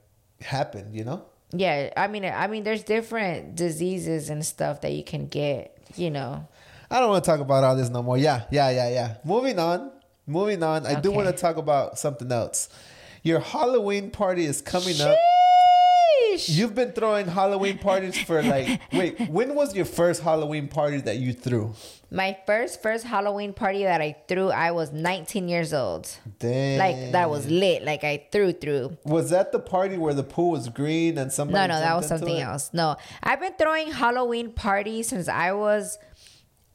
happen. 0.42 0.94
You 0.94 1.04
know? 1.04 1.26
Yeah, 1.52 1.92
I 1.98 2.08
mean, 2.08 2.26
I 2.26 2.48
mean, 2.48 2.64
there's 2.64 2.84
different 2.84 3.56
diseases 3.56 4.30
and 4.30 4.46
stuff 4.46 4.82
that 4.82 4.94
you 4.94 5.04
can 5.04 5.28
get. 5.28 5.76
You 5.96 6.12
know, 6.12 6.48
I 6.92 7.00
don't 7.00 7.10
want 7.10 7.24
to 7.24 7.30
talk 7.30 7.40
about 7.40 7.64
all 7.64 7.76
this 7.76 7.90
no 7.90 8.04
more. 8.04 8.18
Yeah, 8.18 8.44
yeah, 8.52 8.70
yeah, 8.70 8.90
yeah. 8.90 9.16
Moving 9.26 9.58
on. 9.58 9.92
Moving 10.28 10.62
on. 10.62 10.86
I 10.86 11.00
do 11.00 11.12
want 11.12 11.28
to 11.28 11.34
talk 11.34 11.58
about 11.58 11.98
something 11.98 12.32
else. 12.32 12.70
Your 13.24 13.40
Halloween 13.40 14.12
party 14.12 14.46
is 14.46 14.62
coming 14.62 15.02
up. 15.02 15.18
Sheesh. 16.40 16.56
You've 16.56 16.76
been 16.76 16.92
throwing 16.92 17.28
Halloween 17.28 17.78
parties 17.78 18.18
for 18.18 18.42
like 18.42 18.82
wait, 18.94 19.30
when 19.30 19.56
was 19.56 19.76
your 19.76 19.86
first 19.86 20.22
Halloween 20.22 20.68
party 20.68 20.98
that 21.02 21.18
you 21.18 21.34
threw? 21.34 21.74
My 22.12 22.38
first 22.48 22.82
first 22.82 23.06
Halloween 23.06 23.54
party 23.54 23.84
that 23.84 24.02
I 24.02 24.16
threw, 24.28 24.50
I 24.50 24.72
was 24.72 24.92
19 24.92 25.48
years 25.48 25.74
old. 25.74 26.10
Damn. 26.40 26.80
Like 26.80 27.12
that 27.12 27.30
was 27.30 27.48
lit. 27.50 27.84
Like 27.84 28.04
I 28.04 28.28
threw 28.32 28.52
through. 28.52 28.98
Was 29.04 29.30
that 29.30 29.52
the 29.52 29.60
party 29.60 29.98
where 29.98 30.14
the 30.14 30.24
pool 30.24 30.52
was 30.52 30.70
green 30.70 31.18
and 31.18 31.32
somebody? 31.32 31.68
No, 31.68 31.76
no, 31.76 31.80
that 31.80 31.96
was 31.96 32.08
something 32.08 32.38
it? 32.38 32.42
else. 32.42 32.72
No, 32.74 32.98
I've 33.22 33.40
been 33.40 33.54
throwing 33.54 33.92
Halloween 33.92 34.52
parties 34.52 35.10
since 35.10 35.28
I 35.28 35.52
was 35.52 36.00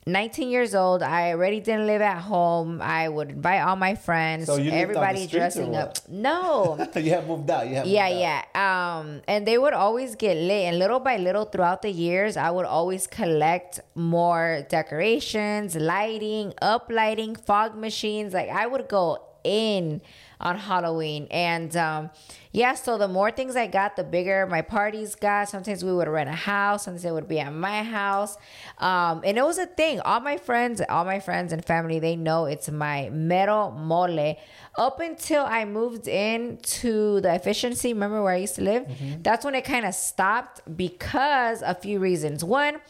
19 0.06 0.50
years 0.50 0.74
old. 0.74 1.02
I 1.02 1.30
already 1.30 1.60
didn't 1.60 1.86
live 1.86 2.02
at 2.02 2.18
home. 2.18 2.82
I 2.82 3.08
would 3.08 3.30
invite 3.30 3.62
all 3.62 3.76
my 3.76 3.94
friends. 3.94 4.46
So 4.46 4.56
you 4.56 4.70
lived 4.70 4.96
on 4.96 5.02
the 5.02 5.08
everybody 5.08 5.26
dressing 5.26 5.74
up. 5.76 5.96
No. 6.08 6.76
you 6.96 7.10
have 7.10 7.26
moved 7.26 7.48
out. 7.50 7.66
You 7.68 7.76
have 7.76 7.86
Yeah, 7.86 8.08
moved 8.10 8.22
out. 8.22 8.44
yeah. 8.54 8.98
Um, 8.98 9.22
and 9.26 9.46
they 9.46 9.56
would 9.56 9.72
always 9.72 10.14
get 10.14 10.36
lit, 10.36 10.64
and 10.66 10.78
little 10.78 11.00
by 11.00 11.16
little 11.16 11.46
throughout 11.46 11.80
the 11.82 11.90
years, 11.90 12.36
I 12.36 12.50
would 12.50 12.66
always 12.66 13.06
collect 13.06 13.80
more 13.94 14.66
decorations, 14.68 15.74
lighting, 15.76 16.52
up 16.60 16.90
lighting, 16.90 17.34
fog 17.36 17.74
machines. 17.76 18.34
Like 18.34 18.50
I 18.50 18.66
would 18.66 18.88
go 18.88 19.22
in 19.42 20.00
on 20.40 20.59
Halloween, 20.59 21.27
and 21.31 21.77
um, 21.77 22.11
yeah. 22.53 22.75
So 22.75 22.99
the 22.99 23.09
more 23.09 23.31
things 23.31 23.57
I 23.57 23.66
got, 23.66 23.97
the 23.97 24.05
bigger 24.05 24.47
my 24.47 24.62
parties 24.62 25.14
got. 25.14 25.49
Sometimes 25.49 25.85
we 25.85 25.92
would 25.92 26.09
rent 26.09 26.29
a 26.29 26.33
house, 26.33 26.85
sometimes 26.85 27.05
it 27.05 27.12
would 27.12 27.29
be 27.29 27.40
at 27.40 27.53
my 27.53 27.83
house, 27.83 28.37
um, 28.79 29.23
and 29.25 29.38
it 29.38 29.44
was 29.44 29.59
a 29.59 29.66
thing. 29.66 30.01
All 30.01 30.20
my 30.20 30.37
friends, 30.37 30.81
all 30.88 31.05
my 31.05 31.20
friends 31.20 31.53
and 31.53 31.64
family, 31.64 31.99
they 31.99 32.16
know 32.16 32.47
it's 32.47 32.70
my 32.70 33.11
mero 33.11 33.70
mole. 33.70 34.37
Up 34.77 34.99
until 35.01 35.44
I 35.44 35.64
moved 35.64 36.09
in 36.09 36.59
to 36.81 37.20
the 37.20 37.33
efficiency, 37.35 37.92
remember 37.92 38.23
where 38.23 38.33
I 38.33 38.38
used 38.38 38.57
to 38.57 38.62
live? 38.62 38.87
That's 39.23 39.44
when 39.44 39.55
it 39.55 39.64
kind 39.64 39.87
of 39.87 39.94
stopped 39.94 40.62
because 40.77 41.62
a 41.62 41.75
few 41.75 42.01
reasons. 42.01 42.42
One, 42.42 42.81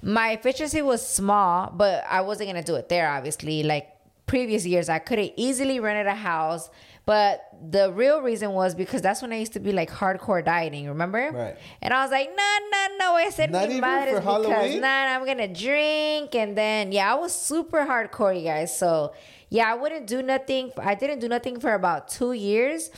my 0.00 0.30
efficiency 0.30 0.80
was 0.80 1.04
small, 1.04 1.72
but 1.74 2.04
I 2.08 2.20
wasn't 2.20 2.50
gonna 2.50 2.62
do 2.62 2.76
it 2.76 2.88
there, 2.88 3.08
obviously. 3.10 3.64
Like 3.64 3.88
previous 4.28 4.64
years, 4.64 4.88
I 4.88 4.98
could 5.00 5.18
have 5.18 5.32
easily 5.36 5.80
rented 5.80 6.06
a 6.06 6.14
house. 6.14 6.70
But 7.04 7.40
the 7.70 7.90
real 7.90 8.20
reason 8.20 8.52
was 8.52 8.74
because 8.74 9.00
that's 9.00 9.22
when 9.22 9.32
I 9.32 9.38
used 9.38 9.54
to 9.54 9.60
be 9.60 9.72
like 9.72 9.90
hardcore 9.90 10.44
dieting, 10.44 10.86
remember? 10.88 11.30
Right. 11.32 11.56
And 11.80 11.94
I 11.94 12.02
was 12.02 12.10
like, 12.10 12.28
no, 12.36 12.58
no, 12.70 12.86
no, 12.98 13.16
a 13.16 13.22
hacer 13.22 13.46
Not 13.50 13.68
mi 13.68 13.76
even 13.76 13.80
for 13.88 14.04
because 14.04 14.24
Halloween? 14.24 14.80
nah, 14.82 15.16
I'm 15.16 15.24
gonna 15.24 15.48
drink 15.48 16.34
and 16.34 16.54
then 16.54 16.92
yeah, 16.92 17.10
I 17.10 17.16
was 17.16 17.32
super 17.34 17.86
hardcore, 17.86 18.36
you 18.38 18.44
guys. 18.44 18.76
So 18.78 19.14
yeah, 19.48 19.72
I 19.72 19.74
wouldn't 19.74 20.06
do 20.06 20.20
nothing. 20.22 20.70
I 20.76 20.94
didn't 20.94 21.20
do 21.20 21.28
nothing 21.28 21.58
for 21.60 21.72
about 21.72 22.08
two 22.08 22.32
years. 22.34 22.90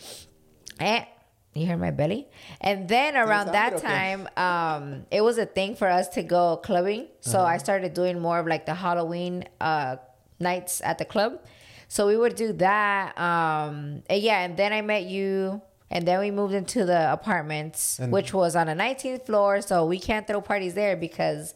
And 0.81 1.07
you 1.55 1.67
heard 1.67 1.79
my 1.79 1.93
belly. 1.93 2.27
And 2.61 2.89
then 2.89 3.17
around 3.17 3.53
that 3.53 3.75
okay. 3.75 3.87
time, 3.87 4.29
um, 4.37 5.07
it 5.13 5.21
was 5.21 5.39
a 5.39 5.47
thing 5.47 5.77
for 5.77 5.87
us 5.89 6.09
to 6.11 6.25
go 6.25 6.57
clubbing. 6.57 7.07
So 7.21 7.39
Uh-huh. 7.39 7.55
I 7.55 7.59
started 7.59 7.95
doing 7.95 8.19
more 8.19 8.41
of 8.41 8.47
like 8.49 8.67
the 8.67 8.75
Halloween 8.75 9.45
uh, 9.61 9.97
nights 10.41 10.81
at 10.85 10.99
the 10.99 11.05
club. 11.05 11.41
So 11.89 12.07
we 12.07 12.17
would 12.17 12.37
do 12.37 12.53
that. 12.55 13.19
Um, 13.19 14.03
and 14.09 14.23
yeah, 14.23 14.41
and 14.45 14.57
then 14.57 14.73
I 14.73 14.81
met 14.81 15.05
you. 15.05 15.61
And 15.93 16.07
then 16.07 16.21
we 16.21 16.31
moved 16.31 16.55
into 16.55 16.85
the 16.85 17.13
apartments, 17.13 17.99
And- 17.99 18.13
which 18.13 18.33
was 18.33 18.55
on 18.55 18.69
the 18.69 18.75
19th 18.75 19.27
floor. 19.27 19.61
So 19.61 19.85
we 19.87 19.99
can't 19.99 20.25
throw 20.27 20.41
parties 20.41 20.75
there 20.75 20.97
because 20.97 21.53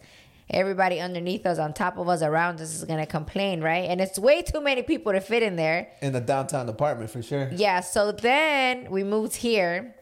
everybody 0.51 0.99
underneath 1.01 1.47
us, 1.47 1.59
on 1.61 1.73
top 1.73 1.97
of 1.99 2.09
us, 2.09 2.21
around 2.21 2.61
us 2.61 2.75
is 2.75 2.85
going 2.85 2.99
to 2.99 3.07
complain, 3.07 3.61
right? 3.63 3.89
And 3.89 4.01
it's 4.01 4.19
way 4.19 4.43
too 4.43 4.61
many 4.61 4.83
people 4.83 5.13
to 5.13 5.21
fit 5.21 5.45
in 5.45 5.55
there. 5.55 5.89
In 6.03 6.13
the 6.13 6.21
downtown 6.21 6.69
apartment 6.69 7.11
for 7.11 7.23
sure. 7.23 7.49
Yeah. 7.53 7.79
So 7.81 8.11
then 8.11 8.91
we 8.91 9.05
moved 9.05 9.37
here. 9.37 9.95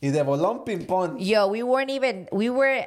Y 0.00 0.10
de 0.10 0.24
bolón 0.24 0.64
ping 0.64 0.86
pong. 0.86 1.18
Yo, 1.20 1.48
we 1.48 1.62
weren't 1.64 1.90
even, 1.90 2.28
we 2.32 2.48
were 2.48 2.86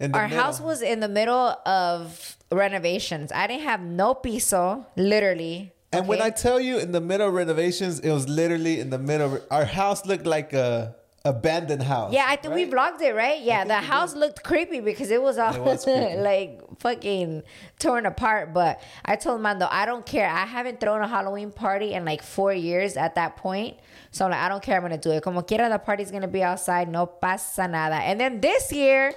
our 0.00 0.28
middle. 0.28 0.28
house 0.28 0.60
was 0.60 0.82
in 0.82 1.00
the 1.00 1.08
middle 1.08 1.56
of 1.66 2.36
renovations. 2.52 3.32
I 3.32 3.46
didn't 3.46 3.64
have 3.64 3.80
no 3.80 4.14
piso, 4.14 4.86
literally. 4.96 5.72
And 5.92 6.06
when? 6.06 6.20
I 6.20 6.30
tell 6.30 6.60
you 6.60 6.78
in 6.78 6.92
the 6.92 7.00
middle 7.00 7.28
of 7.28 7.34
renovations, 7.34 8.00
it 8.00 8.12
was 8.12 8.28
literally 8.28 8.78
in 8.80 8.90
the 8.90 8.98
middle. 8.98 9.40
Our 9.50 9.64
house 9.64 10.04
looked 10.04 10.26
like 10.26 10.52
a 10.52 10.94
abandoned 11.24 11.82
house. 11.82 12.12
yeah, 12.12 12.24
I 12.26 12.36
think 12.36 12.54
we 12.54 12.64
right? 12.64 12.94
vlogged 12.94 13.02
it, 13.02 13.14
right? 13.14 13.40
Yeah, 13.42 13.64
the 13.64 13.80
we 13.80 13.86
house 13.86 14.14
looked 14.14 14.42
creepy 14.44 14.80
because 14.80 15.10
it 15.10 15.20
was 15.20 15.36
all 15.36 15.54
It 15.54 15.60
was 15.60 15.86
like 15.86 16.60
fucking 16.78 17.42
torn 17.78 18.06
apart. 18.06 18.54
But 18.54 18.80
I 19.04 19.16
told 19.16 19.40
Mando, 19.40 19.66
I 19.70 19.84
don't 19.86 20.06
care. 20.06 20.28
I 20.28 20.46
haven't 20.46 20.80
thrown 20.80 21.02
a 21.02 21.08
Halloween 21.08 21.50
party 21.50 21.92
in 21.92 22.04
like 22.04 22.22
four 22.22 22.52
years 22.52 22.96
at 22.96 23.14
that 23.16 23.36
point. 23.36 23.76
So 24.10 24.24
I'm 24.24 24.30
like, 24.30 24.40
I 24.40 24.48
don't 24.48 24.62
care. 24.62 24.76
I'm 24.76 24.82
gonna 24.82 24.98
do 24.98 25.10
it. 25.10 25.22
Como 25.22 25.42
quiera, 25.42 25.68
the 25.68 25.78
party's 25.78 26.10
gonna 26.10 26.28
be 26.28 26.42
outside. 26.42 26.88
No 26.88 27.06
pasa 27.06 27.66
nada. 27.68 27.96
And 27.96 28.20
then 28.20 28.40
this 28.40 28.72
year. 28.72 29.12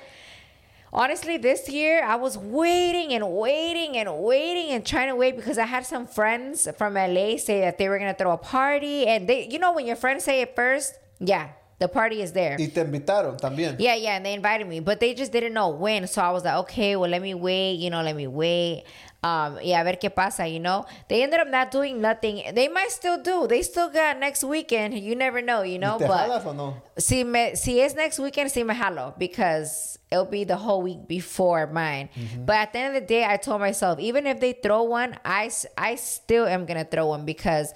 Honestly, 0.93 1.37
this 1.37 1.69
year 1.69 2.03
I 2.03 2.15
was 2.15 2.37
waiting 2.37 3.13
and 3.13 3.25
waiting 3.31 3.95
and 3.95 4.13
waiting 4.17 4.71
and 4.71 4.85
trying 4.85 5.07
to 5.07 5.15
wait 5.15 5.37
because 5.37 5.57
I 5.57 5.65
had 5.65 5.85
some 5.85 6.05
friends 6.05 6.67
from 6.77 6.95
LA 6.95 7.37
say 7.37 7.61
that 7.61 7.77
they 7.77 7.87
were 7.87 7.97
gonna 7.97 8.13
throw 8.13 8.31
a 8.31 8.37
party, 8.37 9.07
and 9.07 9.27
they, 9.27 9.47
you 9.47 9.57
know, 9.57 9.71
when 9.71 9.87
your 9.87 9.95
friends 9.95 10.25
say 10.25 10.41
it 10.41 10.53
first, 10.53 10.95
yeah, 11.19 11.51
the 11.79 11.87
party 11.87 12.21
is 12.21 12.33
there. 12.33 12.57
Y 12.59 12.67
te 12.67 12.81
invitaron 12.81 13.39
también. 13.39 13.77
Yeah, 13.79 13.95
yeah, 13.95 14.17
and 14.17 14.25
they 14.25 14.33
invited 14.33 14.67
me, 14.67 14.81
but 14.81 14.99
they 14.99 15.13
just 15.13 15.31
didn't 15.31 15.53
know 15.53 15.69
when. 15.69 16.07
So 16.07 16.21
I 16.21 16.31
was 16.31 16.43
like, 16.43 16.55
okay, 16.65 16.97
well, 16.97 17.09
let 17.09 17.21
me 17.21 17.35
wait, 17.35 17.75
you 17.79 17.89
know, 17.89 18.01
let 18.01 18.15
me 18.15 18.27
wait. 18.27 18.83
Um, 19.23 19.59
yeah, 19.61 19.81
a 19.81 19.83
ver 19.83 19.97
qué 20.01 20.09
pasa, 20.09 20.47
you 20.47 20.59
know? 20.59 20.85
They 21.07 21.21
ended 21.21 21.39
up 21.39 21.47
not 21.47 21.69
doing 21.69 22.01
nothing. 22.01 22.41
They 22.55 22.67
might 22.67 22.89
still 22.89 23.21
do. 23.21 23.45
They 23.45 23.61
still 23.61 23.89
got 23.89 24.17
next 24.17 24.43
weekend. 24.43 24.97
You 24.97 25.15
never 25.15 25.43
know, 25.43 25.61
you 25.61 25.77
know? 25.77 25.99
¿Te 25.99 26.07
but 26.07 26.27
jalas 26.27 26.45
o 26.45 26.53
no? 26.53 26.81
si, 26.97 27.23
me, 27.23 27.53
si 27.53 27.79
es 27.81 27.93
next 27.93 28.17
weekend, 28.17 28.51
si 28.51 28.63
me 28.63 28.73
jalo 28.73 29.17
because 29.19 29.99
it'll 30.09 30.25
be 30.25 30.43
the 30.43 30.57
whole 30.57 30.81
week 30.81 31.07
before 31.07 31.67
mine. 31.67 32.09
Mm-hmm. 32.17 32.45
But 32.45 32.55
at 32.55 32.73
the 32.73 32.79
end 32.79 32.95
of 32.95 33.01
the 33.03 33.07
day, 33.07 33.23
I 33.23 33.37
told 33.37 33.61
myself, 33.61 33.99
even 33.99 34.25
if 34.25 34.39
they 34.39 34.53
throw 34.53 34.83
one, 34.83 35.15
I, 35.23 35.51
I 35.77 35.95
still 35.95 36.47
am 36.47 36.65
going 36.65 36.83
to 36.83 36.89
throw 36.89 37.05
one 37.05 37.23
because 37.23 37.73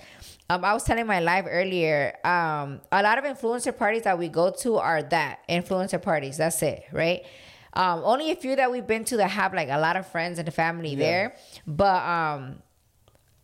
um, 0.49 0.65
I 0.65 0.73
was 0.73 0.83
telling 0.83 1.05
my 1.05 1.19
live 1.19 1.45
earlier, 1.47 2.17
um, 2.23 2.81
a 2.91 3.03
lot 3.03 3.19
of 3.19 3.23
influencer 3.23 3.75
parties 3.75 4.03
that 4.03 4.17
we 4.17 4.29
go 4.29 4.49
to 4.61 4.77
are 4.77 5.03
that 5.03 5.39
influencer 5.47 6.01
parties. 6.01 6.37
That's 6.37 6.61
it, 6.63 6.85
right? 6.91 7.23
Um, 7.75 8.01
only 8.03 8.31
a 8.31 8.35
few 8.35 8.55
that 8.55 8.71
we've 8.71 8.87
been 8.87 9.03
to 9.05 9.17
that 9.17 9.31
have 9.31 9.53
like 9.53 9.69
a 9.69 9.79
lot 9.79 9.97
of 9.97 10.07
friends 10.07 10.39
and 10.39 10.53
family 10.53 10.95
there. 10.95 11.35
But 11.67 12.03
um, 12.03 12.61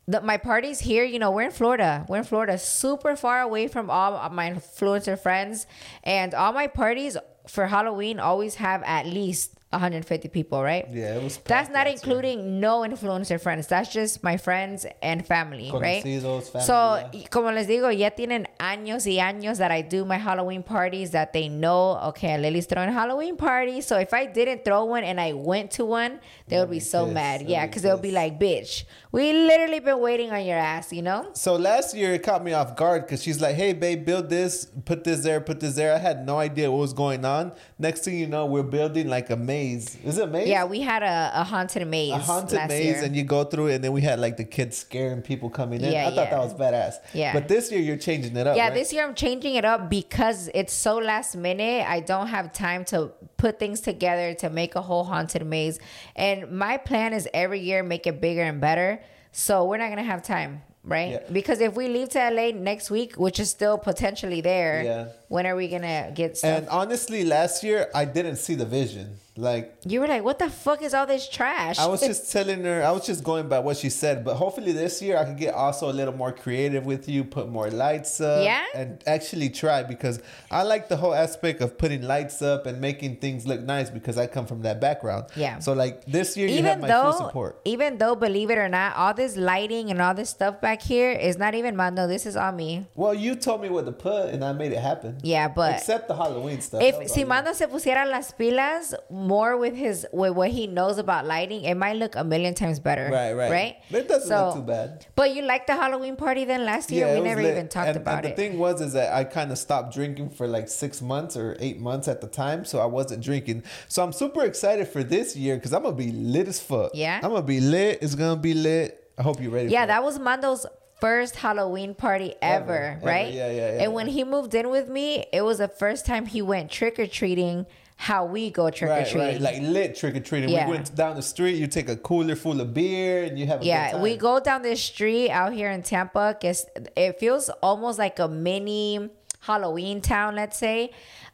the, 0.08 0.22
my 0.22 0.38
parties 0.38 0.80
here, 0.80 1.04
you 1.04 1.20
know, 1.20 1.32
we're 1.32 1.44
in 1.44 1.52
Florida. 1.52 2.06
We're 2.08 2.20
in 2.20 2.24
Florida, 2.24 2.58
super 2.58 3.16
far 3.16 3.42
away 3.42 3.68
from 3.68 3.90
all 3.90 4.14
of 4.14 4.32
my 4.32 4.50
influencer 4.50 5.20
friends. 5.20 5.68
And 6.04 6.34
all 6.34 6.54
my 6.54 6.68
parties 6.68 7.18
for 7.48 7.68
Halloween 7.68 8.20
always 8.20 8.56
have 8.56 8.84
at 8.84 9.06
least 9.06 9.56
150 9.72 10.28
people, 10.30 10.62
right? 10.62 10.86
Yeah, 10.92 11.16
it 11.16 11.24
was. 11.24 11.38
That's 11.46 11.70
not 11.70 11.88
including 11.88 12.60
no 12.60 12.82
influencer 12.82 13.40
friends. 13.40 13.68
That's 13.68 13.92
just 13.92 14.22
my 14.22 14.38
friends 14.38 14.86
and 15.02 15.26
family, 15.26 15.72
right? 15.74 16.04
Conocidos, 16.04 16.52
family, 16.52 16.66
so, 16.66 17.10
yeah. 17.14 17.28
como 17.30 17.52
les 17.52 17.68
digo, 17.68 17.90
ya 17.98 18.10
tienen 18.10 18.48
años 18.60 19.06
y 19.06 19.20
años 19.22 19.58
that 19.58 19.72
I 19.72 19.82
do 19.82 20.04
my 20.04 20.18
Halloween 20.18 20.62
parties 20.62 21.12
that 21.12 21.32
they 21.32 21.48
know, 21.48 21.98
okay, 22.10 22.38
Lily's 22.38 22.66
throwing 22.66 22.92
Halloween 22.92 23.38
party. 23.38 23.80
So 23.82 23.98
if 23.98 24.14
I 24.14 24.26
didn't 24.26 24.66
throw 24.66 24.86
one 24.86 25.04
and 25.04 25.20
I 25.20 25.34
went 25.34 25.72
to 25.72 25.86
one, 25.86 26.20
they 26.48 26.60
would 26.60 26.70
be 26.70 26.82
so 26.82 27.06
pissed. 27.06 27.14
mad. 27.14 27.42
Yeah, 27.44 27.66
be 27.66 27.70
because 27.70 27.84
they'll 27.84 27.98
be 27.98 28.12
like, 28.12 28.40
bitch, 28.40 28.84
we 29.12 29.32
literally 29.32 29.80
been 29.80 30.00
waiting 30.00 30.32
on 30.32 30.46
your 30.46 30.58
ass, 30.58 30.92
you 30.92 31.02
know? 31.02 31.30
So 31.34 31.56
last 31.56 31.96
year 31.96 32.14
it 32.14 32.24
caught 32.24 32.44
me 32.44 32.54
off 32.54 32.76
guard 32.76 33.06
because 33.06 33.24
she's 33.24 33.40
like, 33.40 33.56
"Hey, 33.56 33.74
babe, 33.74 34.06
build 34.06 34.30
this, 34.30 34.68
put 34.86 35.04
this 35.04 35.22
there, 35.22 35.40
put 35.40 35.60
this 35.60 35.76
there." 35.76 35.94
I 35.94 35.98
had 35.98 36.26
no 36.26 36.38
idea 36.38 36.70
what 36.70 36.80
was 36.80 36.94
going 36.94 37.24
on. 37.24 37.54
Next 37.80 38.04
thing 38.04 38.18
you 38.18 38.28
know, 38.28 38.46
we're 38.46 38.64
building 38.64 39.08
like 39.08 39.30
a 39.30 39.38
maze. 39.62 39.98
Is 40.04 40.18
it 40.18 40.24
a 40.24 40.28
maze? 40.28 40.48
Yeah, 40.48 40.66
we 40.66 40.82
had 40.82 41.04
a, 41.04 41.32
a 41.42 41.44
haunted 41.44 41.88
maze. 41.88 42.14
a 42.14 42.18
haunted 42.18 42.68
maze, 42.68 42.86
year. 42.86 43.04
and 43.04 43.16
you 43.16 43.24
go 43.24 43.44
through 43.44 43.68
it, 43.68 43.76
and 43.76 43.84
then 43.84 43.92
we 43.92 44.02
had 44.02 44.20
like 44.20 44.38
the 44.38 44.44
kids 44.44 44.78
scaring 44.78 45.22
people 45.22 45.50
coming 45.50 45.82
in. 45.82 45.92
Yeah, 45.92 46.08
I 46.08 46.16
thought 46.16 46.30
that 46.30 46.40
was 46.40 46.54
badass. 46.54 46.96
Yeah. 47.14 47.34
But 47.34 47.48
this 47.48 47.72
year 47.72 47.82
you're 47.82 47.98
changing 47.98 48.36
it 48.36 48.48
up. 48.48 48.56
Yeah, 48.58 48.66
right? 48.66 48.74
this 48.74 48.92
year 48.94 49.04
I'm 49.08 49.16
changing 49.16 49.56
it 49.56 49.66
up 49.66 49.90
because 49.90 50.50
it's 50.54 50.74
so 50.74 50.98
last 50.98 51.36
minute. 51.36 51.86
I 51.88 52.00
don't 52.00 52.28
have 52.28 52.54
time 52.54 52.86
to 52.86 53.12
put 53.38 53.60
things 53.60 53.82
together 53.82 54.34
to 54.36 54.50
make 54.50 54.76
a 54.76 54.82
whole 54.82 55.04
haunted 55.04 55.46
maze. 55.46 55.80
And 56.16 56.52
my 56.52 56.78
plan 56.78 57.14
is 57.14 57.28
every 57.34 57.60
year 57.60 57.84
make 57.84 58.08
it 58.08 58.22
bigger 58.22 58.44
and 58.44 58.60
better. 58.62 59.02
So 59.32 59.66
we're 59.66 59.78
not 59.78 59.90
gonna 59.90 60.04
have 60.04 60.24
time, 60.24 60.62
right? 60.84 61.12
Yeah. 61.12 61.20
Because 61.32 61.62
if 61.62 61.76
we 61.76 61.88
leave 61.88 62.10
to 62.10 62.20
LA 62.20 62.52
next 62.52 62.92
week, 62.92 63.16
which 63.16 63.40
is 63.40 63.50
still 63.50 63.78
potentially 63.78 64.42
there, 64.42 64.84
Yeah. 64.84 65.06
when 65.30 65.46
are 65.48 65.56
we 65.56 65.70
gonna 65.70 66.12
get 66.14 66.38
stuff? 66.38 66.58
And 66.58 66.70
honestly, 66.70 67.24
last 67.24 67.64
year 67.64 67.90
I 67.96 68.04
didn't 68.06 68.38
see 68.38 68.56
the 68.56 68.66
vision. 68.66 69.18
Like 69.38 69.78
you 69.86 70.02
were 70.02 70.08
like, 70.08 70.24
"What 70.26 70.40
the 70.40 70.50
fuck 70.50 70.82
is 70.82 70.94
all 70.94 71.06
this 71.08 71.30
trash?" 71.30 71.80
I 71.80 71.86
was 71.88 72.02
just 72.06 72.32
telling 72.32 72.64
her, 72.66 72.84
I 72.84 72.92
was 72.92 73.06
just 73.06 73.24
going 73.24 73.48
by 73.48 73.60
what 73.60 73.78
she 73.78 73.90
said. 73.90 74.26
But 74.26 74.36
hopefully 74.36 74.74
this 74.74 75.02
year 75.02 75.18
I 75.18 75.24
could 75.24 75.38
get 75.38 75.54
also 75.54 75.90
a 75.90 75.94
little 75.94 76.14
more 76.14 76.34
creative 76.34 76.86
with 76.86 77.08
you, 77.08 77.24
put 77.24 77.48
more 77.48 77.70
lights 77.70 78.20
up, 78.20 78.44
Yeah? 78.44 78.66
and 78.76 79.02
actually 79.08 79.50
try 79.50 79.84
because 79.84 80.20
I 80.52 80.64
like 80.64 80.90
the 80.90 80.98
whole 80.98 81.14
aspect 81.14 81.62
of 81.62 81.78
putting 81.78 82.02
lights 82.02 82.42
up 82.42 82.66
and 82.66 82.82
making 82.82 83.18
things 83.18 83.48
look 83.48 83.62
nice 83.62 83.90
because 83.90 84.18
I 84.18 84.28
come 84.28 84.46
from 84.46 84.64
that 84.64 84.82
background. 84.82 85.26
Yeah. 85.38 85.60
So 85.60 85.72
like 85.74 86.04
this 86.06 86.36
year 86.36 86.48
you 86.50 86.56
have 86.64 86.80
even 86.80 86.82
my 86.82 86.88
though, 86.90 87.12
full 87.14 87.28
support. 87.28 87.62
even 87.64 87.98
though, 88.00 88.16
believe 88.16 88.50
it 88.52 88.58
or 88.58 88.68
not, 88.68 88.98
all 88.98 89.14
this 89.14 89.38
lighting 89.38 89.92
and 89.92 90.02
all 90.02 90.14
this 90.14 90.30
stuff 90.30 90.60
back 90.60 90.82
here 90.82 91.12
is 91.12 91.38
not 91.38 91.56
even 91.56 91.78
Mando. 91.78 92.06
This 92.06 92.26
is 92.26 92.36
on 92.36 92.58
me. 92.58 92.86
Well, 92.96 93.14
you 93.14 93.36
told 93.36 93.62
me 93.62 93.70
what 93.70 93.86
to 93.86 93.94
put, 93.94 94.30
and 94.34 94.44
I 94.44 94.52
made 94.52 94.74
it 94.74 94.80
happen. 94.80 95.20
Yeah, 95.24 95.48
but 95.48 95.76
Except 95.76 96.10
the 96.10 96.16
Halloween 96.16 96.60
stuff. 96.60 96.82
If 96.82 97.10
si. 97.10 97.24
Mando 97.24 97.54
se 97.54 97.68
pusiera 97.68 98.06
las 98.10 98.34
pilas 98.34 98.94
more 99.22 99.58
with 99.58 99.76
his 99.76 100.06
with 100.12 100.34
what 100.34 100.52
he 100.52 100.68
knows 100.68 100.98
about 100.98 101.26
lighting, 101.26 101.64
it 101.64 101.76
might 101.76 101.96
look 101.96 102.16
a 102.16 102.24
million 102.24 102.54
times 102.54 102.80
better. 102.80 103.10
Right, 103.12 103.34
right. 103.34 103.52
right. 103.52 103.76
But 103.90 104.02
it 104.02 104.08
doesn't 104.08 104.30
look 104.30 104.56
too 104.56 104.62
bad. 104.62 105.06
But 105.16 105.36
you 105.36 105.44
liked 105.44 105.68
the 105.68 105.76
Halloween 105.76 106.16
party 106.16 106.46
then 106.46 106.66
last 106.66 106.92
year? 106.92 107.08
it 107.08 107.20
we 107.20 107.22
never 107.22 107.42
lit. 107.42 107.52
even 107.52 107.68
talked 107.68 107.90
and, 107.90 107.98
about 107.98 108.18
and 108.18 108.26
it. 108.28 108.36
The 108.36 108.42
thing 108.42 108.58
was, 108.58 108.82
is 108.82 108.94
that 108.94 109.14
I 109.14 109.24
kind 109.24 109.52
of 109.52 109.58
stopped 109.58 109.94
drinking 109.94 110.32
for 110.32 110.48
like 110.48 110.68
six 110.68 111.02
months 111.02 111.38
or 111.38 111.56
eight 111.60 111.80
months 111.80 112.08
at 112.08 112.22
the 112.22 112.28
time, 112.28 112.66
so 112.66 112.80
I 112.80 112.86
wasn't 112.86 113.24
drinking. 113.24 113.64
So 113.88 114.04
I'm 114.04 114.14
super 114.14 114.44
excited 114.44 114.88
for 114.88 115.04
this 115.04 115.36
year 115.36 115.56
because 115.56 115.74
I'm 115.74 115.84
gonna 115.84 115.96
be 115.96 116.12
lit 116.12 116.48
as 116.48 116.60
fuck. 116.60 116.92
Yeah? 116.94 117.20
I'm 117.24 117.30
gonna 117.32 117.44
be 117.44 117.62
lit. 117.62 118.00
It's 118.02 118.16
gonna 118.16 118.42
be 118.42 118.54
lit. 118.54 118.98
I 119.18 119.24
hope 119.24 119.42
you're 119.42 119.52
ready. 119.52 119.70
yeah, 119.70 119.86
that 119.86 120.04
was 120.04 120.18
Mando's 120.18 120.66
first 121.00 121.36
Halloween 121.36 121.96
party 121.96 122.36
ever, 122.42 122.74
Ever, 122.74 122.84
ever. 122.98 123.06
right? 123.06 123.34
Yeah, 123.34 123.52
yeah, 123.52 123.74
yeah. 123.74 123.84
And 123.84 123.94
when 123.94 124.08
he 124.08 124.24
moved 124.24 124.54
in 124.54 124.70
with 124.70 124.88
me, 124.88 125.26
it 125.34 125.42
was 125.42 125.58
the 125.58 125.68
first 125.68 126.06
time 126.06 126.28
he 126.28 126.42
went 126.42 126.72
trick 126.72 127.00
or 127.00 127.08
treating. 127.08 127.66
How 128.02 128.26
we 128.26 128.50
go 128.50 128.72
trick 128.72 128.90
or 128.90 129.06
treating? 129.06 129.20
right, 129.20 129.40
like 129.40 129.62
lit 129.62 129.96
trick 129.96 130.16
or 130.16 130.22
treating. 130.22 130.50
Yeah. 130.50 130.66
We 130.66 130.72
went 130.72 130.96
down 130.96 131.16
the 131.16 131.22
street. 131.22 131.58
You 131.58 131.68
take 131.68 131.88
a 131.88 131.96
cooler 131.96 132.36
full 132.36 132.60
of 132.60 132.74
beer 132.74 133.26
and 133.26 133.38
you 133.38 133.46
have 133.46 133.62
Yeah, 133.62 134.02
we 134.02 134.18
go 134.18 134.40
down 134.40 134.64
this 134.64 134.82
street 134.82 135.30
out 135.30 135.54
here 135.54 135.70
in 135.70 135.84
Tampa. 135.84 136.36
It's, 136.42 136.66
it 136.96 137.20
feels 137.20 137.50
almost 137.62 138.00
like 138.00 138.18
a 138.18 138.28
mini 138.28 139.12
Halloween 139.42 140.02
town, 140.02 140.34
let's 140.34 140.58
say. 140.58 140.90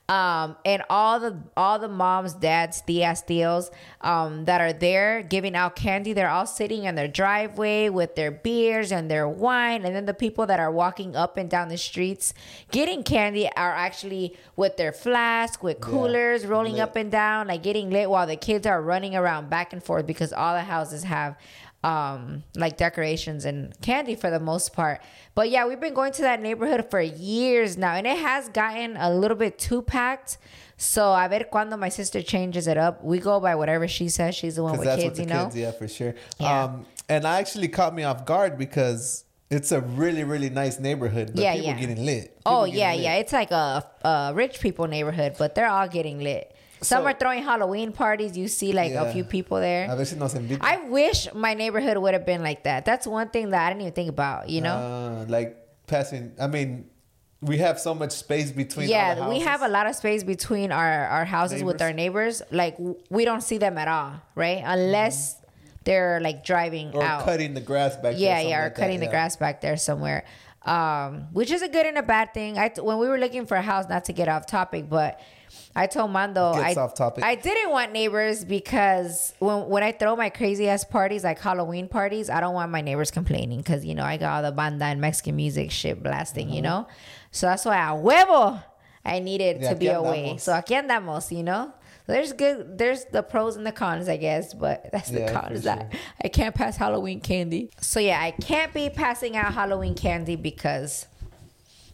Um, 0.09 0.55
and 0.63 0.83
all 0.89 1.19
the 1.19 1.37
all 1.57 1.79
the 1.79 1.89
moms, 1.89 2.33
dads, 2.33 2.81
tias, 2.87 3.25
tios, 3.27 3.69
um, 3.99 4.45
that 4.45 4.61
are 4.61 4.71
there 4.71 5.21
giving 5.21 5.53
out 5.53 5.75
candy, 5.75 6.13
they're 6.13 6.29
all 6.29 6.45
sitting 6.45 6.85
in 6.85 6.95
their 6.95 7.09
driveway 7.09 7.89
with 7.89 8.15
their 8.15 8.31
beers 8.31 8.93
and 8.93 9.11
their 9.11 9.27
wine. 9.27 9.83
And 9.83 9.93
then 9.93 10.05
the 10.05 10.13
people 10.13 10.45
that 10.45 10.61
are 10.61 10.71
walking 10.71 11.17
up 11.17 11.35
and 11.35 11.49
down 11.49 11.67
the 11.67 11.77
streets 11.77 12.33
getting 12.71 13.03
candy 13.03 13.49
are 13.57 13.73
actually 13.73 14.37
with 14.55 14.77
their 14.77 14.93
flask, 14.93 15.61
with 15.61 15.81
coolers, 15.81 16.45
rolling 16.45 16.73
lit. 16.75 16.83
up 16.83 16.95
and 16.95 17.11
down, 17.11 17.47
like 17.47 17.61
getting 17.61 17.89
lit 17.89 18.09
while 18.09 18.27
the 18.27 18.37
kids 18.37 18.65
are 18.65 18.81
running 18.81 19.13
around 19.13 19.49
back 19.49 19.73
and 19.73 19.83
forth 19.83 20.07
because 20.07 20.31
all 20.31 20.53
the 20.53 20.61
houses 20.61 21.03
have 21.03 21.35
um 21.83 22.43
like 22.55 22.75
decorations 22.77 23.45
and 23.45 23.79
candy 23.81 24.15
for 24.15 24.29
the 24.31 24.39
most 24.39 24.73
part 24.73 24.99
but 25.35 25.49
yeah 25.49 25.65
we've 25.67 25.79
been 25.79 25.93
going 25.93 26.11
to 26.11 26.23
that 26.23 26.41
neighborhood 26.41 26.89
for 26.89 26.99
years 26.99 27.77
now 27.77 27.93
and 27.93 28.07
it 28.07 28.17
has 28.17 28.49
gotten 28.49 28.97
a 28.97 29.13
little 29.13 29.37
bit 29.37 29.59
too 29.59 29.81
packed 29.83 30.37
so 30.75 31.13
a 31.13 31.27
ver 31.29 31.43
cuando 31.51 31.77
my 31.77 31.89
sister 31.89 32.21
changes 32.23 32.67
it 32.67 32.77
up 32.77 33.03
we 33.03 33.19
go 33.19 33.39
by 33.39 33.53
whatever 33.55 33.87
she 33.87 34.09
says 34.09 34.33
she's 34.35 34.55
the 34.55 34.63
one 34.63 34.77
with 34.77 34.87
kids 34.99 35.19
you 35.19 35.25
the 35.25 35.33
know 35.33 35.43
kids, 35.45 35.55
yeah, 35.55 35.71
for 35.71 35.87
sure. 35.87 36.15
Yeah. 36.39 36.63
Um, 36.63 36.85
and 37.09 37.25
I 37.25 37.39
actually 37.39 37.67
caught 37.69 37.93
me 37.95 38.03
off 38.03 38.25
guard 38.25 38.57
because 38.57 39.23
it's 39.49 39.71
a 39.71 39.79
really, 39.79 40.25
really 40.25 40.49
nice 40.49 40.77
neighborhood. 40.77 41.31
But 41.33 41.41
Yeah, 41.41 41.53
people 41.53 41.67
yeah. 41.69 41.79
getting 41.79 42.05
lit. 42.05 42.37
oh 42.45 42.65
People 42.65 42.79
yeah 42.79 42.91
getting 42.91 43.03
yeah 43.05 43.11
lit. 43.13 43.21
it's 43.21 43.33
like 43.33 43.51
a, 43.51 43.85
a 44.03 44.31
rich 44.35 44.59
people 44.59 44.87
neighborhood 44.87 45.35
but 45.37 45.53
they're 45.55 45.69
all 45.69 45.87
getting 45.87 46.19
lit 46.19 46.53
some 46.81 47.03
So- 47.03 47.07
are 47.07 47.13
throwing 47.13 47.43
halloween 47.43 47.91
parties 47.91 48.37
you 48.37 48.47
see 48.47 48.73
like 48.73 48.91
Yeah. 48.91 49.03
a 49.03 49.13
few 49.13 49.23
people 49.23 49.57
there 49.59 49.87
A 49.89 49.95
ver 49.95 50.15
nos. 50.15 50.35
I 50.61 50.77
wish 50.87 51.27
my 51.33 51.53
neighborhood 51.53 51.97
would 51.97 52.13
have 52.13 52.25
been 52.25 52.43
like 52.43 52.63
that. 52.63 52.85
That's 52.85 53.05
one 53.07 53.29
thing 53.29 53.49
that 53.51 53.65
I 53.65 53.69
didn't 53.69 53.81
even 53.81 53.93
think 53.93 54.09
about, 54.09 54.49
you 54.49 54.61
know? 54.61 54.75
Uh, 54.75 55.25
like 55.27 55.57
passing. 55.87 56.33
I 56.39 56.47
mean, 56.47 56.89
we 57.41 57.57
have 57.57 57.79
so 57.79 57.93
much 57.93 58.11
space 58.11 58.51
between. 58.51 58.87
the 58.87 58.91
yeah, 58.91 59.29
we 59.29 59.39
have 59.39 59.61
a 59.61 59.67
lot 59.67 59.85
of 59.87 59.95
space 59.95 60.23
between 60.23 60.71
our, 60.71 61.05
our 61.07 61.25
houses 61.25 61.63
with 61.63 61.81
our 61.81 61.93
neighbors. 61.93 62.41
Like, 62.51 62.75
we 63.09 63.25
don't 63.25 63.41
see 63.41 63.57
them 63.59 63.77
at 63.77 63.87
all, 63.87 64.13
right? 64.35 64.61
Unless 64.65 65.41
they're 65.83 66.19
like 66.19 66.43
driving 66.43 66.93
or 66.93 67.03
out. 67.03 67.23
cutting 67.23 67.53
the 67.53 67.61
grass 67.61 67.95
back. 67.95 68.13
there, 68.13 68.19
yeah, 68.19 68.39
yeah, 68.41 68.59
or 68.59 68.63
like 68.63 68.75
that, 68.75 68.81
cutting 68.81 68.99
the 68.99 69.05
yeah. 69.05 69.11
grass 69.11 69.35
back 69.35 69.61
there 69.61 69.77
somewhere. 69.77 70.25
Um, 70.65 71.27
which 71.31 71.49
is 71.49 71.61
a 71.61 71.69
good 71.69 71.85
and 71.85 71.97
a 71.97 72.03
bad 72.03 72.33
thing. 72.33 72.57
I 72.57 72.69
when 72.81 72.97
we 72.97 73.07
were 73.07 73.17
looking 73.17 73.45
for 73.45 73.55
a 73.55 73.61
house, 73.61 73.87
not 73.87 74.03
to 74.05 74.13
get 74.13 74.27
off 74.27 74.45
topic, 74.47 74.89
but 74.89 75.19
I 75.75 75.87
told 75.87 76.11
Mando 76.11 76.51
I. 76.53 76.73
I 77.23 77.35
didn't 77.35 77.69
want 77.71 77.91
neighbors 77.91 78.43
because 78.45 79.33
when 79.39 79.67
when 79.69 79.83
I 79.83 79.91
throw 79.91 80.15
my 80.15 80.29
crazy 80.29 80.67
ass 80.69 80.83
parties 80.83 81.23
like 81.23 81.39
Halloween 81.39 81.87
parties, 81.87 82.29
I 82.29 82.39
don't 82.39 82.53
want 82.53 82.71
my 82.71 82.81
neighbors 82.81 83.11
complaining 83.11 83.59
because 83.59 83.85
you 83.85 83.95
know 83.95 84.03
I 84.03 84.17
got 84.17 84.35
all 84.43 84.49
the 84.51 84.55
banda 84.55 84.85
and 84.85 84.99
Mexican 85.01 85.35
music 85.35 85.71
shit 85.71 86.01
blasting, 86.01 86.49
you 86.49 86.61
know. 86.61 86.87
So 87.31 87.47
that's 87.47 87.65
why 87.65 87.77
I 87.77 87.89
huevo 87.95 88.61
I 89.05 89.19
needed 89.19 89.61
Yeah, 89.61 89.69
to 89.69 89.75
be 89.75 89.87
away. 89.87 90.33
andamos. 90.35 90.39
So 90.41 90.51
aquí 90.53 90.75
andamos, 90.81 91.35
you 91.35 91.43
know. 91.43 91.73
There's 92.07 92.31
good. 92.31 92.77
There's 92.77 93.03
the 93.11 93.21
pros 93.21 93.57
and 93.57 93.65
the 93.67 93.73
cons, 93.73 94.07
I 94.07 94.15
guess, 94.15 94.53
but 94.53 94.89
that's 94.93 95.09
the 95.09 95.19
Yeah, 95.19 95.33
con 95.33 95.47
for 95.49 95.53
is 95.55 95.63
that 95.63 95.91
sure. 95.91 95.99
I 96.23 96.29
can't 96.29 96.55
pass 96.55 96.77
Halloween 96.77 97.19
candy. 97.19 97.69
So 97.81 97.99
yeah, 97.99 98.21
I 98.21 98.31
can't 98.31 98.73
be 98.73 98.89
passing 98.89 99.35
out 99.35 99.53
Halloween 99.53 99.93
candy 99.93 100.37
because 100.37 101.05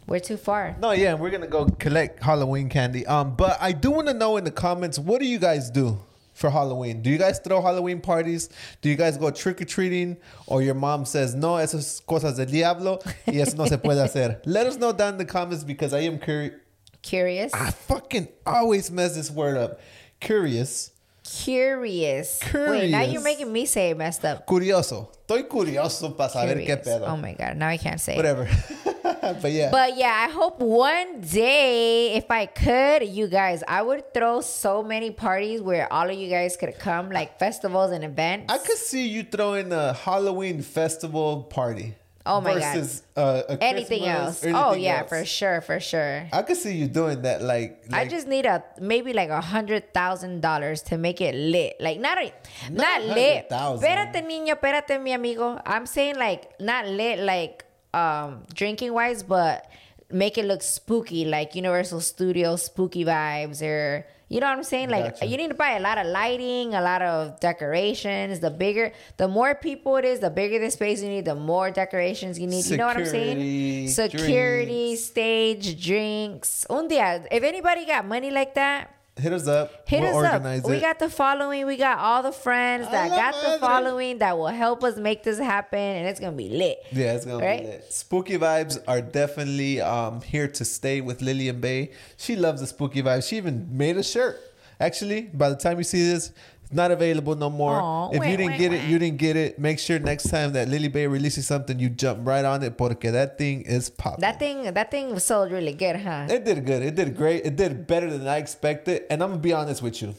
we're 0.07 0.19
too 0.19 0.37
far. 0.37 0.75
No, 0.79 0.91
yeah, 0.91 1.13
we're 1.13 1.29
gonna 1.29 1.47
go 1.47 1.65
collect 1.65 2.21
Halloween 2.23 2.69
candy. 2.69 3.05
Um, 3.05 3.35
but 3.35 3.57
I 3.61 3.71
do 3.71 3.91
want 3.91 4.07
to 4.07 4.13
know 4.13 4.37
in 4.37 4.43
the 4.43 4.51
comments 4.51 4.99
what 4.99 5.19
do 5.19 5.27
you 5.27 5.39
guys 5.39 5.69
do 5.69 5.99
for 6.33 6.49
Halloween? 6.49 7.01
Do 7.01 7.09
you 7.09 7.17
guys 7.17 7.39
throw 7.39 7.61
Halloween 7.61 8.01
parties? 8.01 8.49
Do 8.81 8.89
you 8.89 8.95
guys 8.95 9.17
go 9.17 9.31
trick 9.31 9.61
or 9.61 9.65
treating? 9.65 10.17
Or 10.47 10.61
your 10.61 10.75
mom 10.75 11.05
says 11.05 11.35
no, 11.35 11.55
esas 11.55 12.01
cosas 12.05 12.37
del 12.37 12.47
diablo 12.47 12.99
y 13.27 13.39
eso 13.39 13.55
no 13.57 13.65
se 13.65 13.77
puede 13.77 14.03
hacer. 14.03 14.41
Let 14.45 14.67
us 14.67 14.77
know 14.77 14.91
down 14.91 15.13
in 15.13 15.17
the 15.19 15.25
comments 15.25 15.63
because 15.63 15.93
I 15.93 15.99
am 16.01 16.19
curious. 16.19 16.53
Curious. 17.01 17.53
I 17.53 17.71
fucking 17.71 18.29
always 18.45 18.89
mess 18.89 19.15
this 19.15 19.29
word 19.29 19.57
up. 19.57 19.79
Curious 20.19 20.93
curious. 21.23 22.39
Curious. 22.41 22.69
Wait, 22.69 22.91
now 22.91 23.01
you're 23.01 23.21
making 23.21 23.51
me 23.51 23.65
say 23.65 23.91
it 23.91 23.97
messed 23.97 24.25
up. 24.25 24.45
Curioso. 24.45 25.09
Estoy 25.27 25.47
curioso 25.47 26.15
para 26.15 26.29
saber 26.29 26.65
qué 26.65 26.77
pedo. 26.77 27.07
Oh 27.07 27.17
my 27.17 27.33
god, 27.33 27.57
now 27.57 27.67
I 27.67 27.77
can't 27.77 27.99
say 27.99 28.13
it. 28.13 28.17
Whatever. 28.17 28.47
but 29.41 29.51
yeah. 29.51 29.69
But 29.71 29.97
yeah, 29.97 30.25
I 30.27 30.31
hope 30.31 30.59
one 30.59 31.21
day, 31.21 32.13
if 32.13 32.29
I 32.29 32.45
could, 32.45 33.07
you 33.07 33.27
guys, 33.27 33.63
I 33.67 33.81
would 33.81 34.13
throw 34.13 34.41
so 34.41 34.83
many 34.83 35.11
parties 35.11 35.61
where 35.61 35.91
all 35.91 36.09
of 36.09 36.17
you 36.17 36.29
guys 36.29 36.57
could 36.57 36.77
come, 36.77 37.09
like 37.09 37.39
festivals 37.39 37.91
and 37.91 38.03
events. 38.03 38.51
I 38.53 38.57
could 38.57 38.77
see 38.77 39.07
you 39.07 39.23
throwing 39.23 39.71
a 39.71 39.93
Halloween 39.93 40.61
festival 40.61 41.43
party. 41.43 41.95
Oh 42.25 42.39
my 42.39 42.53
God. 42.53 42.75
versus, 42.75 43.03
Uh, 43.17 43.41
anything 43.59 44.05
else. 44.05 44.45
or 44.45 44.51
Oh 44.55 44.73
yeah, 44.73 44.99
else. 44.99 45.09
for 45.09 45.25
sure, 45.25 45.59
for 45.59 45.79
sure. 45.79 46.27
I 46.31 46.41
could 46.41 46.55
see 46.55 46.75
you 46.75 46.87
doing 46.87 47.21
that. 47.23 47.41
Like, 47.41 47.83
I 47.91 48.07
just 48.07 48.27
need 48.27 48.45
a 48.45 48.63
maybe 48.79 49.11
like 49.11 49.29
a 49.29 49.41
hundred 49.41 49.93
thousand 49.93 50.41
dollars 50.41 50.81
to 50.83 50.97
make 50.97 51.19
it 51.19 51.35
lit. 51.35 51.75
Like 51.81 51.99
not 51.99 52.17
a, 52.17 52.31
not, 52.71 53.03
lit. 53.03 53.47
100,000. 53.51 53.83
Espérate, 53.83 54.23
niño, 54.23 54.55
espérate, 54.55 55.01
mi 55.03 55.11
amigo. 55.11 55.59
I'm 55.65 55.85
saying 55.85 56.15
like 56.15 56.59
not 56.61 56.87
lit 56.87 57.19
like 57.19 57.65
um 57.93 58.43
drinking 58.53 58.93
wise, 58.93 59.23
but 59.23 59.69
make 60.11 60.37
it 60.37 60.45
look 60.45 60.61
spooky, 60.61 61.25
like 61.25 61.55
Universal 61.55 62.01
Studios 62.01 62.63
spooky 62.65 63.03
vibes 63.05 63.61
or 63.61 64.05
you 64.29 64.39
know 64.39 64.47
what 64.47 64.57
I'm 64.57 64.63
saying? 64.63 64.89
Like 64.89 65.13
Gotcha. 65.19 65.25
you 65.27 65.37
need 65.37 65.49
to 65.49 65.53
buy 65.53 65.71
a 65.71 65.79
lot 65.79 65.99
of 65.99 66.07
lighting, 66.07 66.73
a 66.73 66.81
lot 66.81 67.03
of 67.03 67.39
decorations. 67.39 68.39
The 68.39 68.49
bigger, 68.49 68.91
the 69.17 69.27
more 69.27 69.53
people 69.53 69.95
it 69.97 70.05
is, 70.05 70.21
the 70.21 70.31
bigger 70.31 70.57
the 70.57 70.71
space 70.71 71.03
you 71.03 71.09
need, 71.09 71.25
the 71.25 71.35
more 71.35 71.69
decorations 71.69 72.39
you 72.39 72.47
need. 72.47 72.65
you 72.65 72.77
know 72.77 72.87
what 72.87 72.97
I'm 72.97 73.05
saying? 73.05 73.87
Security, 73.87 73.87
Security, 73.87 74.85
drinks. 74.87 75.03
stage, 75.03 75.85
drinks. 75.85 76.65
Un 76.69 76.89
día, 76.89 77.27
if 77.31 77.43
anybody 77.43 77.85
got 77.85 78.07
money 78.07 78.31
like 78.31 78.55
that, 78.55 78.89
hit 79.17 79.31
us 79.33 79.47
up. 79.47 79.87
hit 79.87 80.01
we'll 80.01 80.17
us 80.25 80.33
up. 80.43 80.65
We 80.65 80.77
it. 80.77 80.81
got 80.81 80.99
the 80.99 81.09
following. 81.09 81.65
We 81.65 81.77
got 81.77 81.99
all 81.99 82.23
the 82.23 82.31
friends 82.31 82.89
that 82.89 83.09
got 83.09 83.33
the 83.43 83.59
following 83.59 84.17
that 84.19 84.37
will 84.37 84.47
help 84.47 84.83
us 84.83 84.97
make 84.97 85.23
this 85.23 85.37
happen, 85.39 85.79
and 85.79 86.07
it's 86.07 86.19
gonna 86.19 86.35
be 86.35 86.49
lit. 86.49 86.79
Yeah, 86.91 87.13
it's 87.13 87.25
gonna 87.25 87.43
Right? 87.43 87.61
be 87.61 87.67
lit. 87.67 87.85
Spooky 87.93 88.37
vibes 88.37 88.79
are 88.87 89.01
definitely 89.01 89.81
um 89.81 90.21
here 90.21 90.47
to 90.47 90.65
stay 90.65 91.01
with 91.01 91.21
Lily 91.21 91.49
and 91.49 91.61
Bae. 91.61 91.89
She 92.17 92.35
loves 92.35 92.61
the 92.61 92.67
spooky 92.67 93.01
vibes. 93.03 93.27
She 93.27 93.37
even 93.37 93.67
made 93.71 93.97
a 93.97 94.03
shirt. 94.03 94.39
Actually, 94.79 95.21
by 95.33 95.49
the 95.49 95.55
time 95.55 95.77
you 95.77 95.83
see 95.83 96.03
this, 96.11 96.31
not 96.73 96.91
available 96.91 97.35
no 97.35 97.49
more. 97.49 98.09
If 98.13 98.23
you 98.23 98.37
didn't 98.37 98.53
wah, 98.53 98.57
get 98.57 98.73
it, 98.73 98.83
you 98.85 98.99
didn't 98.99 99.17
get 99.17 99.35
it. 99.35 99.59
Make 99.59 99.79
sure 99.79 99.99
next 99.99 100.29
time 100.29 100.53
that 100.53 100.67
Lily 100.67 100.87
Bae 100.87 101.03
releases 101.03 101.47
something, 101.47 101.79
you 101.79 101.89
jump 101.89 102.25
right 102.27 102.45
on 102.45 102.63
it 102.63 102.77
porque 102.77 103.11
that 103.11 103.37
thing 103.37 103.61
is 103.61 103.89
popping. 103.89 104.21
That 104.21 104.39
thing, 104.39 104.73
that 104.73 104.91
thing 104.91 105.17
sold 105.19 105.51
really 105.51 105.73
good, 105.73 105.97
huh? 105.97 106.27
It 106.29 106.45
did 106.45 106.65
good. 106.65 106.81
It 106.83 106.95
did 106.95 107.15
great. 107.15 107.45
It 107.45 107.55
did 107.55 107.87
better 107.87 108.09
than 108.09 108.27
I 108.27 108.37
expected. 108.37 109.03
And 109.09 109.21
I'm 109.23 109.29
gonna 109.29 109.41
be 109.41 109.53
honest 109.53 109.81
with 109.81 110.01
you. 110.01 110.15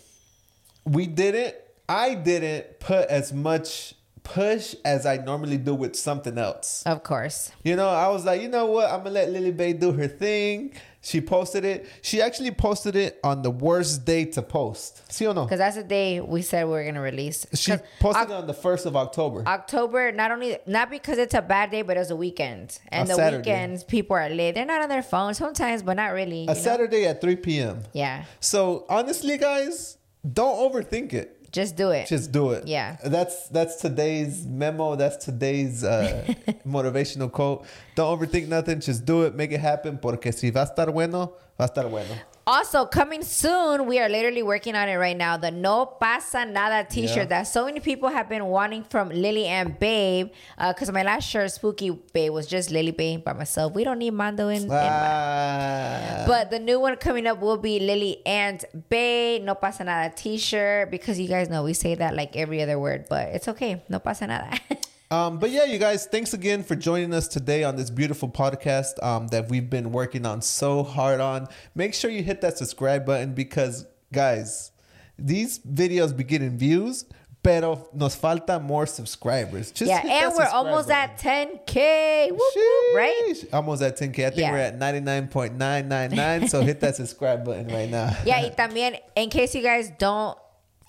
We 0.85 1.07
didn't. 1.07 1.55
I 1.89 2.15
didn't 2.15 2.81
put 2.81 3.09
as 3.09 3.33
much 3.33 3.95
push 4.23 4.75
as 4.85 5.05
I 5.05 5.19
normally 5.19 5.59
do 5.59 5.75
with 5.75 5.95
something 5.95 6.39
else. 6.39 6.83
Of 6.87 7.03
course. 7.03 7.53
You 7.63 7.77
know, 7.77 7.89
I 7.89 8.09
was 8.09 8.25
like, 8.25 8.41
you 8.41 8.49
know 8.49 8.67
what? 8.67 8.91
I'm 8.91 8.99
gonna 9.05 9.11
let 9.11 9.31
Lily 9.31 9.53
Bae 9.53 9.73
do 9.73 9.93
her 9.93 10.09
thing. 10.09 10.73
She 11.05 11.21
posted 11.21 11.67
it. 11.67 11.87
She 12.01 12.23
actually 12.23 12.51
posted 12.51 12.97
it 12.97 13.21
on 13.23 13.43
the 13.43 13.51
worst 13.51 14.07
day 14.07 14.25
to 14.25 14.41
post. 14.41 15.13
See 15.13 15.27
or 15.27 15.35
no? 15.35 15.45
Because 15.45 15.59
that's 15.59 15.77
the 15.77 15.85
day 15.85 16.19
we 16.21 16.41
said 16.41 16.65
we 16.65 16.73
were 16.73 16.85
gonna 16.85 17.03
release. 17.03 17.47
She 17.53 17.73
posted 18.01 18.23
Oc- 18.23 18.31
it 18.31 18.33
on 18.33 18.47
the 18.47 18.55
first 18.55 18.87
of 18.87 18.97
October. 18.97 19.45
October, 19.47 20.13
not 20.13 20.33
only 20.33 20.57
not 20.67 20.89
because 20.89 21.19
it's 21.19 21.35
a 21.35 21.43
bad 21.43 21.71
day, 21.71 21.83
but 21.83 21.99
it's 21.99 22.09
a 22.09 22.17
weekend, 22.17 22.79
and 22.89 23.07
A 23.07 23.13
the 23.13 23.17
Saturday. 23.17 23.37
weekends 23.37 23.85
people 23.85 24.17
are 24.17 24.31
late. 24.31 24.55
They're 24.55 24.65
not 24.65 24.81
on 24.81 24.89
their 24.89 25.03
phones 25.03 25.37
sometimes, 25.37 25.83
but 25.83 25.95
not 25.99 26.13
really. 26.15 26.41
you 26.41 26.47
know? 26.47 26.53
A 26.53 26.57
Saturday 26.57 27.05
at 27.07 27.21
3 27.21 27.37
p.m. 27.37 27.83
Yeah, 27.93 28.25
So 28.41 28.87
honestly, 28.89 29.37
guys, 29.37 29.99
don't 30.33 30.57
overthink 30.57 31.13
it. 31.13 31.44
Just 31.55 31.77
do 31.77 31.91
it. 31.91 32.09
Just 32.09 32.33
do 32.33 32.51
it. 32.51 32.67
Yeah. 32.67 32.97
That's 33.05 33.49
that's 33.49 33.77
today's 33.77 34.45
memo. 34.45 34.97
That's 34.97 35.25
today's 35.25 35.85
uh, 35.85 36.25
motivational 36.67 37.31
quote. 37.31 37.65
Don't 37.95 38.19
overthink 38.19 38.49
nothing. 38.49 38.81
Just 38.81 39.05
do 39.05 39.23
it. 39.23 39.37
Make 39.37 39.53
it 39.53 39.61
happen. 39.61 39.99
Porque 39.99 40.33
si 40.33 40.51
va 40.51 40.63
a 40.63 40.67
estar 40.67 40.93
bueno, 40.93 41.35
va 41.59 41.67
a 41.67 41.69
estar 41.69 41.89
bueno. 41.89 42.13
Also, 42.47 42.85
coming 42.85 43.23
soon, 43.23 43.87
we 43.87 43.99
are 43.99 44.09
literally 44.09 44.43
working 44.43 44.75
on 44.75 44.87
it 44.87 44.97
right 44.97 45.17
now. 45.17 45.39
The 45.39 45.51
No 45.51 45.87
Pasa 45.87 46.45
Nada 46.45 46.87
t 46.87 47.07
shirt 47.07 47.17
Yeah. 47.17 47.25
that 47.25 47.43
so 47.45 47.65
many 47.65 47.81
people 47.81 48.11
have 48.11 48.29
been 48.29 48.45
wanting 48.45 48.85
from 48.85 49.09
Lily 49.09 49.47
and 49.47 49.79
Babe. 49.79 50.29
Because 50.59 50.93
my 50.93 51.03
last 51.03 51.25
shirt, 51.27 51.51
Spooky 51.53 51.89
Babe, 52.13 52.33
was 52.33 52.47
just 52.47 52.71
Lily 52.71 52.91
Babe 52.91 53.25
by 53.25 53.33
myself. 53.33 53.73
We 53.75 53.83
don't 53.83 53.99
need 53.99 54.11
Mando 54.13 54.49
in. 54.49 54.65
in 54.65 54.71
Ah. 54.71 56.25
but 56.27 56.51
the 56.51 56.59
new 56.59 56.79
one 56.81 56.97
coming 56.97 57.27
up 57.27 57.41
will 57.41 57.57
be 57.57 57.81
Lily 57.81 58.21
and 58.27 58.63
Babe. 58.91 59.43
No 59.43 59.55
Pasa 59.55 59.85
Nada 59.85 60.13
t 60.15 60.37
shirt. 60.37 60.91
Because 60.91 61.19
you 61.19 61.29
guys 61.29 61.49
know 61.49 61.63
we 61.65 61.73
say 61.73 61.95
that 61.95 62.15
like 62.15 62.37
every 62.37 62.61
other 62.63 62.79
word, 62.79 63.07
but 63.09 63.29
it's 63.29 63.49
okay. 63.49 63.83
No 63.89 63.99
Pasa 64.01 64.27
Nada. 64.27 64.51
Um, 65.15 65.39
but 65.39 65.51
yeah, 65.51 65.63
you 65.65 65.79
guys, 65.79 66.07
thanks 66.07 66.35
again 66.35 66.65
for 66.65 66.75
joining 66.75 67.15
us 67.15 67.29
today 67.29 67.63
on 67.63 67.77
this 67.77 67.89
beautiful 67.89 68.29
podcast 68.29 69.01
um, 69.01 69.29
that 69.29 69.49
we've 69.49 69.71
been 69.71 69.93
working 69.93 70.27
on 70.27 70.43
so 70.43 70.83
hard 70.83 71.21
on. 71.21 71.47
Make 71.77 71.95
sure 71.95 72.11
you 72.11 72.25
hit 72.25 72.41
that 72.41 72.59
subscribe 72.59 73.07
button 73.07 73.33
because, 73.33 73.87
guys, 74.13 74.73
these 75.17 75.61
videos 75.61 76.17
be 76.17 76.25
getting 76.25 76.59
views, 76.59 77.05
pero 77.45 77.89
nos 77.95 78.17
falta 78.17 78.59
more 78.59 78.87
subscribers. 78.87 79.71
Just 79.71 79.89
yeah, 79.89 80.03
and 80.05 80.35
we're 80.35 80.47
almost 80.49 80.89
button. 80.89 81.11
at 81.11 81.67
10K. 81.67 82.31
Whoop, 82.33 82.41
whoop, 82.57 82.97
right? 82.97 83.35
Almost 83.53 83.83
at 83.83 83.97
10K. 83.97 84.27
I 84.27 84.31
think 84.31 84.39
Yeah. 84.39 84.51
we're 84.51 84.59
at 84.59 84.77
99.999. 84.81 86.49
so 86.49 86.61
hit 86.63 86.81
that 86.81 86.97
subscribe 87.03 87.45
button 87.45 87.69
right 87.69 87.89
now. 87.89 88.17
Yeah, 88.27 88.43
y 88.43 88.51
también, 88.59 88.99
in 89.15 89.31
case 89.31 89.55
you 89.55 89.63
guys 89.63 89.93
don't 89.97 90.37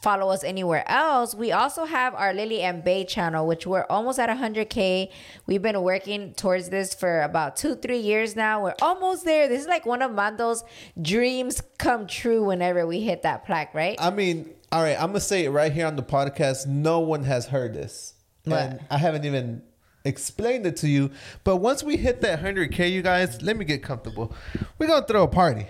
follow 0.01 0.29
us 0.31 0.43
anywhere 0.43 0.83
else, 0.89 1.33
we 1.33 1.51
also 1.51 1.85
have 1.85 2.13
our 2.13 2.33
Lily 2.33 2.61
and 2.61 2.83
Bae 2.83 3.03
channel, 3.03 3.47
which 3.47 3.65
we're 3.65 3.85
almost 3.89 4.19
at 4.19 4.29
100K. 4.29 5.09
We've 5.47 5.61
been 5.61 5.81
working 5.81 6.33
towards 6.33 6.69
this 6.69 6.93
for 6.93 7.21
about 7.21 7.55
two, 7.55 7.75
three 7.75 7.99
years 7.99 8.35
now. 8.35 8.63
We're 8.63 8.75
almost 8.81 9.25
there. 9.25 9.47
This 9.47 9.61
is 9.61 9.67
like 9.67 9.85
one 9.85 10.01
of 10.01 10.11
Mando's 10.11 10.63
dreams 11.01 11.61
come 11.77 12.07
true 12.07 12.43
whenever 12.43 12.85
we 12.85 13.01
hit 13.01 13.23
that 13.23 13.45
plaque, 13.45 13.73
right? 13.73 13.95
I 13.99 14.11
mean, 14.11 14.51
all 14.71 14.81
right, 14.83 14.95
I'm 14.99 15.07
gonna 15.07 15.19
say 15.21 15.45
it 15.45 15.49
right 15.49 15.71
here 15.71 15.87
on 15.87 15.95
the 15.95 16.03
podcast. 16.03 16.67
No 16.67 16.99
one 16.99 17.23
has 17.23 17.47
heard 17.47 17.73
this, 17.73 18.13
What? 18.43 18.59
and 18.59 18.79
I 18.91 18.97
haven't 18.97 19.25
even 19.25 19.63
explained 20.03 20.65
it 20.67 20.77
to 20.77 20.87
you. 20.87 21.09
But 21.43 21.57
once 21.57 21.81
we 21.83 21.97
hit 21.97 22.21
that 22.21 22.41
100k, 22.41 22.91
you 22.91 23.01
guys, 23.01 23.41
let 23.41 23.57
me 23.57 23.65
get 23.65 23.81
comfortable. 23.81 24.33
We're 24.77 24.87
gonna 24.87 25.05
throw 25.07 25.23
a 25.23 25.27
party. 25.27 25.65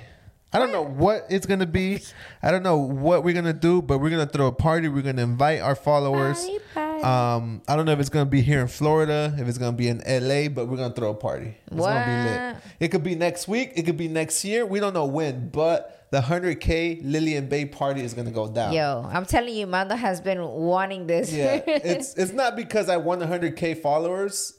I 0.56 0.60
don't 0.60 0.72
know 0.72 0.86
what 0.86 1.26
it's 1.30 1.46
gonna 1.46 1.66
be. 1.66 2.02
I 2.42 2.50
don't 2.50 2.64
know 2.64 2.78
what 2.78 3.26
we're 3.26 3.34
gonna 3.34 3.52
do, 3.52 3.82
but 3.82 4.00
we're 4.00 4.10
gonna 4.10 4.26
throw 4.26 4.48
a 4.48 4.52
party. 4.54 4.88
We're 4.88 5.02
gonna 5.02 5.24
invite 5.24 5.60
our 5.60 5.76
followers. 5.76 6.40
Party, 6.40 6.60
party. 6.74 7.04
Um, 7.04 7.62
I 7.68 7.76
don't 7.76 7.86
know 7.86 7.92
if 7.92 8.00
it's 8.00 8.10
gonna 8.10 8.26
be 8.26 8.42
here 8.42 8.62
in 8.62 8.70
Florida, 8.70 9.36
if 9.38 9.50
it's 9.50 9.58
gonna 9.58 9.76
be 9.76 9.90
in 9.90 9.98
LA, 10.08 10.48
but 10.48 10.68
we're 10.68 10.78
gonna 10.78 10.94
throw 10.94 11.10
a 11.10 11.14
party. 11.14 11.58
It's 11.68 11.76
gonna 11.76 12.06
be 12.06 12.30
lit. 12.30 12.54
What? 12.56 12.64
It 12.80 12.88
could 12.90 13.04
be 13.04 13.16
next 13.16 13.50
week. 13.50 13.74
It 13.76 13.84
could 13.84 13.98
be 13.98 14.08
next 14.08 14.46
year. 14.46 14.66
We 14.66 14.80
don't 14.80 14.94
know 14.94 15.06
when, 15.06 15.50
but 15.50 16.08
the 16.12 16.22
100K 16.22 17.02
Lily 17.04 17.36
and 17.36 17.50
Bae 17.50 17.66
party 17.66 18.02
is 18.02 18.14
going 18.14 18.28
to 18.28 18.32
go 18.32 18.48
down. 18.48 18.72
Yo, 18.72 19.06
I'm 19.12 19.26
telling 19.26 19.54
you, 19.54 19.68
Mando 19.68 19.96
has 19.96 20.22
been 20.22 20.42
wanting 20.42 21.08
this. 21.08 21.34
Yeah. 21.34 21.62
it's 21.68 22.14
it's 22.16 22.32
not 22.32 22.56
because 22.56 22.88
I 22.88 22.98
want 22.98 23.22
100K 23.22 23.82
followers, 23.82 24.54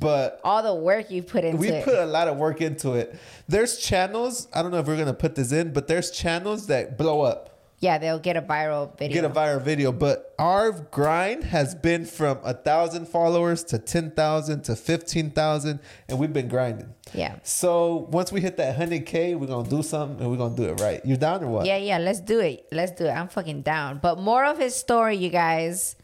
but 0.00 0.40
All 0.44 0.62
the 0.62 0.74
work 0.74 1.10
you 1.10 1.22
put 1.22 1.44
into 1.44 1.56
it. 1.56 1.60
we 1.60 1.68
it. 1.68 1.84
put 1.84 1.94
a 1.94 2.06
lot 2.06 2.28
of 2.28 2.36
work 2.36 2.60
into 2.60 2.92
it. 2.94 3.14
There's 3.48 3.78
channels, 3.78 4.48
I 4.52 4.62
don't 4.62 4.70
know 4.70 4.78
if 4.78 4.86
we're 4.86 5.02
to 5.04 5.12
put 5.14 5.34
this 5.34 5.52
in, 5.52 5.72
but 5.72 5.86
there's 5.88 6.10
channels 6.10 6.66
that 6.68 6.96
blow 6.96 7.20
up. 7.22 7.48
yeah, 7.80 7.98
they'll 7.98 8.18
get 8.20 8.36
a 8.36 8.42
viral 8.42 8.96
video. 8.96 9.22
Get 9.22 9.30
a 9.30 9.34
viral 9.34 9.60
video, 9.60 9.90
but 9.92 10.34
our 10.38 10.70
grind 10.70 11.42
has 11.44 11.74
been 11.74 12.04
from 12.06 12.38
a 12.44 12.54
thousand 12.54 13.06
followers 13.08 13.64
to 13.64 13.78
ten 13.78 14.12
thousand 14.12 14.62
to 14.64 14.76
fifteen 14.76 15.30
thousand, 15.30 15.80
and 16.08 16.18
we've 16.18 16.32
been 16.32 16.48
grinding. 16.48 16.94
yeah. 17.12 17.34
So 17.42 18.06
once 18.12 18.30
we 18.30 18.40
hit 18.40 18.56
that 18.58 18.76
hundred 18.76 19.04
k, 19.06 19.34
we're 19.34 19.48
gonna 19.48 19.68
do 19.68 19.82
something, 19.82 20.20
and 20.20 20.30
we're 20.30 20.36
gonna 20.38 20.54
do 20.54 20.64
it 20.64 20.80
right. 20.80 21.04
You 21.04 21.16
down 21.16 21.42
or 21.44 21.48
what? 21.48 21.66
Yeah, 21.66 21.76
yeah, 21.78 21.98
let's 21.98 22.20
do 22.20 22.38
it. 22.40 22.66
Let's 22.70 22.92
do 22.92 23.06
it. 23.06 23.10
I'm 23.10 23.28
fucking 23.28 23.62
down. 23.62 23.98
But 24.00 24.18
more 24.20 24.44
of 24.44 24.58
his 24.58 24.74
story, 24.76 25.16
you 25.16 25.30
guys. 25.30 25.96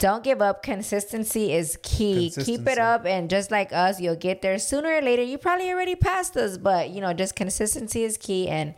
Don't 0.00 0.24
give 0.24 0.42
up. 0.42 0.62
Consistency 0.64 1.52
is 1.52 1.78
key. 1.82 2.32
Keep 2.34 2.66
it 2.66 2.78
up, 2.78 3.06
and 3.06 3.30
just 3.30 3.50
like 3.52 3.72
us, 3.72 4.00
you'll 4.00 4.16
get 4.16 4.42
there 4.42 4.58
sooner 4.58 4.88
or 4.96 5.00
later. 5.02 5.22
You 5.22 5.38
probably 5.38 5.70
already 5.70 5.94
passed 5.94 6.36
us, 6.36 6.58
but 6.58 6.90
you 6.90 7.00
know, 7.00 7.12
just 7.12 7.36
consistency 7.36 8.02
is 8.02 8.16
key. 8.16 8.48
And 8.48 8.74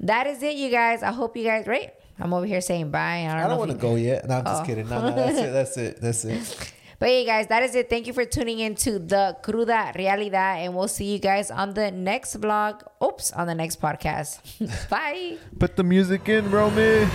that 0.00 0.26
is 0.26 0.42
it, 0.42 0.56
you 0.56 0.68
guys. 0.70 1.02
I 1.02 1.12
hope 1.12 1.36
you 1.36 1.44
guys. 1.44 1.66
Right? 1.66 1.94
I'm 2.18 2.34
over 2.34 2.46
here 2.46 2.60
saying 2.60 2.90
bye. 2.90 3.26
I 3.26 3.28
don't, 3.28 3.44
I 3.44 3.48
don't 3.48 3.58
want 3.58 3.70
to 3.70 3.76
go 3.78 3.94
yet. 3.94 4.28
No, 4.28 4.36
I'm 4.38 4.44
just 4.44 4.62
Oh. 4.62 4.66
kidding. 4.66 4.88
No, 4.88 5.08
no, 5.08 5.14
that's 5.14 5.38
it. 5.38 5.52
That's 5.52 5.76
it. 5.78 6.00
That's 6.02 6.24
it. 6.24 6.72
But 6.98 7.10
hey, 7.10 7.26
guys, 7.26 7.48
that 7.48 7.62
is 7.62 7.74
it. 7.74 7.90
Thank 7.90 8.06
you 8.06 8.14
for 8.14 8.24
tuning 8.24 8.58
in 8.58 8.74
to 8.76 8.98
the 8.98 9.36
Cruda 9.42 9.94
Realidad, 9.94 10.64
and 10.64 10.74
we'll 10.74 10.88
see 10.88 11.12
you 11.12 11.18
guys 11.18 11.50
on 11.50 11.74
the 11.74 11.90
next 11.90 12.40
vlog. 12.40 12.80
Oops, 13.04 13.32
on 13.32 13.46
the 13.46 13.54
next 13.54 13.82
podcast. 13.82 14.40
Bye. 14.88 15.36
Put 15.58 15.76
the 15.76 15.84
music 15.84 16.26
in, 16.30 16.50
Romy. 16.50 17.06